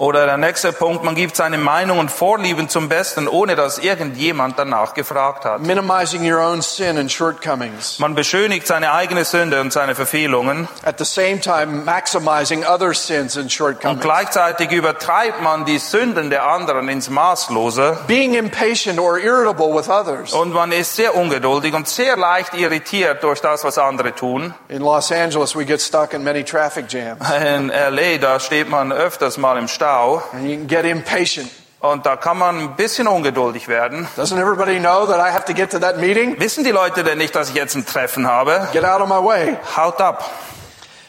Oder 0.00 0.24
der 0.24 0.38
nächste 0.38 0.72
Punkt, 0.72 1.04
man 1.04 1.14
gibt 1.14 1.36
seine 1.36 1.58
Meinung 1.58 1.98
und 1.98 2.10
Vorlieben 2.10 2.70
zum 2.70 2.88
Besten, 2.88 3.28
ohne 3.28 3.54
dass 3.54 3.76
irgendjemand 3.76 4.58
danach 4.58 4.94
gefragt 4.94 5.44
hat. 5.44 5.60
Minimizing 5.60 6.22
your 6.24 6.40
own 6.40 6.62
sin 6.62 6.96
and 6.96 7.12
shortcomings. 7.12 7.98
Man 7.98 8.14
beschönigt 8.14 8.66
seine 8.66 8.92
eigene 8.94 9.26
Sünde 9.26 9.60
und 9.60 9.74
seine 9.74 9.94
Verfehlungen 9.94 10.68
At 10.86 10.98
the 10.98 11.04
same 11.04 11.38
time, 11.38 11.84
maximizing 11.84 12.64
other 12.64 12.94
sins 12.94 13.36
and 13.36 13.44
und 13.44 13.52
shortcomings. 13.52 14.00
gleichzeitig 14.00 14.70
übertreibt 14.70 15.42
man 15.42 15.66
die 15.66 15.76
Sünden 15.76 16.30
der 16.30 16.46
anderen 16.46 16.88
ins 16.88 17.10
Maßlose 17.10 17.98
Being 18.06 18.32
impatient 18.32 18.98
or 18.98 19.18
irritable 19.18 19.74
with 19.74 19.90
others. 19.90 20.32
und 20.32 20.54
man 20.54 20.72
ist 20.72 20.96
sehr 20.96 21.14
ungeduldig 21.14 21.74
und 21.74 21.86
sehr 21.86 22.16
leicht 22.16 22.54
irritiert 22.54 23.22
durch 23.22 23.42
das, 23.42 23.64
was 23.64 23.76
andere 23.76 24.14
tun. 24.14 24.54
In 24.68 24.80
Los 24.80 25.12
Angeles, 25.12 25.54
we 25.54 25.66
get 25.66 25.82
stuck 25.82 26.14
in 26.14 26.24
many 26.24 26.42
traffic 26.42 26.86
jams. 26.88 27.20
In 27.44 27.68
LA, 27.68 28.16
da 28.18 28.40
steht 28.40 28.70
man 28.70 28.92
öfters 28.92 29.36
mal 29.36 29.58
im 29.58 29.68
Stau 29.68 29.89
And 30.32 30.46
you 30.48 30.56
can 30.56 30.66
get 30.66 30.84
impatient. 30.84 31.50
und 31.80 32.04
da 32.04 32.16
kann 32.16 32.36
man 32.38 32.58
ein 32.58 32.76
bisschen 32.76 33.08
ungeduldig 33.08 33.66
werden. 33.68 34.06
Doesn't 34.16 34.38
everybody 34.38 34.78
know 34.78 35.06
that 35.06 35.18
I 35.18 35.32
have 35.32 35.44
to 35.46 35.54
get 35.54 35.70
to 35.70 35.78
that 35.78 35.98
meeting? 35.98 36.38
Wissen 36.38 36.62
die 36.64 36.70
Leute 36.72 37.02
denn 37.04 37.18
nicht, 37.18 37.34
dass 37.34 37.48
ich 37.48 37.54
jetzt 37.54 37.74
ein 37.74 37.86
Treffen 37.86 38.26
habe? 38.26 38.68
Get 38.72 38.84
out 38.84 39.00
of 39.00 39.08
my 39.08 39.22
way. 39.24 39.56
Haut 39.76 40.00
ab. 40.00 40.28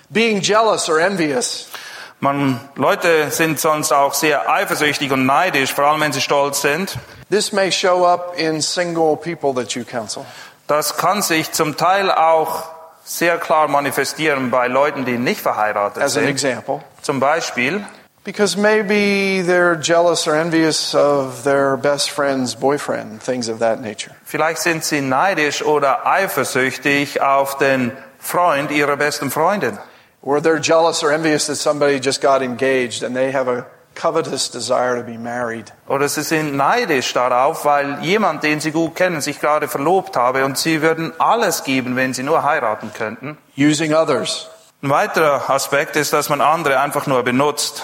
Being 0.10 0.42
jealous 0.42 0.90
or 0.90 1.00
envious. 1.00 1.68
Man, 2.20 2.60
Leute 2.76 3.32
sind 3.32 3.60
sonst 3.60 3.92
auch 3.92 4.14
sehr 4.14 4.48
eifersüchtig 4.50 5.12
und 5.12 5.26
neidisch, 5.26 5.74
vor 5.74 5.86
allem 5.86 6.02
wenn 6.02 6.14
sie 6.14 6.22
stolz 6.22 6.62
sind. 6.62 6.98
This 7.32 7.52
may 7.52 7.72
show 7.72 8.06
up 8.06 8.36
in 8.38 8.62
single 8.62 9.18
people 9.18 9.54
that 9.56 9.72
you 9.74 9.84
counsel. 9.84 10.24
Das 10.68 10.98
kann 10.98 11.22
sich 11.22 11.52
zum 11.52 11.78
Teil 11.78 12.12
auch 12.12 12.66
sehr 13.04 13.38
klar 13.40 13.68
manifestieren 13.68 14.52
bei 14.52 14.68
Leuten, 14.68 15.04
die 15.04 15.18
nicht 15.18 15.42
verheiratet 15.42 16.02
As 16.04 16.16
an 16.16 16.24
sind. 16.24 16.30
example. 16.30 16.82
Zum 17.02 17.20
Beispiel, 17.20 17.84
Because 18.24 18.56
maybe 18.56 19.42
they're 19.42 19.76
jealous 19.76 20.28
or 20.28 20.36
envious 20.36 20.94
of 20.94 21.44
their 21.44 21.76
best 21.76 22.12
friend's 22.12 22.54
boyfriend, 22.54 23.20
things 23.20 23.50
of 23.50 23.60
that 23.60 23.82
nature. 23.82 24.16
vielleicht 24.26 24.62
sind 24.62 24.84
sie 24.84 25.02
neidisch 25.02 25.64
oder 25.64 26.06
eifersüchtig 26.06 27.20
auf 27.22 27.58
den 27.58 27.92
Freund 28.20 28.70
ihrer 28.70 28.96
besten 28.98 29.32
Freundin. 29.32 29.80
Or 30.22 30.38
they're 30.40 30.60
jealous 30.60 31.04
or 31.04 31.12
envious 31.12 31.48
that 31.48 31.56
somebody 31.56 32.00
just 32.00 32.22
got 32.22 32.44
engaged 32.44 33.02
and 33.02 33.16
they 33.16 33.32
have 33.32 33.48
a 33.48 33.66
covetous 33.96 34.50
desire 34.50 34.96
to 34.98 35.04
be 35.04 35.18
married. 35.18 35.72
Oder 35.88 36.08
sie 36.08 36.22
sind 36.22 36.56
neidisch 36.56 37.14
darauf, 37.14 37.66
weil 37.66 38.04
jemand, 38.04 38.44
den 38.44 38.60
sie 38.60 38.72
gut 38.72 38.96
kennen, 38.96 39.22
sich 39.22 39.40
gerade 39.40 39.68
verlobt 39.68 40.16
habe 40.16 40.46
und 40.46 40.60
sie 40.60 40.84
würden 40.84 41.12
alles 41.20 41.64
geben, 41.64 41.96
wenn 41.96 42.14
sie 42.14 42.22
nur 42.22 42.44
heiraten 42.44 42.92
könnten. 42.94 43.38
Using 43.58 43.96
others. 43.96 44.48
Ein 44.84 44.92
weiterer 44.92 45.50
Aspekt 45.50 45.96
ist, 45.96 46.14
dass 46.14 46.30
man 46.30 46.42
andere 46.42 46.80
einfach 46.80 47.08
nur 47.08 47.24
benutzt. 47.24 47.84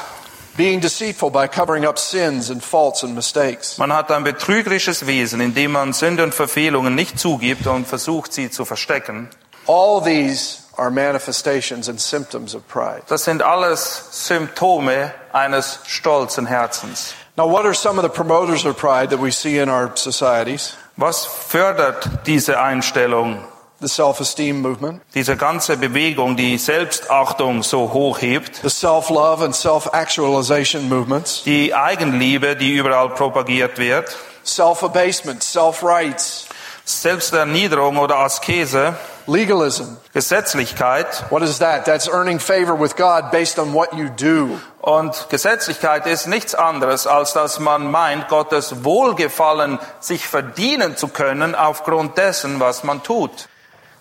Being 0.57 0.79
deceitful 0.81 1.29
by 1.29 1.47
covering 1.47 1.85
up 1.85 1.99
sins 1.99 2.49
and 2.49 2.63
faults 2.63 3.03
and 3.03 3.13
mistakes. 3.13 3.77
Man 3.77 3.93
hat 3.93 4.11
ein 4.11 4.23
betrügerisches 4.23 5.05
Wesen, 5.05 5.39
indem 5.39 5.73
man 5.73 5.93
Sünde 5.93 6.23
und 6.23 6.33
Verfehlungen 6.33 6.95
nicht 6.95 7.19
zugibt 7.19 7.67
und 7.67 7.87
versucht, 7.87 8.33
sie 8.33 8.49
zu 8.49 8.65
verstecken. 8.65 9.29
All 9.67 10.01
these 10.03 10.63
are 10.75 10.89
manifestations 10.89 11.87
and 11.87 12.01
symptoms 12.01 12.55
of 12.55 12.67
pride. 12.67 13.03
Das 13.07 13.25
sind 13.25 13.43
alles 13.43 14.07
Symptome 14.11 15.13
eines 15.31 15.79
stolzen 15.85 16.47
Herzens. 16.47 17.13
Now, 17.37 17.47
what 17.47 17.65
are 17.65 17.75
some 17.75 17.99
of 17.99 18.03
the 18.03 18.09
promoters 18.09 18.65
of 18.65 18.77
pride 18.77 19.11
that 19.11 19.21
we 19.21 19.31
see 19.31 19.59
in 19.59 19.69
our 19.69 19.95
societies? 19.95 20.75
Was 20.95 21.25
fördert 21.25 22.25
diese 22.25 22.59
Einstellung, 22.59 23.43
The 23.79 23.87
self 23.87 24.19
esteem 24.19 24.61
movement, 24.61 25.01
diese 25.13 25.35
ganze 25.37 25.77
Bewegung, 25.77 26.35
die 26.35 26.57
Selbstachtung 26.57 27.61
so 27.61 27.93
hoch 27.93 28.19
hebt? 28.21 28.55
the 28.63 28.69
self 28.69 29.09
love 29.11 29.43
and 29.43 29.55
self 29.55 29.87
actualization 29.93 30.89
movements, 30.89 31.43
Die 31.43 31.75
Eigenliebe, 31.75 32.55
die 32.55 32.73
überall 32.75 33.09
propagiert 33.09 33.77
wird? 33.77 34.15
self 34.43 34.81
abasement, 34.83 35.43
self 35.43 35.83
rights, 35.83 36.47
Selbsterniederung 36.85 37.97
oder 37.97 38.17
Askese? 38.17 38.95
legalism. 39.27 39.97
Gesetzlichkeit? 40.13 41.25
What 41.29 41.43
is 41.43 41.59
that? 41.59 41.85
That's 41.85 42.07
earning 42.07 42.39
favor 42.39 42.73
with 42.79 42.95
God 42.95 43.29
based 43.29 43.59
on 43.59 43.73
what 43.73 43.93
you 43.93 44.09
do. 44.09 44.57
Und 44.81 45.27
Gesetzlichkeit 45.29 46.07
ist 46.07 46.27
nichts 46.27 46.55
anderes, 46.55 47.05
als 47.07 47.33
dass 47.33 47.59
man 47.59 47.91
meint, 47.91 48.29
Gottes 48.29 48.83
Wohlgefallen 48.85 49.79
sich 49.99 50.25
verdienen 50.27 50.95
zu 50.97 51.09
können 51.09 51.55
aufgrund 51.55 52.17
dessen, 52.17 52.59
was 52.59 52.83
man 52.83 53.03
tut. 53.03 53.49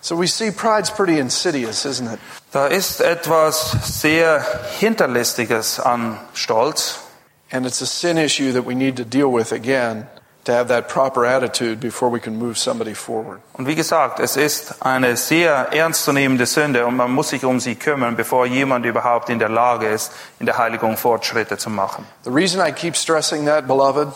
So 0.07 0.15
we 0.15 0.27
see 0.27 0.51
pride's 0.51 0.89
pretty 0.89 1.19
insidious, 1.19 1.85
isn't 1.85 2.07
it? 2.07 2.19
Da 2.53 2.67
ist 2.67 3.01
etwas 3.01 3.75
sehr 3.83 4.41
Hinterlistiges 4.79 5.81
an 5.81 6.17
Stolz. 6.33 6.99
And 7.51 7.65
it's 7.65 7.81
a 7.81 7.85
sin 7.85 8.17
issue 8.17 8.53
that 8.53 8.65
we 8.65 8.73
need 8.73 8.95
to 8.95 9.03
deal 9.03 9.29
with 9.29 9.51
again 9.51 10.07
to 10.45 10.53
have 10.53 10.69
that 10.69 10.87
proper 10.87 11.25
attitude 11.25 11.81
before 11.81 12.09
we 12.09 12.21
can 12.21 12.37
move 12.37 12.57
somebody 12.57 12.93
forward. 12.93 13.41
Und 13.51 13.67
wie 13.67 13.75
gesagt, 13.75 14.21
es 14.21 14.37
ist 14.37 14.81
eine 14.81 15.17
sehr 15.17 15.73
ernstzunehmende 15.73 16.45
Sünde 16.45 16.85
und 16.85 16.95
man 16.95 17.11
muss 17.11 17.31
sich 17.31 17.43
um 17.43 17.59
sie 17.59 17.75
kümmern, 17.75 18.15
bevor 18.15 18.45
jemand 18.45 18.85
überhaupt 18.85 19.27
in 19.27 19.39
der 19.39 19.49
Lage 19.49 19.87
ist, 19.87 20.13
in 20.39 20.45
der 20.45 20.57
Heiligung 20.57 20.95
Fortschritte 20.95 21.57
zu 21.57 21.69
machen. 21.69 22.07
The 22.23 22.31
reason 22.31 22.65
I 22.65 22.71
keep 22.71 22.95
stressing 22.95 23.45
that, 23.47 23.67
beloved, 23.67 24.07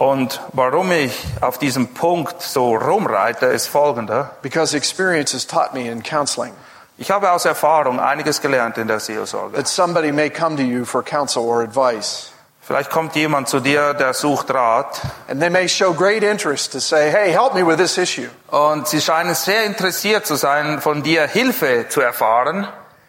Und 0.00 0.40
warum 0.54 0.90
ich 0.92 1.12
auf 1.42 1.58
diesem 1.58 1.88
Punkt 1.88 2.40
so 2.40 2.74
rumreite, 2.74 3.44
ist 3.44 3.66
folgender. 3.66 4.30
because 4.40 4.74
experience 4.74 5.34
has 5.34 5.46
taught 5.46 5.74
me 5.74 5.90
in 5.90 6.02
counseling 6.02 6.54
Ich 6.96 7.10
habe 7.10 7.30
aus 7.30 7.44
Erfahrung 7.44 8.00
einiges 8.00 8.40
gelernt 8.40 8.78
in 8.78 8.88
der 8.88 8.98
Seelsorge. 8.98 9.56
that 9.56 9.68
somebody 9.68 10.10
may 10.10 10.30
come 10.30 10.56
to 10.56 10.62
you 10.62 10.86
for 10.86 11.02
counsel 11.02 11.42
or 11.42 11.60
advice, 11.62 12.32
Vielleicht 12.62 12.88
kommt 12.90 13.14
jemand 13.14 13.48
zu 13.50 13.60
dir, 13.60 13.92
der 13.92 14.14
sucht 14.14 14.50
Rat 14.54 15.02
and 15.28 15.38
they 15.38 15.50
may 15.50 15.68
show 15.68 15.92
great 15.92 16.22
interest 16.22 16.72
to 16.72 16.78
say, 16.80 17.10
hey, 17.10 17.30
help 17.30 17.52
me 17.54 17.62
with 17.66 17.76
this 17.76 17.98
issue. 17.98 18.28
und 18.50 18.88
sie 18.88 19.02
scheinen 19.02 19.34
sehr 19.34 19.64
interessiert 19.64 20.24
zu 20.24 20.36
sein, 20.36 20.80
von 20.80 21.02
dir 21.02 21.26
Hilfe 21.26 21.88
zu 21.90 22.00
erfahren. 22.00 22.66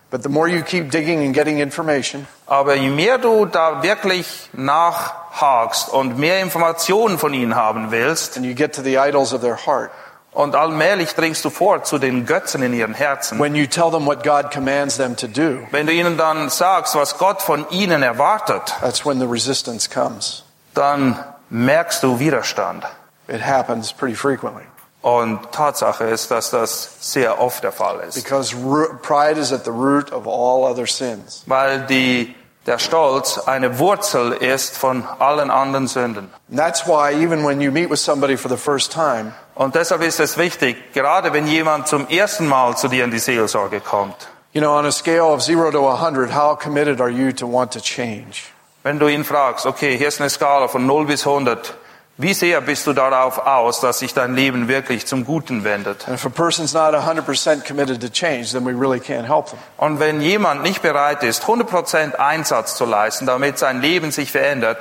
But 0.10 0.24
the 0.24 0.30
more 0.30 0.50
you 0.50 0.62
keep 0.62 0.92
digging 0.92 1.24
and 1.26 1.34
getting 1.34 1.60
information, 1.60 2.28
Aber 2.52 2.76
je 2.76 2.90
mehr 2.90 3.18
du 3.18 3.46
da 3.46 3.82
wirklich 3.82 4.50
nachhakst 4.52 5.88
und 5.88 6.18
mehr 6.18 6.42
Informationen 6.42 7.18
von 7.18 7.34
ihnen 7.34 7.56
haben 7.56 7.92
willst, 7.92 8.36
and 8.36 8.46
you 8.46 8.54
get 8.54 8.76
to 8.76 8.82
the 8.82 8.98
idols 8.98 9.34
of 9.34 9.40
their 9.40 9.56
heart, 9.66 9.90
und 10.34 10.54
allmählich 10.56 11.14
dringst 11.16 11.46
du 11.46 11.50
vor 11.50 11.84
zu 11.84 11.98
den 11.98 12.26
Götzen 12.26 12.62
in 12.62 12.74
ihren 12.74 12.94
Herzen, 12.94 13.40
when 13.40 13.56
you 13.56 13.68
tell 13.68 13.90
them 13.90 14.06
what 14.06 14.22
God 14.24 14.52
commands 14.52 14.98
them 14.98 15.16
to 15.16 15.28
do, 15.28 15.60
wenn 15.72 15.88
du 15.88 15.94
ihnen 15.94 16.18
dann 16.18 16.50
sagst, 16.50 16.94
was 16.96 17.18
Gott 17.18 17.42
von 17.42 17.66
ihnen 17.70 18.04
erwartet, 18.04 18.76
that's 18.82 19.06
when 19.06 19.20
the 19.22 19.26
resistance 19.28 19.90
comes. 19.90 20.44
dann 20.74 21.18
merkst 21.50 22.04
du 22.04 22.20
Widerstand. 22.20 22.84
It 23.30 23.42
happens 23.46 23.94
pretty 23.94 24.16
frequently 24.16 24.64
Und 25.02 25.40
Tatsache 25.54 26.04
ist, 26.04 26.30
dass 26.32 26.52
das 26.52 26.98
sehr 27.00 27.40
oft 27.40 27.64
der 27.64 27.72
Fall 27.72 28.02
ist. 28.02 28.16
because 28.22 28.54
pride 29.02 29.40
is 29.40 29.54
at 29.54 29.64
the 29.64 29.72
root 29.72 30.12
of 30.12 30.28
all 30.28 30.70
other 30.70 30.86
sins. 30.86 31.44
Weil 31.46 31.86
die, 31.88 32.36
der 32.68 32.80
Stolz 32.80 33.38
eine 33.38 33.80
Wurzel 33.80 34.34
ist 34.34 34.78
von 34.78 35.04
allen 35.20 35.50
anderen 35.50 35.88
Sünden. 35.88 36.30
That's 36.56 36.86
why 36.86 37.12
even 37.14 37.44
when 37.46 37.60
you 37.62 37.72
meet 37.72 37.90
with 37.90 38.00
somebody 38.00 38.38
for 38.38 38.50
the 38.50 38.58
first 38.58 38.92
time, 38.92 39.34
Und 39.56 39.76
deshalb 39.76 40.02
ist 40.02 40.20
es 40.20 40.38
wichtig, 40.38 40.94
gerade 40.94 41.34
wenn 41.34 41.48
jemand 41.48 41.88
zum 41.88 42.08
ersten 42.08 42.48
Mal 42.48 42.78
zu 42.78 42.88
dir 42.88 43.04
in 43.04 43.12
die 43.12 43.20
Seelsorge 43.20 43.80
kommt, 43.80 44.30
you 44.54 44.62
know, 44.62 44.78
on 44.78 44.86
a 44.86 44.92
scale 44.92 45.26
of 45.26 45.42
zero 45.42 45.72
to 45.72 45.88
a 45.88 46.00
hundred, 46.00 46.34
how 46.34 46.58
committed 46.58 47.02
are 47.02 47.10
you 47.10 47.32
to 47.32 47.48
want 47.52 47.72
to 47.74 47.80
change? 47.80 48.52
wenn 48.84 49.00
du 49.00 49.08
ihn 49.08 49.24
fragst, 49.24 49.66
okay, 49.66 49.98
hier 49.98 50.08
ist 50.08 50.20
eine 50.20 50.30
Skala 50.30 50.68
von 50.68 50.86
0 50.86 51.06
bis 51.06 51.26
100, 51.26 51.76
wie 52.22 52.34
sehr 52.34 52.62
bist 52.62 52.88
du 52.88 52.94
darauf 52.94 53.40
aus, 53.40 53.80
dass 53.80 54.00
sich 54.00 54.14
dein 54.14 54.36
Leben 54.36 54.68
wirklich 54.68 55.06
zum 55.08 55.26
Guten 55.26 55.64
wendet? 55.64 56.08
And 56.08 56.16
if 56.16 56.26
a 56.26 56.30
person's 56.30 56.74
not 56.74 56.94
100% 56.94 57.66
committed 57.68 58.02
to 58.02 58.10
change, 58.10 58.52
then 58.52 58.66
we 58.66 58.72
really 58.72 59.00
can't 59.00 59.28
help 59.28 59.48
them. 59.48 59.60
Und 59.78 60.00
wenn 60.00 60.22
jemand 60.22 60.64
nicht 60.64 60.82
bereit 60.82 61.24
ist, 61.24 61.44
100% 61.44 62.16
Einsatz 62.16 62.76
zu 62.76 62.86
leisten, 62.86 63.26
damit 63.26 63.58
sein 63.58 63.82
Leben 63.82 64.12
sich 64.12 64.32
verändert, 64.32 64.78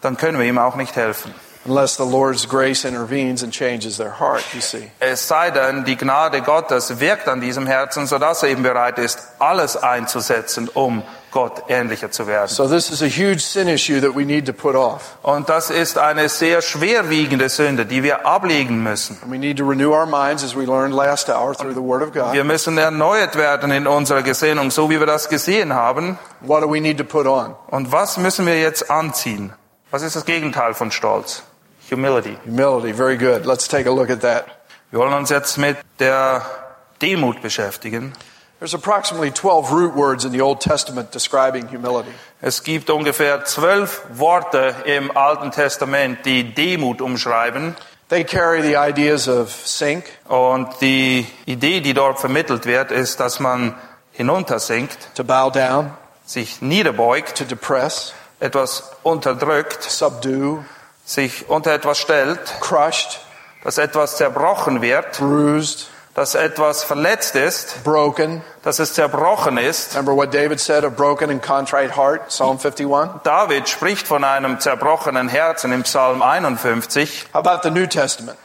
dann 0.00 0.16
können 0.16 0.38
wir 0.38 0.46
ihm 0.46 0.58
auch 0.58 0.76
nicht 0.76 0.96
helfen. 0.96 1.34
Unless 1.68 1.96
the 1.96 2.04
Lord's 2.04 2.48
grace 2.48 2.86
intervenes 2.86 3.42
and 3.42 3.52
changes 3.52 3.98
their 3.98 4.18
heart, 4.18 4.42
you 4.54 4.62
see. 4.62 4.90
Es 5.00 5.28
sei 5.28 5.50
denn, 5.50 5.84
die 5.84 5.96
Gnade 5.96 6.40
Gottes 6.40 6.98
wirkt 6.98 7.28
an 7.28 7.42
diesem 7.42 7.66
Herzen, 7.66 8.06
sodass 8.06 8.42
er 8.42 8.48
eben 8.48 8.62
bereit 8.62 8.98
ist, 8.98 9.18
alles 9.38 9.76
einzusetzen, 9.76 10.70
um 10.72 11.02
Gott 11.30 11.64
ähnlicher 11.68 12.10
zu 12.10 12.26
werden. 12.26 12.48
So 12.48 12.66
this 12.66 12.90
is 12.90 13.02
a 13.02 13.06
huge 13.06 13.40
sin 13.40 13.68
issue 13.68 14.00
that 14.00 14.16
we 14.16 14.24
need 14.24 14.46
to 14.46 14.54
put 14.54 14.74
off. 14.74 15.18
Und 15.22 15.50
das 15.50 15.68
ist 15.68 15.98
eine 15.98 16.30
sehr 16.30 16.62
schwerwiegende 16.62 17.50
Sünde, 17.50 17.84
die 17.84 18.02
wir 18.02 18.24
ablegen 18.24 18.82
müssen. 18.82 19.18
And 19.22 19.30
we 19.30 19.38
need 19.38 19.58
to 19.58 19.68
renew 19.68 19.92
our 19.92 20.06
minds 20.06 20.42
as 20.42 20.56
we 20.56 20.64
learned 20.64 20.94
last 20.94 21.28
hour 21.28 21.54
through 21.54 21.74
the 21.74 21.82
Word 21.82 22.02
of 22.02 22.14
God. 22.14 22.32
Wir 22.32 22.44
müssen 22.44 22.78
erneuert 22.78 23.36
werden 23.36 23.70
in 23.72 23.86
unserer 23.86 24.22
Gesinnung, 24.22 24.70
so 24.70 24.88
wie 24.88 25.00
wir 25.00 25.06
das 25.06 25.28
gesehen 25.28 25.74
haben. 25.74 26.18
What 26.40 26.62
do 26.62 26.72
we 26.72 26.80
need 26.80 26.96
to 26.96 27.04
put 27.04 27.26
on? 27.26 27.54
Und 27.66 27.92
was 27.92 28.16
müssen 28.16 28.46
wir 28.46 28.58
jetzt 28.58 28.90
anziehen? 28.90 29.52
Was 29.90 30.00
ist 30.00 30.16
das 30.16 30.24
Gegenteil 30.24 30.72
von 30.72 30.90
Stolz? 30.90 31.42
Humility. 31.88 32.36
Humility. 32.44 32.92
Very 32.92 33.16
good. 33.16 33.46
Let's 33.46 33.66
take 33.66 33.86
a 33.86 33.92
look 33.92 34.10
at 34.10 34.20
that. 34.20 34.46
Wir 34.90 35.00
wollen 35.00 35.14
uns 35.14 35.30
jetzt 35.30 35.56
mit 35.58 35.76
der 35.98 36.42
Demut 37.00 37.40
beschäftigen. 37.40 38.12
There's 38.58 38.74
approximately 38.74 39.30
12 39.30 39.70
root 39.70 39.94
words 39.94 40.24
in 40.24 40.32
the 40.32 40.40
Old 40.40 40.60
Testament 40.60 41.12
describing 41.12 41.68
humility. 41.68 42.10
Es 42.42 42.62
gibt 42.64 42.90
ungefähr 42.90 43.44
zwölf 43.44 44.02
Worte 44.10 44.74
im 44.84 45.16
Alten 45.16 45.50
Testament, 45.50 46.24
die 46.24 46.54
Demut 46.54 47.00
umschreiben. 47.00 47.76
They 48.08 48.24
carry 48.24 48.62
the 48.62 48.74
ideas 48.76 49.28
of 49.28 49.50
sink, 49.66 50.04
Und 50.28 50.68
die 50.80 51.26
Idee, 51.46 51.80
die 51.80 51.94
dort 51.94 52.18
vermittelt 52.18 52.66
wird, 52.66 52.90
ist, 52.90 53.20
dass 53.20 53.38
man 53.38 53.74
hinuntersinkt, 54.12 55.14
to 55.14 55.24
bow 55.24 55.50
down, 55.50 55.92
sich 56.26 56.60
niederbeugt, 56.60 57.38
to 57.38 57.44
depress, 57.44 58.12
etwas 58.40 58.90
unterdrückt, 59.02 59.82
subdue, 59.82 60.64
sich 61.08 61.48
unter 61.48 61.72
etwas 61.72 61.98
stellt, 61.98 62.38
crushed, 62.60 63.20
dass 63.64 63.78
etwas 63.78 64.18
zerbrochen 64.18 64.82
wird, 64.82 65.18
bruised, 65.18 65.88
dass 66.14 66.34
etwas 66.34 66.84
verletzt 66.84 67.34
ist, 67.34 67.82
broken. 67.82 68.42
dass 68.62 68.78
es 68.78 68.92
zerbrochen 68.92 69.56
ist. 69.56 69.94
Remember 69.94 70.14
what 70.14 70.34
David 70.34 70.60
said, 70.60 70.84
a 70.84 70.90
broken 70.90 71.30
and 71.30 71.42
contrite 71.42 71.96
heart, 71.96 72.28
Psalm 72.28 72.58
51? 72.58 73.22
David 73.24 73.68
spricht 73.68 74.06
von 74.06 74.22
einem 74.22 74.60
zerbrochenen 74.60 75.28
Herzen 75.28 75.72
im 75.72 75.82
Psalm 75.84 76.20
51. 76.20 77.28
How 77.32 77.46
about 77.46 77.60
the 77.62 77.70
New 77.70 77.86
Testament? 77.86 78.36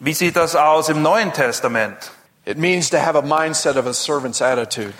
Wie 0.00 0.14
sieht 0.14 0.36
das 0.36 0.56
aus 0.56 0.88
im 0.88 1.02
Neuen 1.02 1.32
Testament? 1.32 2.10
It 2.44 2.58
means 2.58 2.90
to 2.90 2.98
have 2.98 3.16
a 3.16 3.22
mindset 3.22 3.76
of 3.76 3.86
a 3.86 3.92
servant's 3.92 4.42
attitude. 4.42 4.94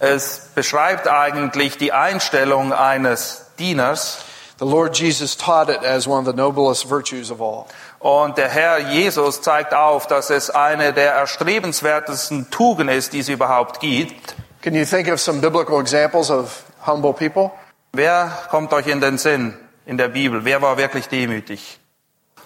Es 0.00 0.50
beschreibt 0.54 1.08
eigentlich 1.08 1.78
die 1.78 1.92
Einstellung 1.92 2.72
eines 2.72 3.46
Dieners. 3.58 4.18
The 4.62 4.68
Lord 4.68 4.94
Jesus 4.94 5.34
taught 5.34 5.70
it 5.70 5.82
as 5.82 6.06
one 6.06 6.20
of 6.20 6.24
the 6.24 6.32
noblest 6.32 6.84
virtues 6.84 7.32
of 7.32 7.42
all. 7.42 7.66
Und 7.98 8.38
der 8.38 8.48
Herr 8.48 8.78
Jesus 8.78 9.42
zeigt 9.42 9.74
auf, 9.74 10.06
dass 10.06 10.30
es 10.30 10.50
eine 10.50 10.92
der 10.92 11.14
erstrebenswertesten 11.14 12.48
Tugenden 12.48 12.96
ist, 12.96 13.12
die 13.12 13.18
es 13.18 13.28
überhaupt 13.28 13.80
gibt. 13.80 14.36
Can 14.62 14.76
you 14.76 14.84
think 14.84 15.08
of 15.08 15.18
some 15.18 15.40
biblical 15.40 15.80
examples 15.80 16.30
of 16.30 16.62
humble 16.86 17.12
people? 17.12 17.50
Wer 17.92 18.30
kommt 18.50 18.72
euch 18.72 18.86
in 18.86 19.00
den 19.00 19.18
Sinn 19.18 19.58
in 19.84 19.96
der 19.96 20.06
Bibel? 20.06 20.44
Wer 20.44 20.62
war 20.62 20.76
wirklich 20.76 21.08
demütig? 21.08 21.80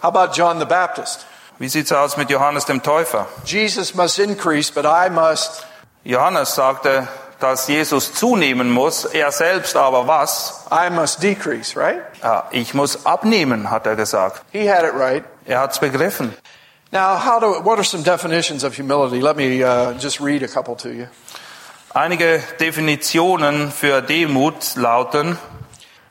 How 0.03 0.09
about 0.09 0.33
John 0.33 0.59
the 0.59 0.65
Baptist? 0.65 1.27
Wie 1.59 1.69
sieht's 1.69 1.93
aus 1.93 2.17
mit 2.17 2.31
Johannes 2.31 2.65
dem 2.65 2.83
Täufer? 2.83 3.27
Jesus 3.45 3.95
must 3.95 4.19
increase, 4.19 4.73
but 4.73 4.87
I 4.87 5.11
must. 5.11 5.67
Johannes 6.03 6.55
sagte, 6.55 7.09
dass 7.41 7.69
Jesus 7.69 8.15
zunehmen 8.15 8.71
muss, 8.71 9.05
er 9.05 9.31
selbst 9.33 9.77
aber 9.77 10.07
was? 10.07 10.65
I 10.71 10.91
must 10.91 11.23
decrease, 11.23 11.77
right? 11.79 12.03
Ich 12.51 12.75
muss 12.75 13.05
abnehmen, 13.07 13.71
hat 13.71 13.87
er 13.87 13.97
gesagt. 13.97 14.43
He 14.53 14.71
had 14.71 14.85
it 14.85 14.95
right. 14.95 15.25
Er 15.45 15.61
hat's 15.61 15.79
begriffen. 15.79 16.35
Now, 16.93 17.19
how 17.19 17.41
do, 17.41 17.61
what 17.65 17.79
are 17.79 17.85
some 17.85 18.03
definitions 18.03 18.65
of 18.65 18.75
humility? 18.77 19.21
Let 19.21 19.37
me 19.37 19.63
uh, 19.63 19.95
just 19.99 20.21
read 20.21 20.43
a 20.43 20.49
couple 20.49 20.77
to 20.77 20.89
you. 20.89 21.09
Einige 21.93 22.43
Definitionen 22.61 23.73
für 23.73 24.03
Demut 24.03 24.77
lauten, 24.77 25.39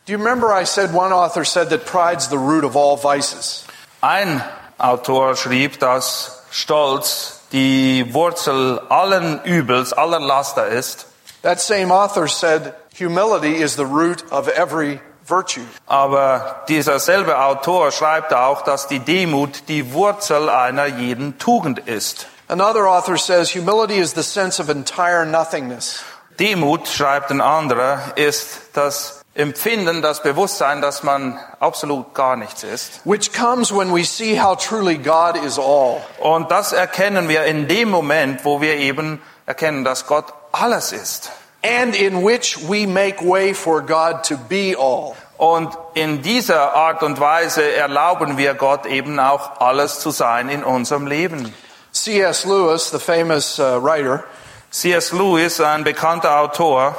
Do 0.05 0.11
you 0.11 0.19
remember 0.19 0.53
I 0.53 0.65
said 0.65 0.93
one 0.93 1.11
author 1.11 1.43
said 1.43 1.69
that 1.71 1.86
pride's 1.86 2.28
the 2.28 2.38
root 2.38 2.63
of 2.63 2.76
all 2.76 2.95
vices? 2.97 3.65
ein 4.01 4.43
Autor 4.78 5.36
schrieb, 5.36 5.80
dass 5.80 6.43
Stolz 6.51 7.41
die 7.51 8.13
Wurzel 8.13 8.80
allen 8.89 9.41
Übels, 9.43 9.93
aller 9.93 10.19
Laster 10.19 10.67
ist. 10.67 11.07
That 11.45 11.61
same 11.61 11.91
author 11.91 12.27
said 12.27 12.73
humility 12.91 13.61
is 13.61 13.75
the 13.75 13.85
root 13.85 14.23
of 14.31 14.47
every 14.47 14.99
virtue. 15.27 15.61
Aber 15.87 16.63
dieser 16.67 16.97
selbe 16.97 17.37
Autor 17.37 17.91
schreibt 17.91 18.33
auch, 18.33 18.63
dass 18.63 18.87
die 18.87 18.97
Demut 18.97 19.67
die 19.67 19.93
Wurzel 19.93 20.49
einer 20.49 20.87
jeden 20.87 21.37
Tugend 21.37 21.77
ist. 21.87 22.25
Another 22.47 22.87
author 22.87 23.15
says 23.15 23.53
humility 23.53 23.99
is 23.99 24.15
the 24.15 24.23
sense 24.23 24.59
of 24.59 24.69
entire 24.69 25.23
nothingness. 25.23 26.03
Demut, 26.39 26.87
schreibt 26.87 27.29
ein 27.29 27.41
anderer, 27.41 27.99
ist 28.15 28.71
das 28.73 29.21
Empfinden, 29.35 30.01
das 30.01 30.23
Bewusstsein, 30.23 30.81
dass 30.81 31.03
man 31.03 31.39
absolut 31.59 32.15
gar 32.15 32.37
nichts 32.37 32.63
ist. 32.63 33.01
which 33.03 33.31
comes 33.33 33.71
when 33.71 33.93
we 33.93 34.03
see 34.03 34.41
how 34.41 34.55
truly 34.57 34.97
God 34.97 35.37
is 35.37 35.59
all. 35.59 36.01
Und 36.17 36.49
das 36.49 36.73
erkennen 36.73 37.29
wir 37.29 37.43
in 37.43 37.67
dem 37.67 37.91
Moment, 37.91 38.45
wo 38.45 38.61
wir 38.61 38.77
eben 38.77 39.21
erkennen, 39.45 39.83
dass 39.83 40.07
Gott 40.07 40.33
alles 40.61 40.91
ist. 40.91 41.31
And 41.63 41.95
in 41.95 42.23
which 42.23 42.57
we 42.69 42.85
make 42.85 43.21
way 43.21 43.53
for 43.53 43.81
God 43.81 44.23
to 44.25 44.37
be 44.37 44.75
all. 44.77 45.15
Und 45.37 45.75
in 45.95 46.21
dieser 46.21 46.73
Art 46.73 47.03
und 47.03 47.19
Weise 47.19 47.73
erlauben 47.73 48.37
wir 48.37 48.53
Gott 48.53 48.85
eben 48.85 49.19
auch 49.19 49.59
alles 49.59 49.99
zu 49.99 50.11
sein 50.11 50.49
in 50.49 50.63
unserem 50.63 51.07
Leben. 51.07 51.53
C.S. 51.91 52.45
Lewis, 52.45 52.91
the 52.91 52.99
famous 52.99 53.59
uh, 53.59 53.81
writer, 53.81 54.23
C.S. 54.71 55.11
Lewis, 55.11 55.59
ein 55.59 55.83
bekannter 55.83 56.39
Autor, 56.39 56.95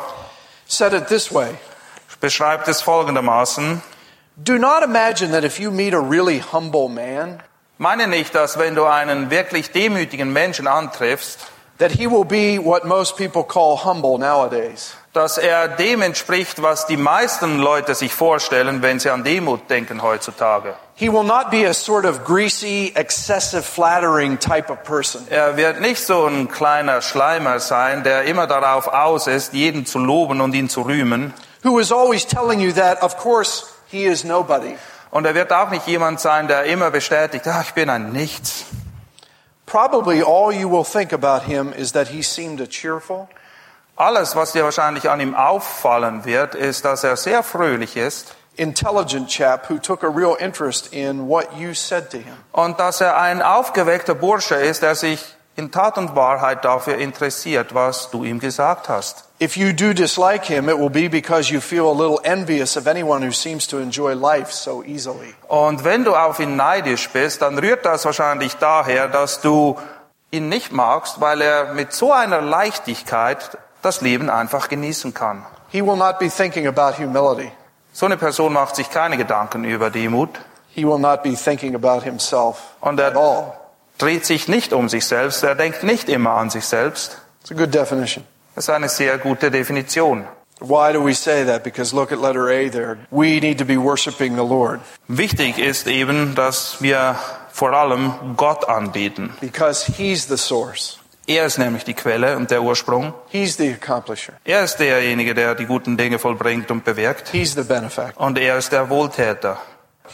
said 0.67 0.93
it 0.93 1.09
this 1.09 1.33
way 1.33 1.57
beschreibt 2.21 2.69
es 2.69 2.83
folgendermaßen. 2.83 3.83
Do 4.37 4.59
not 4.59 4.83
imagine 4.83 5.33
that 5.33 5.45
if 5.45 5.59
you 5.59 5.71
meet 5.71 5.95
a 5.95 6.01
really 6.01 6.41
humble 6.41 6.89
man, 6.89 7.43
Meine 7.79 8.07
nicht, 8.07 8.35
dass 8.35 8.59
wenn 8.59 8.75
du 8.75 8.87
einen 8.87 9.31
wirklich 9.31 9.71
demütigen 9.71 10.33
Menschen 10.33 10.67
antriffst, 10.67 11.41
that 11.79 11.93
he 11.93 12.07
will 12.07 12.25
be 12.25 12.59
what 12.59 12.85
most 12.85 13.17
people 13.17 13.43
call 13.43 13.77
humble 13.85 14.19
nowadays. 14.19 14.95
dass 15.17 15.39
er 15.39 15.69
dem 15.69 16.03
entspricht, 16.03 16.61
was 16.61 16.87
die 16.87 16.99
meisten 16.99 17.59
Leute 17.59 17.95
sich 17.95 18.13
vorstellen, 18.13 18.83
wenn 18.83 19.01
sie 19.01 19.09
an 19.09 19.25
Demut 19.25 19.71
denken 19.71 20.03
heutzutage. 20.03 20.75
He 20.95 21.11
will 21.11 21.25
not 21.25 21.51
be 21.51 21.67
a 21.67 21.73
sort 21.73 22.05
of 22.05 22.25
greasy, 22.25 22.93
excessive, 22.95 23.63
flattering 23.63 24.39
type 24.39 24.71
of 24.71 24.83
person. 24.85 25.27
Er 25.31 25.57
wird 25.57 25.81
nicht 25.81 26.05
so 26.05 26.27
ein 26.27 26.49
kleiner 26.49 27.01
Schleimer 27.01 27.61
sein, 27.61 28.03
der 28.03 28.25
immer 28.25 28.47
darauf 28.47 28.89
aus 28.89 29.27
ist, 29.27 29.55
jeden 29.55 29.87
zu 29.87 29.99
loben 29.99 30.41
und 30.43 30.55
ihn 30.55 30.69
zu 30.69 30.83
rühmen. 30.83 31.33
Who 31.63 31.79
is 31.79 31.91
always 31.91 32.27
telling 32.27 32.61
you 32.61 32.73
that, 32.73 33.03
of 33.03 33.17
course, 33.17 33.65
he 33.91 34.05
is 34.05 34.23
nobody. 34.23 34.77
Und 35.11 35.25
er 35.25 35.35
wird 35.35 35.51
auch 35.53 35.71
nicht 35.71 35.87
jemand 35.87 36.21
sein, 36.21 36.47
der 36.47 36.65
immer 36.65 36.91
bestätigt, 36.91 37.47
ach, 37.47 37.63
ich 37.63 37.73
bin 37.73 37.89
ein 37.89 38.13
Nichts. 38.13 38.67
Probably 39.77 40.23
all 40.23 40.51
you 40.51 40.71
will 40.71 40.85
think 40.85 41.13
about 41.13 41.43
him 41.43 41.75
is 41.75 41.93
that 41.93 42.09
he 42.09 42.23
seemed 42.23 42.63
a 42.63 42.67
cheerful, 42.67 43.29
Alles, 43.99 44.35
was 44.35 44.53
dir 44.53 44.65
wahrscheinlich 44.65 45.11
an 45.11 45.21
ihm 45.21 45.35
auffallen 45.35 46.25
wird, 46.25 46.55
ist, 46.55 46.87
dass 46.87 47.05
er 47.05 47.19
sehr 47.19 47.43
fröhlich 47.43 47.95
ist 47.99 48.35
intelligent 48.57 49.29
chap 49.29 49.69
who 49.69 49.79
took 49.79 50.03
a 50.03 50.09
real 50.09 50.35
interest 50.41 50.95
in 50.95 51.29
what 51.29 51.59
you 51.59 51.75
said 51.75 52.11
to 52.11 52.17
him. 52.17 52.33
und 52.53 52.81
dass 52.81 53.03
er 53.03 53.19
ein 53.19 53.43
aufgeweckter 53.43 54.15
Bursche 54.15 54.55
ist, 54.55 54.81
der 54.81 54.95
sich 54.95 55.23
in 55.57 55.71
Tat 55.71 55.99
und 55.99 56.17
Wahrheit 56.17 56.65
dafür 56.65 56.97
interessiert, 56.97 57.75
was 57.75 58.11
du 58.11 58.25
ihm 58.25 58.41
gesagt 58.41 58.89
hast. 58.89 59.26
If 59.39 59.57
you 59.59 59.75
do 59.75 59.93
dislike 59.93 60.47
him, 60.47 60.71
it 60.71 60.79
will 60.79 60.89
be 60.89 61.09
because 61.09 61.51
you 61.53 61.61
feel 61.61 61.91
a 61.91 61.93
little 61.93 62.19
envious 62.25 62.77
of 62.77 62.87
anyone 62.87 63.21
who 63.23 63.33
seems 63.33 63.67
to 63.67 63.79
enjoy 63.79 64.15
life 64.15 64.51
so 64.51 64.83
easily. 64.83 65.35
Und 65.49 65.85
wenn 65.85 66.05
du 66.05 66.15
auf 66.15 66.41
ihn 66.41 66.57
neidisch 66.57 67.11
bist, 67.11 67.43
dann 67.43 67.59
rührt 67.59 67.85
das 67.85 68.07
wahrscheinlich 68.07 68.55
daher, 68.57 69.09
dass 69.09 69.43
du 69.43 69.77
ihn 70.31 70.49
nicht 70.49 70.73
magst, 70.73 71.21
weil 71.21 71.43
er 71.43 71.75
mit 71.75 71.93
so 71.93 72.13
einer 72.13 72.41
Leichtigkeit 72.41 73.59
das 73.83 74.01
Leben 74.01 74.31
einfach 74.31 74.69
genießen 74.69 75.13
kann. 75.13 75.45
He 75.69 75.83
will 75.83 75.97
not 75.97 76.19
be 76.19 76.31
thinking 76.31 76.67
about 76.67 76.97
humility. 76.99 77.53
So 77.93 78.07
eine 78.07 78.17
Person 78.17 78.55
macht 78.55 78.77
sich 78.77 78.91
keine 78.91 79.19
Gedanken 79.19 79.65
über 79.65 79.91
Demut 79.91 80.31
He 80.75 80.85
will 80.85 80.99
not 80.99 81.23
be 81.23 81.35
thinking 81.35 81.75
about 81.75 82.05
himself 82.05 82.59
und 82.81 83.01
at 83.01 83.15
er 83.15 83.21
all. 83.21 83.53
dreht 83.99 84.27
sich 84.27 84.47
nicht 84.47 84.75
um 84.75 84.91
sich 84.91 85.07
selbst, 85.07 85.43
er 85.43 85.55
denkt 85.55 85.83
nicht 85.83 86.09
immer 86.11 86.33
an 86.33 86.51
sich 86.51 86.67
selbst. 86.67 87.19
It's 87.41 87.51
a 87.51 87.55
good 87.55 87.75
definition. 87.75 88.25
Das 88.57 88.65
ist 88.65 88.71
eine 88.71 88.89
sehr 88.89 89.19
gute 89.19 89.51
Definition. 89.51 90.27
Why 90.61 90.91
do 90.91 91.05
we 91.05 91.15
say 91.15 91.45
that? 91.45 91.63
Because 91.63 91.95
look 91.95 92.11
at 92.11 92.19
letter 92.19 92.49
A 92.49 92.71
there. 92.71 92.97
We 93.11 93.39
need 93.41 93.59
to 93.59 93.67
be 93.67 93.77
worshiping 93.77 94.35
the 94.37 94.43
Lord 94.43 94.81
Wichtig 95.07 95.59
ist 95.59 95.87
eben, 95.87 96.35
dass 96.35 96.81
wir 96.81 97.17
vor 97.53 97.75
allem 97.75 98.35
Gott 98.37 98.67
anbeten. 98.67 99.35
because 99.43 99.85
he's 99.99 100.27
the 100.27 100.39
source. 100.39 100.99
Er 101.27 101.45
ist 101.45 101.59
nämlich 101.59 101.85
die 101.85 101.93
Quelle 101.93 102.37
und 102.37 102.51
der 102.51 102.63
Ursprung. 102.63 103.13
He's 103.29 103.59
the 103.59 103.75
accomplisher. 103.75 104.33
Er 104.45 104.65
ist 104.65 104.79
derjenige, 104.79 105.35
der 105.35 105.55
die 105.55 105.67
guten 105.67 105.99
Dinge 105.99 106.19
vollbringt 106.19 106.71
und 106.71 106.85
bewirkt. 106.85 107.29
He's 107.33 107.53
the 107.55 107.63
benefactor. 107.63 108.19
Und 108.25 108.39
er 108.39 108.57
ist 108.57 108.73
der 108.73 108.89
Wohltäter. 108.89 109.59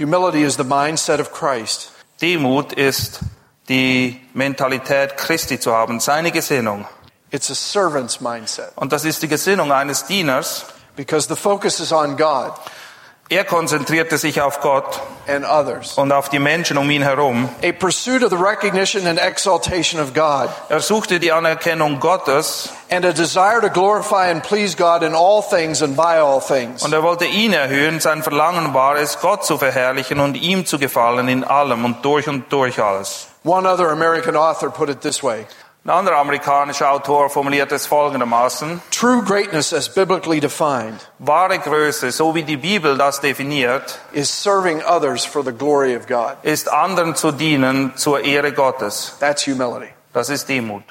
Humility 0.01 0.43
is 0.43 0.57
the 0.57 0.65
mindset 0.65 1.21
of 1.21 1.31
Christ. 1.33 1.93
Demut 2.21 2.73
ist 2.73 3.21
die 3.69 4.21
Mentalität 4.35 5.17
Christi 5.17 5.61
zu 5.61 5.73
haben, 5.73 6.01
seine 6.01 6.33
Gesinnung. 6.33 6.87
It's 7.33 7.51
a 7.51 7.55
servant's 7.55 8.21
mindset 8.21 8.71
Und 8.77 8.93
das 8.93 9.05
ist 9.05 9.23
die 9.23 9.29
Gesinnung 9.29 9.73
eines 9.73 10.05
Dieners. 10.05 10.67
because 10.97 11.27
the 11.29 11.37
focus 11.37 11.81
is 11.81 11.91
on 11.93 12.17
God 12.17 12.53
Er 13.31 13.45
konzentrierte 13.45 14.19
sich 14.19 14.43
auf 14.43 14.61
Gott 14.61 15.01
and 15.27 15.47
others. 15.49 15.97
und 15.97 16.13
auf 16.13 16.29
die 16.29 16.39
Menschen 16.39 16.77
um 16.77 16.91
ihn 16.91 17.01
herum. 17.01 17.49
A 17.65 17.73
pursuit 17.73 18.23
of 18.23 18.29
the 18.29 18.37
recognition 18.37 19.07
and 19.07 19.19
exaltation 19.19 19.99
of 20.03 20.13
God 20.13 20.51
Er 20.69 20.81
suchte 20.81 21.19
die 21.19 21.33
Anerkennung 21.33 21.99
Gottes 21.99 22.69
and 22.91 23.07
a 23.07 23.13
desire 23.13 23.63
to 23.63 23.71
glorify 23.71 24.31
and 24.31 24.43
please 24.43 24.77
God 24.77 25.03
in 25.03 25.15
all 25.15 25.41
things 25.43 25.81
and 25.83 25.97
by 25.97 26.19
all 26.21 26.43
things. 26.43 26.83
und 26.83 26.93
er 26.93 27.03
wollte 27.03 27.25
ihn 27.25 27.55
erhöhen. 27.55 28.01
Sein 28.01 28.23
Verlangen 28.23 28.75
war 28.75 28.97
es, 28.97 29.19
Gott 29.21 29.47
zu 29.47 29.57
verherrlichen 29.57 30.21
und 30.21 30.35
ihm 30.35 30.67
zu 30.67 30.79
gefallen 30.79 31.29
in 31.29 31.45
allem 31.45 31.87
und 31.87 32.05
durch 32.05 32.29
und 32.29 32.53
durch 32.53 32.79
alles. 32.83 33.29
One 33.45 33.67
other 33.67 33.89
American 33.91 34.37
author 34.37 34.69
put 34.71 34.91
it 34.91 35.01
this 35.01 35.23
way. 35.23 35.47
Ein 35.85 35.91
anderer 35.91 36.19
amerikanischer 36.19 36.93
Autor 36.93 37.29
formuliert 37.29 37.73
es 37.73 37.87
folgendermaßen. 37.89 38.81
True 38.93 39.21
greatness 39.25 39.73
as 39.73 39.93
biblically 39.93 40.39
defined 40.39 41.11
Wahre 41.19 41.59
Größe, 41.59 42.13
so 42.13 42.37
wie 42.37 42.45
die 42.45 42.57
Bibel 42.57 42.97
das 42.97 43.21
definiert, 43.21 43.99
is 44.13 44.31
serving 44.31 44.81
others 44.85 45.25
for 45.25 45.43
the 45.43 45.51
glory 45.51 45.97
of 45.97 46.07
God. 46.07 46.37
ist 46.45 46.71
anderen 46.71 47.17
zu 47.17 47.33
dienen 47.33 47.97
zur 47.97 48.25
Ehre 48.25 48.53
Gottes. 48.53 49.17
That's 49.19 49.45
humility. 49.45 49.89
Das 50.13 50.29
ist 50.29 50.49
Demut. 50.49 50.85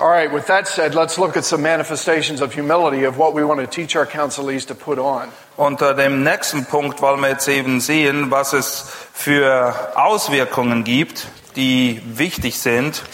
All 0.00 0.08
right, 0.08 0.32
with 0.32 0.46
that 0.46 0.66
said, 0.66 0.96
let's 0.96 1.16
look 1.16 1.36
at 1.36 1.44
some 1.44 1.62
manifestations 1.62 2.42
of 2.42 2.52
humility 2.52 3.06
of 3.06 3.16
what 3.16 3.34
we 3.36 3.44
want 3.44 3.60
to 3.60 3.68
teach 3.68 3.94
our 3.94 4.06
counselees 4.06 4.66
to 4.66 4.74
put 4.74 4.98
on. 4.98 5.28
Unter 5.56 5.94
dem 5.94 6.24
nächsten 6.24 6.64
Punkt 6.64 7.00
wollen 7.00 7.20
wir 7.20 7.28
jetzt 7.28 7.46
eben 7.46 7.78
sehen, 7.80 8.32
was 8.32 8.52
es 8.52 8.84
für 9.12 9.92
Auswirkungen 9.94 10.82
gibt, 10.82 11.28
die 11.54 12.02
wichtig 12.04 12.58
sind. 12.58 13.04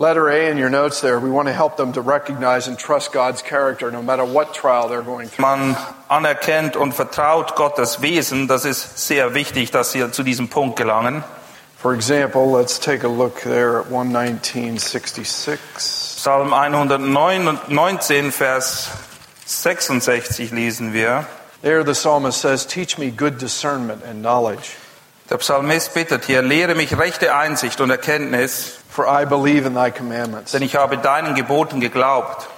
Letter 0.00 0.30
A 0.30 0.48
in 0.48 0.56
your 0.56 0.70
notes 0.70 1.02
there, 1.02 1.20
we 1.20 1.28
want 1.28 1.48
to 1.48 1.52
help 1.52 1.76
them 1.76 1.92
to 1.92 2.00
recognize 2.00 2.68
and 2.68 2.78
trust 2.78 3.12
God's 3.12 3.42
character 3.42 3.90
no 3.90 4.00
matter 4.00 4.24
what 4.24 4.54
trial 4.54 4.88
they're 4.88 5.02
going 5.02 5.28
through. 5.28 5.42
Man 5.42 5.76
anerkennt 6.08 6.74
und 6.74 6.94
vertraut 6.94 7.54
Gottes 7.54 8.00
Wesen. 8.00 8.48
Das 8.48 8.64
ist 8.64 8.96
sehr 8.96 9.34
wichtig, 9.34 9.72
dass 9.72 9.92
sie 9.92 10.10
zu 10.10 10.22
diesem 10.22 10.48
Punkt 10.48 10.76
gelangen. 10.76 11.22
For 11.76 11.92
example, 11.92 12.50
let's 12.50 12.78
take 12.78 13.04
a 13.04 13.10
look 13.10 13.42
there 13.42 13.80
at 13.80 13.90
119.66. 13.90 15.58
Psalm 15.76 16.50
119, 16.54 18.32
Vers 18.32 18.88
66 19.44 20.50
lesen 20.50 20.94
wir. 20.94 21.26
There 21.60 21.84
the 21.84 21.92
psalmist 21.92 22.40
says, 22.40 22.64
Teach 22.64 22.96
me 22.96 23.10
good 23.10 23.36
discernment 23.36 24.02
and 24.06 24.22
knowledge, 24.22 24.78
Der 25.30 25.38
Psalmist 25.38 25.94
bittet 25.94 26.24
hier, 26.24 26.42
lehre 26.42 26.74
mich 26.74 26.98
rechte 26.98 27.32
Einsicht 27.32 27.80
und 27.80 27.88
Erkenntnis, 27.88 28.80
for 28.88 29.06
I 29.06 29.24
believe 29.24 29.64
in 29.64 29.74
thy 29.74 29.92
commandments. 29.92 30.50
denn 30.50 30.62
ich 30.62 30.74
habe 30.74 30.98
deinen 30.98 31.36
Geboten 31.36 31.80
geglaubt. 31.80 32.48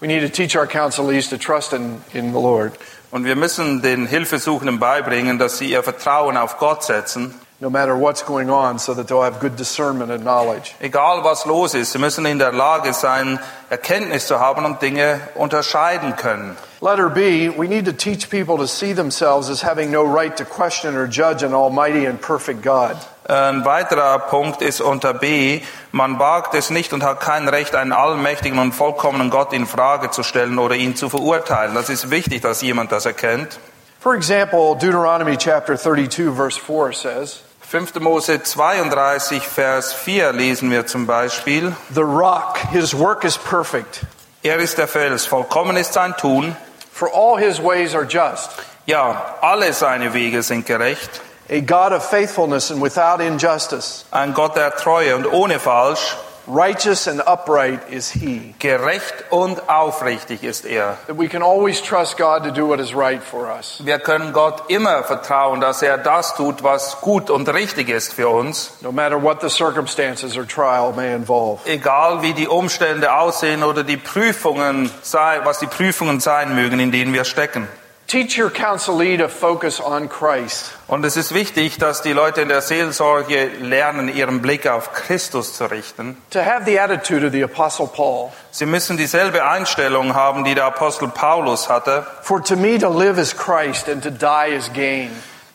We 0.00 0.06
need 0.06 0.22
to 0.22 0.30
teach 0.30 0.56
our 0.56 0.66
counselees 0.66 1.28
to 1.28 1.36
trust 1.36 1.74
in, 1.74 2.02
in 2.14 2.32
the 2.32 2.40
Lord, 2.40 2.72
Und 3.10 3.26
wir 3.26 3.36
müssen 3.36 3.82
den 3.82 4.06
Hilfesuchenden 4.06 4.78
beibringen, 4.78 5.38
dass 5.38 5.58
sie 5.58 5.66
ihr 5.66 5.82
Vertrauen 5.82 6.38
auf 6.38 6.56
Gott 6.56 6.82
setzen. 6.82 7.38
No 7.62 7.70
matter 7.70 7.96
what's 7.96 8.22
going 8.24 8.50
on, 8.50 8.80
so 8.80 8.92
that 8.92 9.06
they'll 9.06 9.22
have 9.22 9.38
good 9.38 9.54
discernment 9.54 10.10
and 10.10 10.24
knowledge. 10.24 10.74
Egal 10.80 11.22
was 11.22 11.46
los 11.46 11.74
ist, 11.74 11.92
sie 11.92 11.98
müssen 11.98 12.26
in 12.26 12.40
der 12.40 12.50
Lage 12.50 12.92
sein, 12.92 13.38
Erkenntnis 13.70 14.26
zu 14.26 14.40
haben 14.40 14.64
und 14.64 14.82
Dinge 14.82 15.20
unterscheiden 15.36 16.16
können. 16.16 16.56
Letter 16.80 17.08
B, 17.08 17.48
we 17.48 17.68
need 17.68 17.84
to 17.84 17.92
teach 17.92 18.28
people 18.28 18.56
to 18.56 18.66
see 18.66 18.92
themselves 18.92 19.48
as 19.48 19.62
having 19.62 19.92
no 19.92 20.02
right 20.02 20.36
to 20.36 20.44
question 20.44 20.96
or 20.96 21.06
judge 21.06 21.44
an 21.44 21.54
almighty 21.54 22.04
and 22.04 22.20
perfect 22.20 22.62
God. 22.64 22.96
Ein 23.28 23.64
weiterer 23.64 24.18
Punkt 24.18 24.60
ist 24.60 24.80
unter 24.80 25.14
B, 25.14 25.60
man 25.92 26.18
wagt 26.18 26.54
es 26.54 26.70
nicht 26.70 26.92
und 26.92 27.04
hat 27.04 27.20
kein 27.20 27.46
Recht, 27.46 27.76
einen 27.76 27.92
allmächtigen 27.92 28.58
und 28.58 28.72
vollkommenen 28.72 29.30
Gott 29.30 29.52
in 29.52 29.66
Frage 29.66 30.10
zu 30.10 30.24
stellen 30.24 30.58
oder 30.58 30.74
ihn 30.74 30.96
zu 30.96 31.08
verurteilen. 31.08 31.76
Das 31.76 31.88
ist 31.88 32.10
wichtig, 32.10 32.42
dass 32.42 32.60
jemand 32.60 32.90
das 32.90 33.06
erkennt. 33.06 33.60
For 34.00 34.16
example, 34.16 34.74
Deuteronomy 34.74 35.36
chapter 35.36 35.76
32 35.76 36.34
verse 36.34 36.58
4 36.58 36.92
says, 36.92 37.42
5. 37.72 38.00
Mose 38.00 38.42
32, 38.42 39.40
Vers 39.48 39.94
4 39.94 40.34
lesen 40.34 40.70
wir 40.70 40.86
zum 40.86 41.06
Beispiel. 41.06 41.74
The 41.94 42.02
rock, 42.02 42.58
his 42.70 42.92
work 42.92 43.24
is 43.24 43.38
perfect, 43.38 44.02
Er 44.42 44.58
ist 44.58 44.76
der 44.76 44.86
Fels, 44.86 45.24
vollkommen 45.24 45.78
ist 45.78 45.94
sein 45.94 46.14
Tun. 46.18 46.54
for 46.92 47.08
all 47.14 47.38
his 47.38 47.58
ways 47.62 47.94
are 47.94 48.04
just. 48.04 48.50
Ja, 48.84 49.36
alle 49.40 49.72
seine 49.72 50.12
Wege 50.12 50.42
sind 50.42 50.66
gerecht. 50.66 51.22
A 51.48 51.60
God 51.60 51.92
of 51.92 52.04
faithfulness 52.04 52.70
and 52.70 52.82
without 52.82 53.22
injustice. 53.22 54.04
Ein 54.10 54.34
Gott 54.34 54.54
der 54.54 54.72
Treue 54.76 55.16
und 55.16 55.24
ohne 55.32 55.58
Falsch. 55.58 56.18
Righteous 56.46 57.06
and 57.06 57.20
upright 57.26 57.88
is 57.88 58.10
he. 58.10 58.54
Gerecht 58.58 59.24
und 59.30 59.68
aufrichtig 59.68 60.42
ist 60.42 60.64
er. 60.64 60.98
That 61.06 61.16
we 61.18 61.28
can 61.28 61.42
always 61.42 61.80
trust 61.80 62.16
God 62.16 62.42
to 62.42 62.50
do 62.50 62.66
what 62.66 62.80
is 62.80 62.94
right 62.94 63.22
for 63.22 63.46
us. 63.46 63.80
Wir 63.84 63.98
können 64.00 64.32
Gott 64.32 64.64
immer 64.68 65.04
vertrauen, 65.04 65.60
dass 65.60 65.82
er 65.82 65.98
das 65.98 66.34
tut, 66.34 66.62
was 66.62 67.00
gut 67.00 67.30
und 67.30 67.48
richtig 67.48 67.88
ist 67.88 68.12
für 68.12 68.28
uns. 68.28 68.72
No 68.80 68.90
matter 68.90 69.22
what 69.22 69.40
the 69.40 69.48
circumstances 69.48 70.36
or 70.36 70.46
trial 70.46 70.92
may 70.92 71.14
involve. 71.14 71.60
Egal 71.64 72.22
wie 72.22 72.32
die 72.32 72.48
Umstände 72.48 73.14
aussehen 73.14 73.62
oder 73.62 73.84
die 73.84 73.96
Prüfungen 73.96 74.90
sei, 75.02 75.40
was 75.44 75.60
die 75.60 75.66
Prüfungen 75.66 76.18
sein 76.20 76.54
mögen, 76.54 76.80
in 76.80 76.90
denen 76.90 77.12
wir 77.12 77.24
stecken. 77.24 77.68
Teach 78.12 78.36
your 78.36 78.50
counselee 78.50 79.16
to 79.16 79.26
focus 79.26 79.80
on 79.80 80.06
Christ. 80.06 80.72
Und 80.86 81.02
es 81.02 81.16
ist 81.16 81.32
wichtig, 81.32 81.78
dass 81.78 82.02
die 82.02 82.12
Leute 82.12 82.42
in 82.42 82.50
der 82.50 82.60
Seelsorge 82.60 83.46
lernen, 83.58 84.14
ihren 84.14 84.42
Blick 84.42 84.66
auf 84.66 84.92
Christus 84.92 85.54
zu 85.54 85.64
richten. 85.70 86.18
To 86.28 86.40
have 86.40 86.66
the 86.66 86.78
attitude 86.78 87.24
of 87.24 87.32
the 87.32 87.42
Apostle 87.42 87.86
Paul. 87.86 88.30
Sie 88.50 88.66
müssen 88.66 88.98
dieselbe 88.98 89.46
Einstellung 89.46 90.14
haben, 90.14 90.44
die 90.44 90.54
der 90.54 90.66
Apostel 90.66 91.08
Paulus 91.08 91.70
hatte. 91.70 92.06
For 92.20 92.44
to 92.44 92.54
me 92.54 92.78
to 92.78 92.90
live 92.90 93.16
is 93.16 93.34
Christ 93.34 93.88
and 93.88 94.04
to 94.04 94.10
die 94.10 94.54
is 94.54 94.70
gain. 94.74 95.10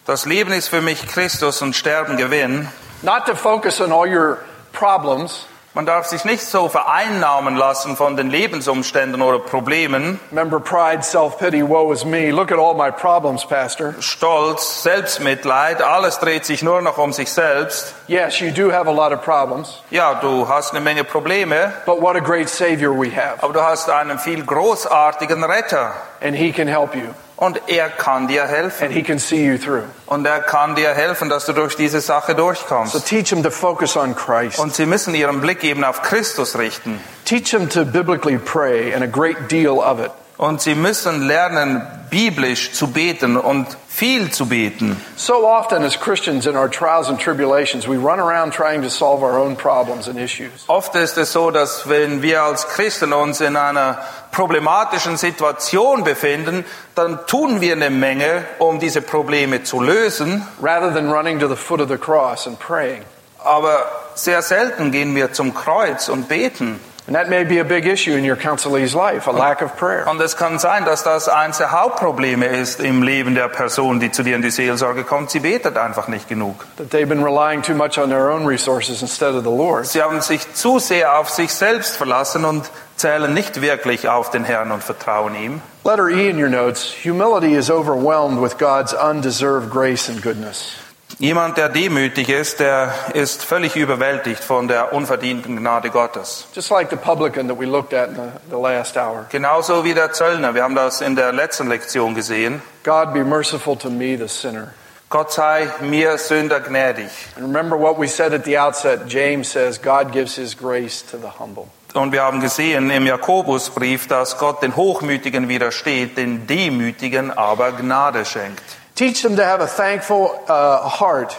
Das 0.08 0.26
Leben 0.26 0.51
ist 0.51 0.70
für 0.70 0.82
mich 0.82 1.05
Christus 1.05 1.62
und 1.62 1.76
Sterben 1.76 2.18
Gewinn. 2.18 2.68
Not 3.03 3.28
to 3.28 3.36
focus 3.36 3.80
on 3.80 3.91
all 3.91 4.12
your 4.12 4.39
problems. 4.74 5.45
Man 5.78 5.86
darf 5.86 6.07
sich 6.07 6.25
nicht 6.25 6.41
so 6.41 6.69
vereinnahmen 6.69 7.55
lassen 7.55 7.95
von 7.95 8.17
den 8.17 8.32
Lebensumständen 8.32 9.21
oder 9.21 9.38
Problemen. 9.38 10.19
Remember 10.32 10.59
pride, 10.59 11.03
self-pity, 11.03 11.69
woe 11.69 11.93
is 11.93 12.03
me. 12.03 12.32
Look 12.32 12.51
at 12.51 12.57
all 12.57 12.73
my 12.73 12.89
problems, 12.91 13.45
Pastor. 13.45 13.93
Stolz, 13.99 14.82
Selbstmitleid, 14.82 15.84
alles 15.84 16.17
dreht 16.17 16.45
sich 16.45 16.63
nur 16.63 16.82
noch 16.82 16.97
um 16.97 17.13
sich 17.13 17.32
selbst. 17.32 17.93
Yes, 18.07 18.39
you 18.39 18.49
do 18.49 18.71
have 18.71 18.89
a 18.89 18.91
lot 18.91 19.11
of 19.13 19.21
problems, 19.23 19.84
Ja, 19.91 20.15
du 20.15 20.47
hast 20.49 20.71
eine 20.71 20.80
Menge 20.82 21.03
Probleme, 21.03 21.71
but 21.86 22.01
what 22.01 22.15
a 22.15 22.21
great 22.21 22.49
Savior 22.49 22.91
we 22.99 23.11
have. 23.15 23.43
aber 23.43 23.53
du 23.53 23.61
hast 23.61 23.88
einen 23.91 24.17
viel 24.17 24.43
großartigen 24.43 25.43
Retter. 25.43 25.91
And 26.23 26.36
He 26.36 26.51
can 26.51 26.67
help 26.67 26.95
you. 26.95 27.13
Und 27.38 27.62
er 27.68 27.90
kann 27.90 28.28
dir 28.28 28.46
helfen. 28.48 28.86
And 28.88 28.94
He 28.94 29.04
can 29.04 29.20
see 29.20 29.46
you 29.46 29.58
through. 29.58 29.84
Und 30.08 30.26
er 30.26 30.40
kann 30.40 30.76
dir 30.76 30.94
helfen, 30.94 31.30
dass 31.30 31.46
du 31.46 31.54
durch 31.54 31.76
diese 31.76 32.02
Sache 32.02 32.32
So 32.32 32.38
durchkommst. 32.38 33.06
teach 33.08 33.30
them 33.30 33.44
to 33.44 33.52
focus 33.52 33.96
on 33.96 34.16
Christ. 34.16 34.58
Und 34.60 34.74
sie 34.74 34.88
müssen 34.88 35.14
ihren 35.14 35.40
Blick 35.40 35.64
eben 35.64 35.84
auf 35.84 36.02
Christus 36.02 36.58
richten. 36.58 37.00
Teach 37.26 37.52
them 37.52 37.70
to 37.70 37.86
biblically 37.86 38.40
pray 38.40 38.92
and 38.94 39.04
a 39.04 39.08
great 39.08 39.52
deal 39.52 39.78
of 39.80 40.00
it. 40.00 40.12
Und 40.38 40.62
sie 40.62 40.76
müssen 40.76 41.26
lernen, 41.28 41.82
biblisch 42.12 42.72
zu 42.74 42.92
beten 42.92 43.38
und 43.38 43.66
viel 43.88 44.32
zu 44.32 44.46
beten. 44.46 45.02
So 45.16 45.48
often 45.48 45.84
as 45.84 46.00
Christians 46.00 46.46
in 46.46 46.56
our 46.56 46.70
trials 46.70 47.10
and 47.10 47.20
tribulations, 47.20 47.88
we 47.88 47.98
run 47.98 48.20
around 48.20 48.54
trying 48.54 48.84
to 48.84 48.90
solve 48.90 49.24
our 49.24 49.40
own 49.40 49.56
problems 49.56 50.08
and 50.08 50.20
issues. 50.20 50.52
Oft 50.68 50.96
ist 50.96 51.18
es 51.18 51.34
so, 51.34 51.50
dass 51.50 51.90
wenn 51.90 52.22
wir 52.22 52.44
als 52.44 52.68
Christen 52.68 53.14
uns 53.14 53.42
in 53.42 53.56
einer 53.56 53.98
problematischen 54.32 55.18
Situation 55.18 56.04
befinden, 56.04 56.64
dann 56.94 57.20
tun 57.26 57.60
wir 57.60 57.74
eine 57.74 57.90
Menge, 57.90 58.46
um 58.60 58.80
diese 58.80 59.02
Probleme 59.02 59.64
zu 59.64 59.82
lösen, 59.82 60.46
rather 60.62 60.94
than 60.94 61.12
running 61.12 61.40
to 61.40 61.48
the 61.48 61.56
foot 61.56 61.82
of 61.82 61.90
the 61.90 61.98
cross 61.98 62.46
and 62.46 62.60
praying. 62.60 63.04
aber 63.48 63.86
sehr 64.16 64.42
selten 64.42 64.92
gehen 64.92 65.16
wir 65.16 65.32
zum 65.34 65.54
Kreuz 65.54 66.10
und 66.10 66.28
beten. 66.28 66.80
And 67.08 67.16
that 67.16 67.30
may 67.30 67.45
be 67.45 67.60
a 67.60 67.64
big 67.64 67.86
issue 67.86 68.18
in 68.18 68.30
your 68.30 68.36
counselee's 68.36 68.93
life, 68.93 69.28
a 69.28 69.32
lack 69.32 69.62
of 69.62 69.78
prayer. 69.78 70.05
Und 70.10 70.20
es 70.20 70.36
kann 70.36 70.60
sein, 70.60 70.84
dass 70.84 71.03
das 71.03 71.30
eines 71.30 71.58
der 71.58 71.72
Hauptprobleme 71.72 72.45
ist 72.47 72.82
im 72.82 73.01
Leben 73.01 73.34
der 73.34 73.47
Person, 73.47 74.01
die 74.01 74.12
zu 74.12 74.24
dir 74.24 74.36
in 74.36 74.41
die 74.41 74.49
Seelsorge 74.49 75.05
kommt. 75.05 75.32
Sie 75.32 75.39
betet 75.39 75.78
einfach 75.78 76.10
nicht 76.10 76.28
genug. 76.28 76.66
That 76.76 76.89
they've 76.91 77.08
been 77.08 77.24
relying 77.24 77.62
too 77.62 77.76
much 77.76 77.97
on 77.97 78.10
their 78.10 78.30
own 78.30 78.45
resources 78.45 79.01
instead 79.01 79.34
of 79.34 79.45
the 79.45 79.49
Lord. 79.49 79.86
Sie 79.86 80.01
haben 80.01 80.20
sich 80.20 80.53
zu 80.53 80.80
sehr 80.80 81.18
auf 81.18 81.30
sich 81.30 81.53
selbst 81.53 81.95
verlassen 81.95 82.43
und 82.43 82.70
zählen 82.97 83.34
nicht 83.34 83.62
wirklich 83.62 84.10
auf 84.10 84.30
den 84.30 84.43
Herrn 84.43 84.72
und 84.72 84.84
vertrauen 84.84 85.34
ihm. 85.36 85.62
Letter 85.86 86.10
E 86.10 86.30
in 86.30 86.38
your 86.38 86.49
notes 86.49 86.93
humility 87.05 87.55
is 87.55 87.70
overwhelmed 87.70 88.41
with 88.41 88.58
God's 88.58 88.93
undeserved 88.93 89.70
grace 89.72 90.10
and 90.10 90.22
goodness. 90.22 90.87
Jemand, 91.20 91.58
der 91.58 91.70
demütig 91.70 92.30
ist, 92.30 92.60
der 92.60 92.93
ist 93.14 93.43
völlig 93.43 93.76
überwältigt 93.76 94.43
von 94.43 94.68
der 94.68 94.93
unverdienten 94.93 95.58
Gnade 95.58 95.89
Gottes. 95.89 96.45
Just 96.53 96.70
like 96.70 96.89
the 96.89 96.95
publican 96.95 97.47
that 97.47 97.60
we 97.60 97.66
looked 97.66 97.93
at 97.93 98.10
in 98.10 98.16
the, 98.16 98.30
the 98.51 98.62
last 98.62 98.97
hour. 98.97 99.26
Genauso 99.30 99.84
wie 99.84 99.93
der 99.93 100.12
Zöllner. 100.12 100.53
Wir 100.53 100.64
haben 100.64 100.76
das 100.76 101.01
in 101.01 101.16
der 101.16 101.32
letzten 101.32 101.70
Lektion 101.70 102.14
gesehen. 102.14 102.62
God 102.84 103.14
be 103.14 103.24
merciful 103.24 103.76
to 103.78 103.89
me, 103.89 104.18
the 104.18 104.28
sinner. 104.28 104.74
Gott 105.10 105.32
sei 105.32 105.70
mir 105.82 106.18
Sünder 106.18 106.60
gnädig. 106.60 107.10
And 107.38 107.45
remember 107.45 107.80
what 107.80 107.97
we 107.97 108.08
said 108.08 108.34
at 108.34 108.43
the 108.43 108.60
outset 108.60 109.08
James 109.08 109.49
says, 109.49 109.82
God 109.82 110.12
gives 110.12 110.36
his 110.36 110.55
grace 110.55 111.01
to 111.10 111.18
the 111.18 111.39
humble. 111.39 111.68
Und 111.93 112.12
wir 112.12 112.22
haben 112.22 112.41
gesehen 112.41 112.91
im 112.91 113.08
Jakobusbrief, 113.08 114.08
dass 114.08 114.38
Gott 114.38 114.62
den 114.62 114.76
Hochmütigen 114.76 115.47
widersteht, 115.47 116.18
den 116.18 116.45
Demütigen 116.45 117.32
aber 117.32 117.72
Gnade 117.72 118.26
schenkt. 118.26 118.62
Teach 118.98 119.22
them 119.22 119.36
to 119.38 119.45
have 119.45 119.62
a 119.62 119.68
thankful 119.68 120.32
uh, 120.50 120.89
heart 121.00 121.38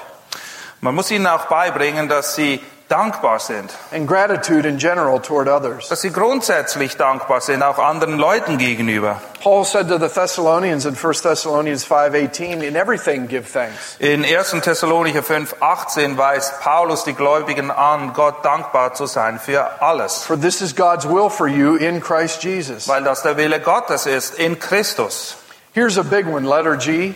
Man 0.80 0.94
muss 0.94 1.10
ihnen 1.10 1.26
auch 1.26 1.46
beibringen, 1.46 2.08
dass 2.08 2.36
sie 2.36 2.60
dankbar 2.88 3.40
sind. 3.40 3.70
and 3.92 4.06
gratitude 4.06 4.64
in 4.64 4.78
general 4.78 5.18
toward 5.20 5.48
others. 5.48 5.88
Dass 5.88 6.02
sie 6.02 6.12
grundsätzlich 6.12 6.96
dankbar 6.96 7.40
sind, 7.40 7.64
auch 7.64 7.78
anderen 7.80 8.16
Leuten 8.16 8.58
gegenüber. 8.58 9.20
Paul 9.42 9.64
said 9.64 9.88
to 9.88 9.98
the 9.98 10.08
Thessalonians 10.08 10.86
in 10.86 10.94
1 10.94 11.22
Thessalonians 11.22 11.84
5:18, 11.84 12.62
"In 12.62 12.76
everything 12.76 13.26
give 13.26 13.44
thanks, 13.52 13.96
In 13.98 14.24
1. 14.24 14.62
Thessalonicher 14.62 15.24
5, 15.24 15.56
18 15.60 16.16
weist 16.16 16.60
Paulus 16.60 17.02
die 17.02 17.14
Gläubigen 17.14 17.72
an, 17.72 18.12
Gott 18.14 18.44
dankbar 18.44 18.94
zu 18.94 19.06
sein 19.06 19.40
für 19.40 19.82
alles. 19.82 20.22
for 20.22 20.40
this 20.40 20.60
is 20.60 20.76
God's 20.76 21.06
will 21.08 21.28
for 21.28 21.48
you 21.48 21.74
in 21.74 22.00
Christ 22.00 22.44
Jesus." 22.44 22.86
Weil 22.86 23.02
das 23.02 23.22
der 23.22 23.36
Wille 23.36 23.58
Gottes 23.60 24.06
ist 24.06 24.36
in 24.36 24.60
Christus. 24.60 25.36
Here's 25.74 25.98
a 25.98 26.04
big 26.04 26.26
one, 26.28 26.46
letter 26.48 26.76
G. 26.76 27.14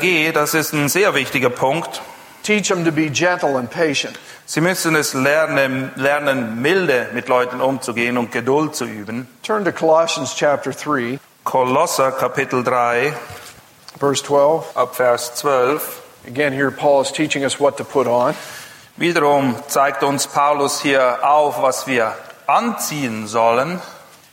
G, 0.00 0.32
das 0.32 0.54
ist 0.54 0.72
ein 0.72 0.88
sehr 0.88 1.14
wichtiger 1.14 1.50
Punkt. 1.50 2.02
Teach 2.42 2.68
them 2.68 2.84
to 2.84 2.90
be 2.90 3.10
gentle 3.10 3.56
and 3.56 3.70
patient. 3.70 4.18
Sie 4.46 4.60
müssen 4.60 4.96
es 4.96 5.14
lernen, 5.14 5.92
lernen, 5.94 6.60
milde 6.60 7.08
mit 7.12 7.28
Leuten 7.28 7.60
umzugehen 7.60 8.18
und 8.18 8.32
Geduld 8.32 8.74
zu 8.74 8.84
üben. 8.84 9.28
Turn 9.42 9.64
to 9.64 9.72
Colossians 9.72 10.34
chapter 10.34 10.72
3, 10.72 11.20
Kolosser 11.44 12.12
Kapitel 12.12 12.64
3 12.64 13.12
verse 14.00 14.22
12. 14.22 14.76
ab 14.76 14.96
Vers 14.96 15.34
12. 15.36 15.80
Again, 16.26 16.52
here 16.52 16.70
Paul 16.70 17.02
is 17.02 17.12
teaching 17.12 17.44
us 17.44 17.60
what 17.60 17.76
to 17.76 17.84
put 17.84 18.06
on. 18.06 18.34
Wiederum 18.96 19.54
zeigt 19.68 20.02
uns 20.02 20.26
Paulus 20.26 20.80
hier 20.80 21.18
auf, 21.22 21.62
was 21.62 21.86
wir 21.86 22.14
anziehen 22.46 23.26
sollen. 23.26 23.80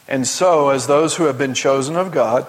And 0.07 0.25
so, 0.25 0.69
as 0.69 0.87
those 0.87 1.17
who 1.17 1.25
have 1.25 1.37
been 1.37 1.53
chosen 1.53 1.97
of 1.97 2.11
God, 2.11 2.45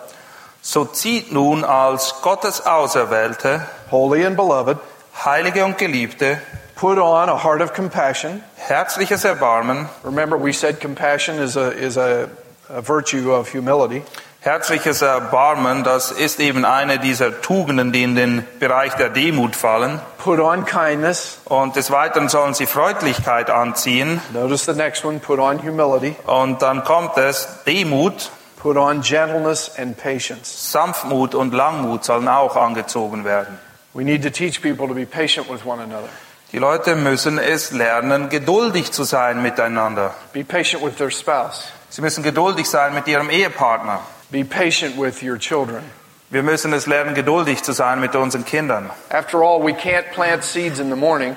So 0.71 0.85
zieht 0.85 1.33
nun 1.33 1.65
als 1.65 2.17
Gottes 2.21 2.67
Auserwählte, 2.67 3.67
holy 3.91 4.27
and 4.27 4.37
beloved, 4.37 4.77
Heilige 5.25 5.65
und 5.65 5.79
Geliebte, 5.79 6.43
put 6.77 6.99
on 6.99 7.31
a 7.31 7.43
heart 7.43 7.63
of 7.63 7.73
compassion. 7.73 8.43
herzliches 8.57 9.25
Erbarmen, 9.25 9.89
Remember, 10.05 10.37
we 10.39 10.53
said 10.53 10.79
compassion 10.79 11.39
is 11.39 11.57
a, 11.57 11.71
is 11.71 11.97
a, 11.97 12.29
a 12.69 12.83
virtue 12.83 13.33
of 13.33 13.49
humility. 13.51 14.03
herzliches 14.41 15.01
Erbarmen, 15.01 15.85
das 15.85 16.11
ist 16.11 16.39
eben 16.39 16.67
eine 16.67 16.99
dieser 16.99 17.41
Tugenden, 17.41 17.91
die 17.91 18.03
in 18.03 18.15
den 18.15 18.45
Bereich 18.61 18.93
der 18.97 19.09
Demut 19.09 19.57
fallen. 19.57 20.01
Put 20.19 20.39
on 20.39 20.67
kindness. 20.67 21.39
Und 21.47 21.77
des 21.77 21.91
Weiteren 21.91 22.29
sollen 22.29 22.53
sie 22.53 22.67
Freundlichkeit 22.67 23.49
anziehen. 23.49 24.21
Notice 24.35 24.67
the 24.67 24.75
next 24.75 25.03
one. 25.03 25.19
Put 25.19 25.39
on 25.39 25.63
humility. 25.63 26.15
Und 26.27 26.61
dann 26.61 26.85
kommt 26.85 27.17
es, 27.17 27.49
Demut, 27.67 28.31
Put 28.59 28.77
on 28.77 29.03
gentleness 29.03 29.71
and 29.79 29.97
patience. 29.97 30.73
Sanftmut 30.73 31.35
und 31.35 31.55
Langmut 31.55 32.05
sollen 32.05 32.29
auch 32.29 32.57
angezogen 32.57 33.25
werden. 33.25 33.59
We 33.95 34.05
need 34.05 34.23
to 34.23 34.31
teach 34.31 34.61
people 34.61 34.89
to 34.89 34.95
be 34.95 35.07
patient 35.07 35.49
with 35.49 35.65
one 35.65 35.81
another. 35.81 36.09
Die 36.53 36.59
Leute 36.59 36.97
müssen 36.97 37.39
es 37.39 37.73
lernen, 37.73 38.31
geduldig 38.31 38.91
zu 38.91 39.05
sein 39.05 39.43
miteinander. 39.43 40.15
Be 40.33 40.45
patient 40.45 40.83
with 40.83 40.97
their 40.97 41.11
spouse. 41.11 41.69
Sie 41.91 42.01
müssen 42.01 42.23
geduldig 42.23 42.69
sein 42.69 42.95
mit 42.95 43.07
ihrem 43.07 43.31
Ehepartner. 43.31 44.01
Be 44.31 44.45
patient 44.45 44.99
with 44.99 45.23
your 45.23 45.39
children. 45.39 45.83
Wir 46.31 46.43
müssen 46.43 46.73
es 46.73 46.87
lernen, 46.87 47.15
geduldig 47.15 47.63
zu 47.63 47.73
sein 47.73 48.01
mit 48.01 48.15
unseren 48.15 48.45
Kindern. 48.45 48.91
After 49.09 49.41
all, 49.43 49.63
we 49.63 49.73
can't 49.73 50.11
plant 50.13 50.45
seeds 50.45 50.79
in 50.79 50.91
the 50.91 50.97
morning 50.97 51.37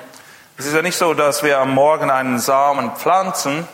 Es 0.57 0.65
ist 0.65 0.75
ja 0.75 0.81
nicht 0.81 0.97
so, 0.97 1.13
dass 1.13 1.43
wir 1.43 1.59
am 1.59 1.73
Morgen 1.73 2.11
einen 2.11 2.39
Samen 2.39 2.91
pflanzen 2.91 3.67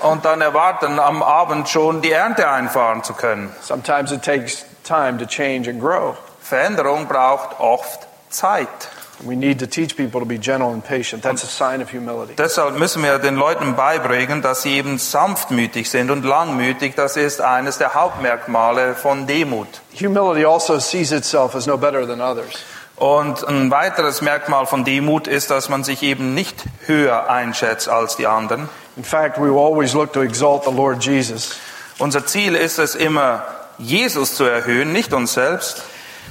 und 0.00 0.24
dann 0.24 0.40
erwarten, 0.40 0.98
am 0.98 1.22
Abend 1.22 1.68
schon 1.68 2.02
die 2.02 2.12
Ernte 2.12 2.48
einfahren 2.48 3.02
zu 3.02 3.14
können. 3.14 3.54
Sometimes 3.62 4.12
it 4.12 4.22
takes 4.22 4.64
time 4.84 5.18
to 5.18 5.26
change 5.26 5.68
and 5.68 5.80
grow. 5.80 6.16
Veränderung 6.40 7.06
braucht 7.08 7.58
oft 7.58 8.06
Zeit. 8.28 8.68
We 9.20 9.36
need 9.36 9.60
to 9.60 9.66
teach 9.66 9.96
people 9.96 10.20
to 10.20 10.26
be 10.26 10.38
gentle 10.38 10.70
and 10.70 10.84
patient. 10.84 11.22
That's 11.22 11.44
a 11.44 11.46
sign 11.46 11.80
of 11.80 11.90
humility. 11.92 12.34
Deshalb 12.36 12.78
müssen 12.78 13.02
wir 13.02 13.18
den 13.18 13.36
Leuten 13.36 13.76
beibringen, 13.76 14.42
dass 14.42 14.62
sie 14.62 14.76
eben 14.76 14.98
sanftmütig 14.98 15.88
sind 15.88 16.10
und 16.10 16.24
langmütig. 16.24 16.94
Das 16.96 17.16
ist 17.16 17.40
eines 17.40 17.78
der 17.78 17.94
Hauptmerkmale 17.94 18.94
von 18.94 19.26
Demut. 19.26 19.68
Humility 19.98 20.44
also 20.44 20.78
sees 20.78 21.12
itself 21.12 21.54
as 21.54 21.66
no 21.66 21.78
better 21.78 22.06
than 22.06 22.20
others. 22.20 22.64
Und 22.96 23.46
ein 23.46 23.70
weiteres 23.70 24.22
Merkmal 24.22 24.66
von 24.66 24.84
Demut 24.84 25.26
ist, 25.26 25.50
dass 25.50 25.68
man 25.68 25.82
sich 25.82 26.02
eben 26.02 26.34
nicht 26.34 26.64
höher 26.86 27.28
einschätzt 27.28 27.88
als 27.88 28.16
die 28.16 28.26
anderen. 28.26 28.68
In 28.96 29.04
fact, 29.04 29.38
we 29.38 29.48
always 29.48 29.94
look 29.94 30.12
to 30.12 30.22
exalt 30.22 30.64
the 30.64 30.70
Lord 30.70 31.02
Jesus. 31.04 31.56
Unser 31.98 32.24
Ziel 32.26 32.54
ist 32.54 32.78
es 32.78 32.94
immer, 32.94 33.42
Jesus 33.78 34.36
zu 34.36 34.44
erhöhen, 34.44 34.92
nicht 34.92 35.12
uns 35.12 35.34
selbst. 35.34 35.82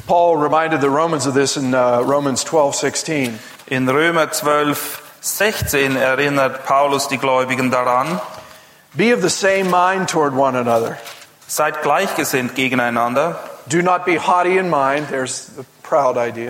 Paul 0.07 0.37
reminded 0.37 0.81
the 0.81 0.87
Romans 0.87 1.27
of 1.27 1.33
this 1.33 1.57
in 1.57 1.73
uh, 1.73 1.99
Romans 1.99 2.43
12, 2.45 2.75
16. 2.75 3.39
In 3.67 3.89
Römer 3.89 4.31
12, 4.31 5.01
16 5.21 5.95
erinnert 5.95 6.65
Paulus 6.65 7.07
die 7.07 7.17
Gläubigen 7.17 7.71
daran, 7.71 8.19
Be 8.93 9.13
of 9.13 9.21
the 9.21 9.29
same 9.29 9.65
mind 9.69 10.09
toward 10.09 10.33
one 10.33 10.57
another. 10.57 10.97
seid 11.47 11.81
gleichgesinnt 11.81 12.55
gegeneinander, 12.55 13.39
Do 13.67 13.81
not 13.81 14.05
be 14.05 14.17
haughty 14.17 14.57
in 14.57 14.69
mind. 14.69 15.09
There's 15.09 15.47
the. 15.55 15.65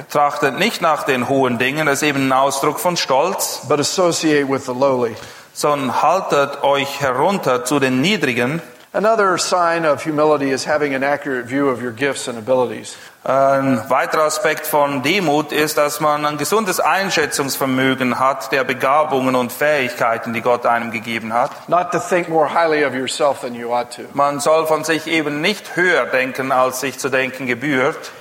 Trachtet 0.10 0.60
nicht 0.60 0.82
nach 0.82 1.04
den 1.04 1.30
hohen 1.30 1.58
Dingen, 1.58 1.86
das 1.86 2.02
ist 2.02 2.08
eben 2.08 2.28
ein 2.28 2.34
Ausdruck 2.34 2.80
von 2.80 2.98
Stolz, 2.98 3.62
But 3.68 3.80
associate 3.80 4.48
with 4.50 4.66
the 4.66 4.74
lowly. 4.74 5.16
sondern 5.54 6.02
haltet 6.02 6.64
euch 6.64 7.02
herunter 7.02 7.64
zu 7.66 7.80
den 7.80 8.02
Niedrigen. 8.02 8.62
Another 8.96 9.40
sign 9.40 9.88
of 9.88 10.06
humility 10.06 10.52
is 10.52 10.68
having 10.68 10.94
an 10.94 11.04
accurate 11.04 11.48
view 11.50 11.68
of 11.72 11.82
your 11.82 11.92
gifts 11.92 12.28
and 12.30 12.38
abilities. 12.38 12.96
Ein 13.24 13.82
weiterer 13.90 14.24
Aspekt 14.26 14.68
von 14.68 15.02
Demut 15.02 15.52
ist, 15.52 15.78
dass 15.78 16.00
man 16.00 16.26
ein 16.26 16.38
gesundes 16.38 16.80
Einschätzungsvermögen 16.80 18.20
hat 18.20 18.52
der 18.52 18.64
Begabungen 18.64 19.36
und 19.36 19.52
Fähigkeiten, 19.52 20.34
die 20.34 20.42
Gott 20.42 20.66
einem 20.66 20.92
gegeben 20.92 21.34
hat. 21.34 21.50
Not 21.70 21.92
to 21.92 22.00
think 22.00 22.30
more 22.30 22.54
highly 22.54 22.86
of 22.86 22.94
yourself 22.94 23.42
than 23.42 23.56
you 23.56 23.74
ought 23.74 23.96
to. 23.96 24.04
Man 24.14 24.40
soll 24.40 24.68
von 24.68 24.84
sich 24.84 25.08
eben 25.08 25.42
nicht 25.42 25.76
höher 25.76 26.06
denken, 26.06 26.52
als 26.52 26.82
sich 26.82 27.00
zu 27.00 27.10
denken 27.10 27.48
gebührt. 27.48 28.12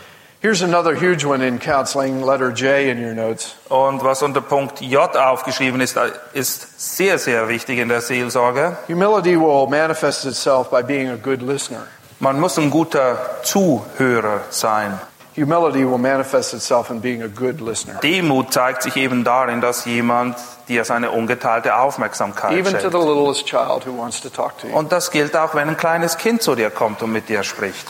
Here's 0.43 0.61
another 0.61 0.97
huge 0.97 1.25
one 1.25 1.41
in 1.41 1.61
counseling, 1.61 2.21
letter 2.21 2.51
J 2.51 2.89
in 2.91 2.99
your 2.99 3.15
notes. 3.15 3.55
Und 3.69 4.03
was 4.03 4.25
unter 4.25 4.41
Punkt 4.41 4.81
J 4.81 5.17
aufgeschrieben 5.17 5.81
ist, 5.81 5.97
ist 6.33 6.97
sehr, 6.97 7.21
sehr 7.21 7.49
wichtig 7.49 7.79
in 7.79 7.89
der 7.89 8.01
Seelsorge. 8.01 8.77
Humility 8.89 9.37
will 9.39 9.69
manifest 9.69 10.25
itself 10.27 10.69
by 10.69 10.83
being 10.83 11.11
a 11.11 11.15
good 11.15 11.43
listener. 11.43 11.87
Man 12.19 12.41
muss 12.41 12.59
ein 12.59 12.71
guter 12.71 13.19
Zuhörer 13.45 14.41
sein. 14.51 14.99
Humility 15.37 15.89
will 15.89 15.99
manifest 15.99 16.55
itself 16.55 16.91
in 16.91 17.01
being 17.01 17.23
a 17.23 17.29
good 17.29 17.61
listener. 17.61 18.01
Demut 18.03 18.53
zeigt 18.53 18.83
sich 18.83 18.97
eben 18.97 19.23
darin, 19.23 19.61
dass 19.61 19.85
jemand 19.85 20.37
dir 20.67 20.85
seine 20.85 21.13
ungeteilte 21.13 21.77
Aufmerksamkeit 21.77 22.51
Even 22.51 22.73
to 22.73 22.81
schenkt. 22.81 22.93
the 22.93 22.99
littlest 22.99 23.47
child 23.47 23.87
who 23.87 23.97
wants 23.97 24.21
to 24.21 24.29
talk 24.29 24.59
to 24.59 24.67
you. 24.67 24.75
Und 24.77 24.91
das 24.91 25.13
gilt 25.13 25.37
auch, 25.37 25.55
wenn 25.55 25.69
ein 25.69 25.77
kleines 25.77 26.19
Kind 26.19 26.43
zu 26.43 26.57
dir 26.57 26.71
kommt 26.71 27.01
und 27.01 27.13
mit 27.13 27.29
dir 27.29 27.45
spricht. 27.45 27.87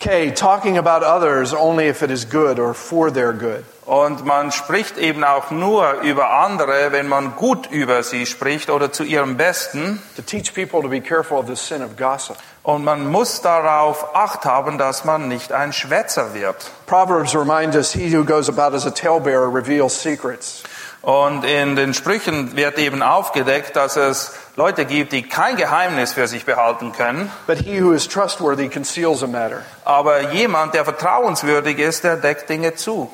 K, 0.00 0.30
talking 0.30 0.78
about 0.78 1.02
others 1.02 1.52
only 1.52 1.88
if 1.88 2.02
it 2.02 2.10
is 2.10 2.24
good 2.24 2.58
or 2.58 2.72
for 2.72 3.10
their 3.10 3.34
good. 3.34 3.64
Und 3.84 4.24
man 4.24 4.50
spricht 4.50 4.96
eben 4.96 5.22
auch 5.24 5.50
nur 5.50 6.00
über 6.00 6.30
andere, 6.30 6.90
wenn 6.90 7.06
man 7.06 7.36
gut 7.36 7.70
über 7.70 8.02
sie 8.02 8.24
spricht 8.24 8.70
oder 8.70 8.92
zu 8.92 9.04
ihrem 9.04 9.36
Besten. 9.36 10.00
To 10.16 10.22
teach 10.22 10.54
people 10.54 10.80
to 10.80 10.88
be 10.88 11.02
careful 11.02 11.38
of 11.38 11.48
the 11.48 11.56
sin 11.56 11.82
of 11.82 11.98
gossip. 11.98 12.38
Und 12.62 12.82
man 12.82 13.10
muss 13.10 13.42
darauf 13.42 14.14
Acht 14.14 14.46
haben, 14.46 14.78
dass 14.78 15.04
man 15.04 15.28
nicht 15.28 15.52
ein 15.52 15.74
Schwätzer 15.74 16.32
wird. 16.32 16.70
Proverbs 16.86 17.34
remind 17.34 17.74
us, 17.74 17.92
he 17.92 18.10
who 18.10 18.24
goes 18.24 18.48
about 18.48 18.74
as 18.74 18.86
a 18.86 18.90
talebearer 18.90 19.52
reveals 19.52 20.00
secrets. 20.00 20.62
Und 21.02 21.44
in 21.44 21.76
den 21.76 21.94
Sprüchen 21.94 22.56
wird 22.56 22.78
eben 22.78 23.02
aufgedeckt, 23.02 23.74
dass 23.74 23.96
es 23.96 24.34
Leute 24.56 24.84
gibt, 24.84 25.12
die 25.12 25.22
kein 25.22 25.56
Geheimnis 25.56 26.12
für 26.12 26.26
sich 26.28 26.44
behalten 26.44 26.92
können. 26.92 27.32
But 27.46 27.58
he 27.58 27.82
who 27.82 27.92
is 27.92 28.06
trustworthy 28.06 28.68
conceals 28.68 29.22
a 29.22 29.26
matter. 29.26 29.62
Aber 29.84 30.32
jemand, 30.32 30.74
der 30.74 30.84
vertrauenswürdig 30.84 31.78
ist, 31.78 32.04
der 32.04 32.16
deckt 32.16 32.50
Dinge 32.50 32.74
zu. 32.74 33.10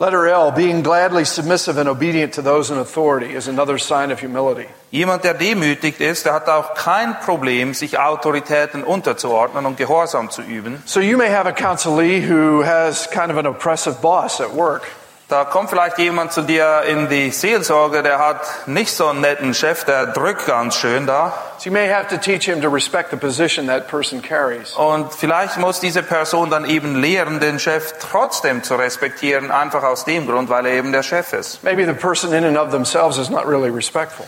Letter 0.00 0.26
L, 0.26 0.52
being 0.52 0.84
gladly 0.84 1.24
submissive 1.24 1.76
and 1.76 1.88
obedient 1.88 2.32
to 2.32 2.40
those 2.40 2.70
in 2.70 2.78
authority 2.78 3.34
is 3.34 3.48
another 3.48 3.78
sign 3.78 4.12
of 4.12 4.20
humility. 4.20 4.68
Jemand, 4.92 5.24
der 5.24 5.34
demütigt 5.34 6.00
ist, 6.00 6.24
der 6.24 6.34
hat 6.34 6.48
auch 6.48 6.74
kein 6.74 7.18
Problem, 7.18 7.74
sich 7.74 7.98
Autoritäten 7.98 8.84
unterzuordnen 8.84 9.66
und 9.66 9.76
Gehorsam 9.76 10.30
zu 10.30 10.42
üben. 10.42 10.80
So 10.86 11.00
you 11.00 11.18
may 11.18 11.28
have 11.28 11.48
a 11.48 11.52
counselee 11.52 12.20
who 12.20 12.64
has 12.64 13.10
kind 13.10 13.32
of 13.32 13.38
an 13.38 13.46
oppressive 13.46 14.00
boss 14.00 14.40
at 14.40 14.54
work. 14.54 14.82
Da 15.28 15.44
kommt 15.44 15.68
vielleicht 15.68 15.98
jemand 15.98 16.32
zu 16.32 16.40
dir 16.40 16.84
in 16.88 17.10
die 17.10 17.30
Seelsorge, 17.30 18.02
der 18.02 18.18
hat 18.18 18.40
nicht 18.66 18.90
so 18.90 19.08
einen 19.08 19.20
netten 19.20 19.52
Chef, 19.52 19.84
der 19.84 20.06
drückt 20.06 20.46
ganz 20.46 20.74
schön 20.74 21.06
da. 21.06 21.34
So 21.58 21.68
you 21.68 21.72
may 21.72 21.86
have 21.86 22.08
to 22.08 22.16
teach 22.16 22.46
him 22.46 22.62
to 22.62 22.70
respect 22.70 23.10
the 23.10 23.16
position 23.18 23.66
that 23.66 23.88
person 23.88 24.22
carries. 24.22 24.72
Und 24.74 25.12
vielleicht 25.12 25.58
muss 25.58 25.80
diese 25.80 26.02
Person 26.02 26.48
dann 26.48 26.64
eben 26.64 26.96
lehren, 26.96 27.40
den 27.40 27.58
Chef 27.58 27.92
trotzdem 28.00 28.62
zu 28.62 28.76
respektieren, 28.76 29.50
einfach 29.50 29.82
aus 29.82 30.06
dem 30.06 30.26
Grund, 30.26 30.48
weil 30.48 30.64
er 30.64 30.72
eben 30.72 30.92
der 30.92 31.02
Chef 31.02 31.34
ist. 31.34 31.62
Maybe 31.62 31.84
the 31.84 31.92
person 31.92 32.32
in 32.32 32.44
and 32.44 32.56
of 32.56 32.70
themselves 32.70 33.18
is 33.18 33.28
not 33.28 33.46
really 33.46 33.68
respectful. 33.68 34.24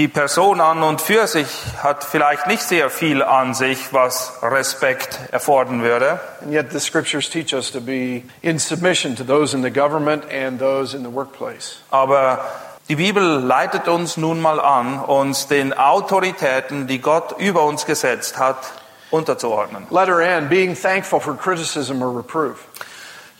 Die 0.00 0.08
Person 0.08 0.62
an 0.62 0.82
und 0.82 1.02
für 1.02 1.26
sich 1.26 1.46
hat 1.82 2.04
vielleicht 2.04 2.46
nicht 2.46 2.62
sehr 2.62 2.88
viel 2.88 3.22
an 3.22 3.52
sich, 3.52 3.92
was 3.92 4.32
Respekt 4.40 5.18
erfordern 5.30 5.82
würde. 5.82 6.18
And 6.40 6.54
yet 6.54 6.72
the 6.72 6.80
scriptures 6.80 7.28
teach 7.28 7.52
us 7.52 7.70
to 7.72 7.82
be 7.82 8.22
in 8.40 8.58
submission 8.58 9.14
to 9.16 9.24
those 9.24 9.54
in 9.54 9.62
the 9.62 9.70
government 9.70 10.24
and 10.32 10.58
those 10.58 10.96
in 10.96 11.04
the 11.04 11.12
workplace. 11.12 11.82
Aber 11.90 12.42
die 12.88 12.96
Bibel 12.96 13.22
leitet 13.22 13.88
uns 13.88 14.16
nun 14.16 14.40
mal 14.40 14.58
an, 14.58 15.00
uns 15.00 15.48
den 15.48 15.76
Autoritäten, 15.76 16.86
die 16.86 17.02
Gott 17.02 17.38
über 17.38 17.64
uns 17.64 17.84
gesetzt 17.84 18.38
hat, 18.38 18.56
unterzuordnen. 19.10 19.86
Letter 19.90 20.20
N, 20.20 20.48
being 20.48 20.74
thankful 20.74 21.20
for 21.20 21.36
criticism 21.36 22.00
or 22.00 22.16
reproof. 22.16 22.64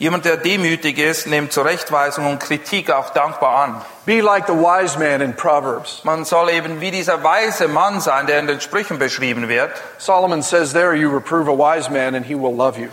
Jemand, 0.00 0.24
der 0.24 0.38
demütig 0.38 0.96
ist, 0.96 1.26
nimmt 1.26 1.52
Zurechtweisung 1.52 2.24
und 2.24 2.40
Kritik 2.40 2.90
auch 2.90 3.10
dankbar 3.10 3.64
an. 3.64 3.82
Be 4.06 4.22
like 4.22 4.46
the 4.46 4.54
wise 4.54 4.98
man 4.98 5.20
in 5.20 5.36
Proverbs. 5.36 6.04
Man 6.04 6.24
soll 6.24 6.48
eben 6.48 6.80
wie 6.80 6.90
dieser 6.90 7.22
weise 7.22 7.68
Mann 7.68 8.00
sein, 8.00 8.26
der 8.26 8.38
in 8.38 8.46
den 8.46 8.62
Sprüchen 8.62 8.98
beschrieben 8.98 9.50
wird. 9.50 9.70
Solomon 9.98 10.40
says 10.40 10.72
there, 10.72 10.94
you 10.94 11.10
reprove 11.10 11.50
a 11.50 11.54
wise 11.54 11.90
man 11.90 12.14
and 12.14 12.24
he 12.24 12.34
will 12.34 12.56
love 12.56 12.80
you. 12.80 12.88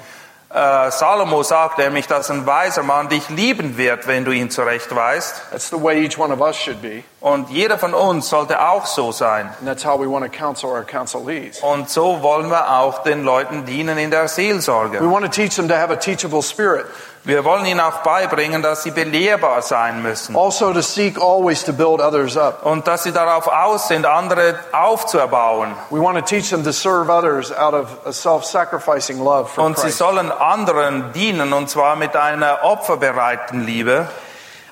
Äh, 0.49 0.91
Salomo 0.91 1.43
sagt 1.43 1.77
nämlich, 1.77 2.07
dass 2.07 2.31
ein 2.31 2.45
weiser 2.45 2.81
Mann 2.81 3.09
dich 3.09 3.27
lieben 3.29 3.77
wird, 3.77 4.07
wenn 4.07 4.23
du 4.23 4.31
ihn 4.31 4.49
zurechtweist. 4.49 5.41
That's 5.51 5.69
the 5.69 5.81
way 5.81 6.05
each 6.05 6.17
one 6.17 6.33
of 6.33 6.39
us 6.39 6.55
should 6.55 6.81
be. 6.81 7.03
Und 7.19 7.49
jeder 7.49 7.77
von 7.77 7.93
uns 7.93 8.29
sollte 8.29 8.61
auch 8.61 8.85
so 8.85 9.11
sein. 9.11 9.47
And 9.59 9.67
that's 9.67 9.85
how 9.85 9.99
we 9.99 10.09
want 10.09 10.23
to 10.23 10.31
counsel 10.31 10.69
our 10.69 10.83
counselees. 10.85 11.59
Und 11.61 11.89
so 11.89 12.21
wollen 12.23 12.49
wir 12.49 12.71
auch 12.79 13.03
den 13.03 13.23
Leuten 13.23 13.65
dienen 13.65 13.97
in 13.97 14.09
der 14.09 14.23
We 14.23 14.27
Seelsorge. 14.29 15.01
want 15.01 15.25
to 15.25 15.31
teach 15.31 15.55
them 15.55 15.67
to 15.67 15.75
have 15.75 15.91
a 15.91 15.97
teachable 15.97 16.41
spirit. 16.41 16.85
Wir 17.27 17.43
wollen 17.43 17.65
ihnen 17.65 17.81
auch 17.81 18.03
beibringen, 18.03 18.61
dass 18.61 18.83
sie 18.83 18.91
belehrbar 18.91 19.61
sein 19.61 20.01
müssen. 20.01 20.33
Also 20.33 20.71
to 20.71 20.81
seek 20.81 21.19
always 21.19 21.61
to 21.65 21.73
build 21.73 21.99
others 21.99 22.37
up. 22.37 22.65
Und 22.65 22.87
dass 22.87 23.03
sie 23.03 23.11
darauf 23.11 23.47
aus 23.47 23.89
sind, 23.89 24.05
andere 24.05 24.55
aufzuerbauen. 24.71 25.73
We 25.89 25.99
want 25.99 26.17
to 26.17 26.23
teach 26.23 26.51
them 26.51 26.63
to 26.63 26.71
serve 26.71 27.09
others 27.09 27.51
out 27.51 27.73
of 27.73 27.89
a 28.05 28.13
self-sacrificing 28.13 29.21
love 29.21 29.49
for 29.49 29.65
Und 29.65 29.75
sie 29.75 29.87
Christ. 29.87 29.97
sollen 29.97 30.31
anderen 30.31 31.11
dienen, 31.11 31.51
und 31.51 31.69
zwar 31.69 31.97
mit 31.97 32.15
einer 32.15 32.59
opferbereiten 32.63 33.65
Liebe. 33.65 34.07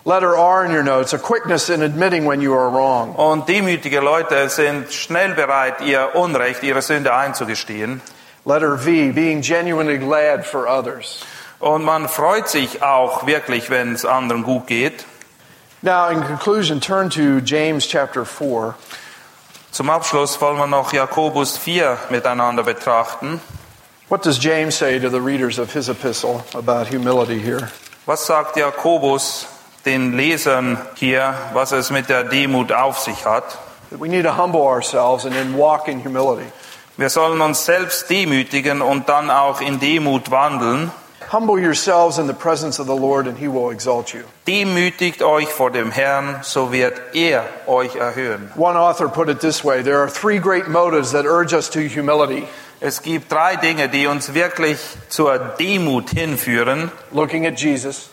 Letter 0.05 0.37
R 0.37 0.63
in 0.63 0.73
your 0.73 0.83
notes, 0.83 1.13
a 1.13 1.17
quickness 1.17 1.67
in 1.67 1.83
admitting 1.83 2.25
when 2.25 2.39
you 2.39 2.53
are 2.53 2.71
wrong. 2.71 3.15
Und 3.15 3.49
demütige 3.49 3.99
Leute 3.99 4.47
sind 4.47 4.93
schnell 4.93 5.33
bereit, 5.33 5.81
ihr 5.81 6.11
Unrecht, 6.15 6.63
ihre 6.63 6.81
Sünde 6.81 7.13
einzugestehen. 7.13 8.01
Letter 8.45 8.77
V, 8.77 8.85
being 9.11 9.41
genuinely 9.41 9.97
glad 9.97 10.45
for 10.45 10.69
others. 10.69 11.19
Und 11.59 11.83
man 11.83 12.09
freut 12.09 12.49
sich 12.49 12.83
auch 12.83 13.25
wirklich, 13.25 13.69
wenn 13.69 13.93
es 13.93 14.05
anderen 14.05 14.43
gut 14.43 14.67
geht. 14.67 15.05
Now, 15.81 16.09
in 16.09 16.23
conclusion, 16.23 16.81
turn 16.81 17.09
to 17.11 17.39
James 17.39 17.87
chapter 17.87 18.25
4. 18.25 18.75
Zum 19.71 19.89
Abschluss 19.89 20.39
wollen 20.41 20.57
wir 20.57 20.67
noch 20.67 20.93
Jakobus 20.93 21.57
4 21.57 21.97
miteinander 22.09 22.63
betrachten. 22.63 23.41
What 24.07 24.23
does 24.23 24.37
James 24.37 24.77
say 24.77 24.99
to 24.99 25.09
the 25.09 25.19
readers 25.19 25.59
of 25.59 25.73
his 25.73 25.89
epistle 25.89 26.43
about 26.53 26.87
humility 26.87 27.39
here? 27.39 27.71
Was 28.05 28.25
sagt 28.25 28.55
Jakobus 28.55 29.47
den 29.85 30.13
Lesern 30.13 30.77
hier, 30.95 31.33
was 31.53 31.71
es 31.71 31.89
mit 31.89 32.07
der 32.09 32.23
Demut 32.23 32.71
auf 32.71 32.99
sich 32.99 33.25
hat? 33.25 33.57
That 33.89 33.99
we 33.99 34.07
need 34.07 34.23
to 34.23 34.37
humble 34.37 34.61
ourselves 34.61 35.25
and 35.25 35.33
then 35.33 35.57
walk 35.57 35.87
in 35.87 36.03
humility. 36.03 36.51
Wir 36.97 37.09
sollen 37.09 37.41
uns 37.41 37.65
selbst 37.65 38.09
demütigen 38.09 38.81
und 38.81 39.09
dann 39.09 39.29
auch 39.29 39.59
in 39.59 39.79
Demut 39.79 40.31
wandeln. 40.31 40.91
Humble 41.31 41.59
yourselves 41.59 42.17
in 42.19 42.27
the 42.27 42.33
presence 42.33 42.79
of 42.79 42.87
the 42.87 42.95
Lord 42.95 43.27
and 43.27 43.37
he 43.37 43.47
will 43.47 43.71
exalt 43.71 44.13
you. 44.13 44.21
Demütigt 44.47 45.21
euch 45.23 45.47
vor 45.49 45.71
dem 45.71 45.91
Herrn, 45.91 46.39
so 46.43 46.71
wird 46.71 46.99
er 47.13 47.45
euch 47.67 47.95
erhöhen. 47.95 48.51
One 48.55 48.77
author 48.77 49.07
put 49.09 49.29
it 49.29 49.39
this 49.41 49.63
way 49.63 49.81
there 49.83 49.97
are 49.99 50.09
three 50.09 50.39
great 50.39 50.67
motives 50.67 51.11
that 51.11 51.25
urge 51.25 51.53
us 51.53 51.69
to 51.71 51.79
humility 51.79 52.47
Es 52.81 53.01
gibt 53.01 53.31
drei 53.31 53.55
Dinge, 53.55 53.87
die 53.89 54.05
uns 54.05 54.33
wirklich 54.33 54.77
zur 55.09 55.39
Demut 55.59 56.09
hinführen. 56.11 56.91
looking 57.11 57.45
at 57.47 57.59
Jesus, 57.59 58.09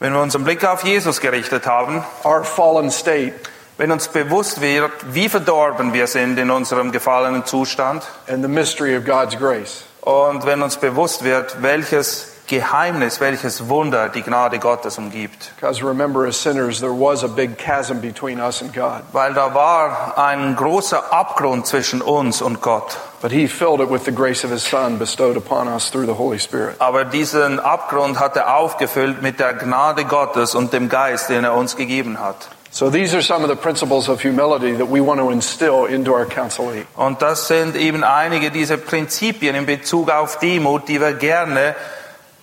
Wenn 0.00 0.12
wir 0.12 0.20
unseren 0.20 0.44
Blick 0.44 0.64
auf 0.64 0.82
Jesus 0.84 1.20
gerichtet 1.20 1.66
haben, 1.66 2.02
our 2.24 2.42
fallen 2.44 2.90
state, 2.90 3.34
wenn 3.78 3.92
uns 3.92 4.08
bewusst 4.08 4.60
wird, 4.60 4.90
wie 5.12 5.28
verdorben 5.28 5.92
wir 5.92 6.06
sind 6.06 6.38
in 6.38 6.50
unserem 6.50 6.92
gefallenen 6.92 7.44
Zustand 7.44 8.02
and 8.26 8.42
the 8.42 8.48
mystery 8.48 8.96
of 8.96 9.04
God's 9.04 9.36
grace. 9.38 9.84
und 10.00 10.44
wenn 10.46 10.62
uns 10.62 10.76
bewusst 10.78 11.22
wird, 11.22 11.62
welches 11.62 12.32
Geheimnis, 12.46 13.20
welches 13.20 13.68
Wunder 13.68 14.08
die 14.08 14.22
Gnade 14.22 14.58
Gottes 14.58 14.98
umgibt. 14.98 15.52
Because 15.60 15.82
remember, 15.84 16.26
as 16.26 16.36
sinners, 16.40 16.80
there 16.80 16.92
was 16.92 17.24
a 17.24 17.28
big 17.28 17.56
chasm 17.58 18.00
between 18.00 18.40
us 18.40 18.62
and 18.62 18.72
God, 18.72 19.02
Weil 19.12 19.34
da 19.34 19.54
war 19.54 20.16
ein 20.16 20.56
großer 20.56 21.12
Abgrund 21.12 21.66
zwischen 21.66 22.02
uns 22.02 22.42
und 22.42 22.60
Gott. 22.60 22.96
but 23.22 23.32
he 23.32 23.48
filled 23.48 23.80
it 23.80 23.90
with 23.90 24.04
the 24.04 24.12
grace 24.12 24.44
of 24.44 24.50
his 24.50 24.62
Son 24.62 24.98
bestowed 24.98 25.36
upon 25.36 25.66
us 25.68 25.90
through 25.90 26.06
the 26.06 26.14
Holy 26.14 26.38
Spirit. 26.38 26.76
Aber 26.78 27.04
diesen 27.04 27.58
Abgrund 27.58 28.20
hat 28.20 28.36
er 28.36 28.54
aufgefüllt 28.56 29.22
mit 29.22 29.40
der 29.40 29.54
Gnade 29.54 30.04
Gottes 30.04 30.54
und 30.54 30.72
dem 30.72 30.88
Geist, 30.88 31.28
den 31.30 31.44
er 31.44 31.54
uns 31.54 31.76
gegeben 31.76 32.20
hat. 32.20 32.48
So 32.70 32.90
these 32.90 33.14
are 33.14 33.22
some 33.22 33.42
of 33.42 33.48
the 33.48 33.56
principles 33.56 34.06
of 34.08 34.22
humility 34.22 34.76
that 34.76 34.86
we 34.90 35.00
want 35.00 35.18
to 35.18 35.30
instill 35.30 35.86
into 35.86 36.12
our 36.12 36.26
counselee. 36.26 36.84
Und 36.94 37.22
das 37.22 37.48
sind 37.48 37.74
eben 37.74 38.04
einige 38.04 38.50
dieser 38.50 38.76
Prinzipien 38.76 39.54
in 39.56 39.64
Bezug 39.64 40.10
auf 40.10 40.38
Demut, 40.40 40.86
die 40.86 41.00
wir 41.00 41.14
gerne, 41.14 41.74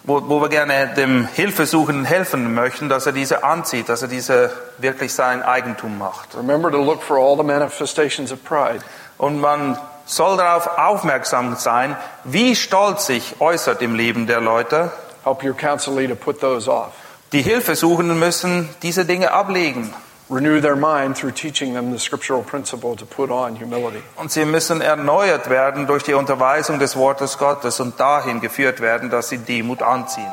wo, 0.03 0.27
wo 0.27 0.41
wir 0.41 0.49
gerne 0.49 0.93
dem 0.95 1.27
Hilfesuchenden 1.27 2.05
helfen 2.05 2.53
möchten, 2.53 2.89
dass 2.89 3.05
er 3.05 3.13
diese 3.13 3.43
anzieht, 3.43 3.89
dass 3.89 4.01
er 4.01 4.07
diese 4.07 4.51
wirklich 4.77 5.13
sein 5.13 5.41
Eigentum 5.43 5.97
macht. 5.97 6.35
Remember 6.35 6.69
to 6.69 6.83
look 6.83 7.01
for 7.01 7.17
all 7.17 7.37
the 7.37 7.43
manifestations 7.43 8.31
of 8.31 8.43
pride. 8.43 8.79
Und 9.17 9.39
man 9.39 9.77
soll 10.05 10.37
darauf 10.37 10.77
aufmerksam 10.77 11.55
sein, 11.55 11.95
wie 12.25 12.55
Stolz 12.55 13.05
sich 13.05 13.35
äußert 13.39 13.81
im 13.81 13.95
Leben 13.95 14.27
der 14.27 14.41
Leute. 14.41 14.91
Help 15.23 15.43
your 15.43 15.55
counselee 15.55 16.07
to 16.07 16.15
put 16.15 16.41
those 16.41 16.69
off. 16.69 16.91
Die 17.31 17.41
Hilfesuchenden 17.41 18.19
müssen 18.19 18.69
diese 18.83 19.05
Dinge 19.05 19.31
ablegen. 19.31 19.93
Renew 20.29 20.61
their 20.61 20.75
mind 20.75 21.15
through 21.17 21.33
teaching 21.33 21.73
them 21.73 21.91
the 21.91 21.99
scriptural 21.99 22.43
principle 22.43 22.95
to 22.95 23.05
put 23.05 23.29
on 23.29 23.55
humility. 23.55 24.01
Und 24.15 24.31
sie 24.31 24.45
müssen 24.45 24.81
erneuert 24.81 25.49
werden 25.49 25.85
durch 25.85 26.03
die 26.03 26.13
Unterweisung 26.13 26.79
des 26.79 26.95
Wortes 26.95 27.37
Gottes 27.37 27.79
und 27.79 27.99
dahin 27.99 28.39
geführt 28.39 28.79
werden, 28.79 29.09
dass 29.09 29.29
sie 29.29 29.37
Demut 29.37 29.81
anziehen. 29.81 30.31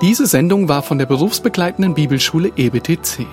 Diese 0.00 0.26
Sendung 0.26 0.68
war 0.68 0.82
von 0.82 0.98
der 0.98 1.06
berufsbegleitenden 1.06 1.94
Bibelschule 1.94 2.52
EBTC. 2.56 3.26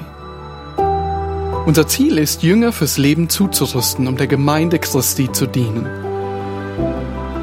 Unser 1.65 1.87
Ziel 1.87 2.17
ist, 2.17 2.43
Jünger 2.43 2.73
fürs 2.73 2.97
Leben 2.97 3.29
zuzurüsten, 3.29 4.07
um 4.07 4.17
der 4.17 4.27
Gemeinde 4.27 4.79
Christi 4.79 5.31
zu 5.31 5.45
dienen. 5.45 5.87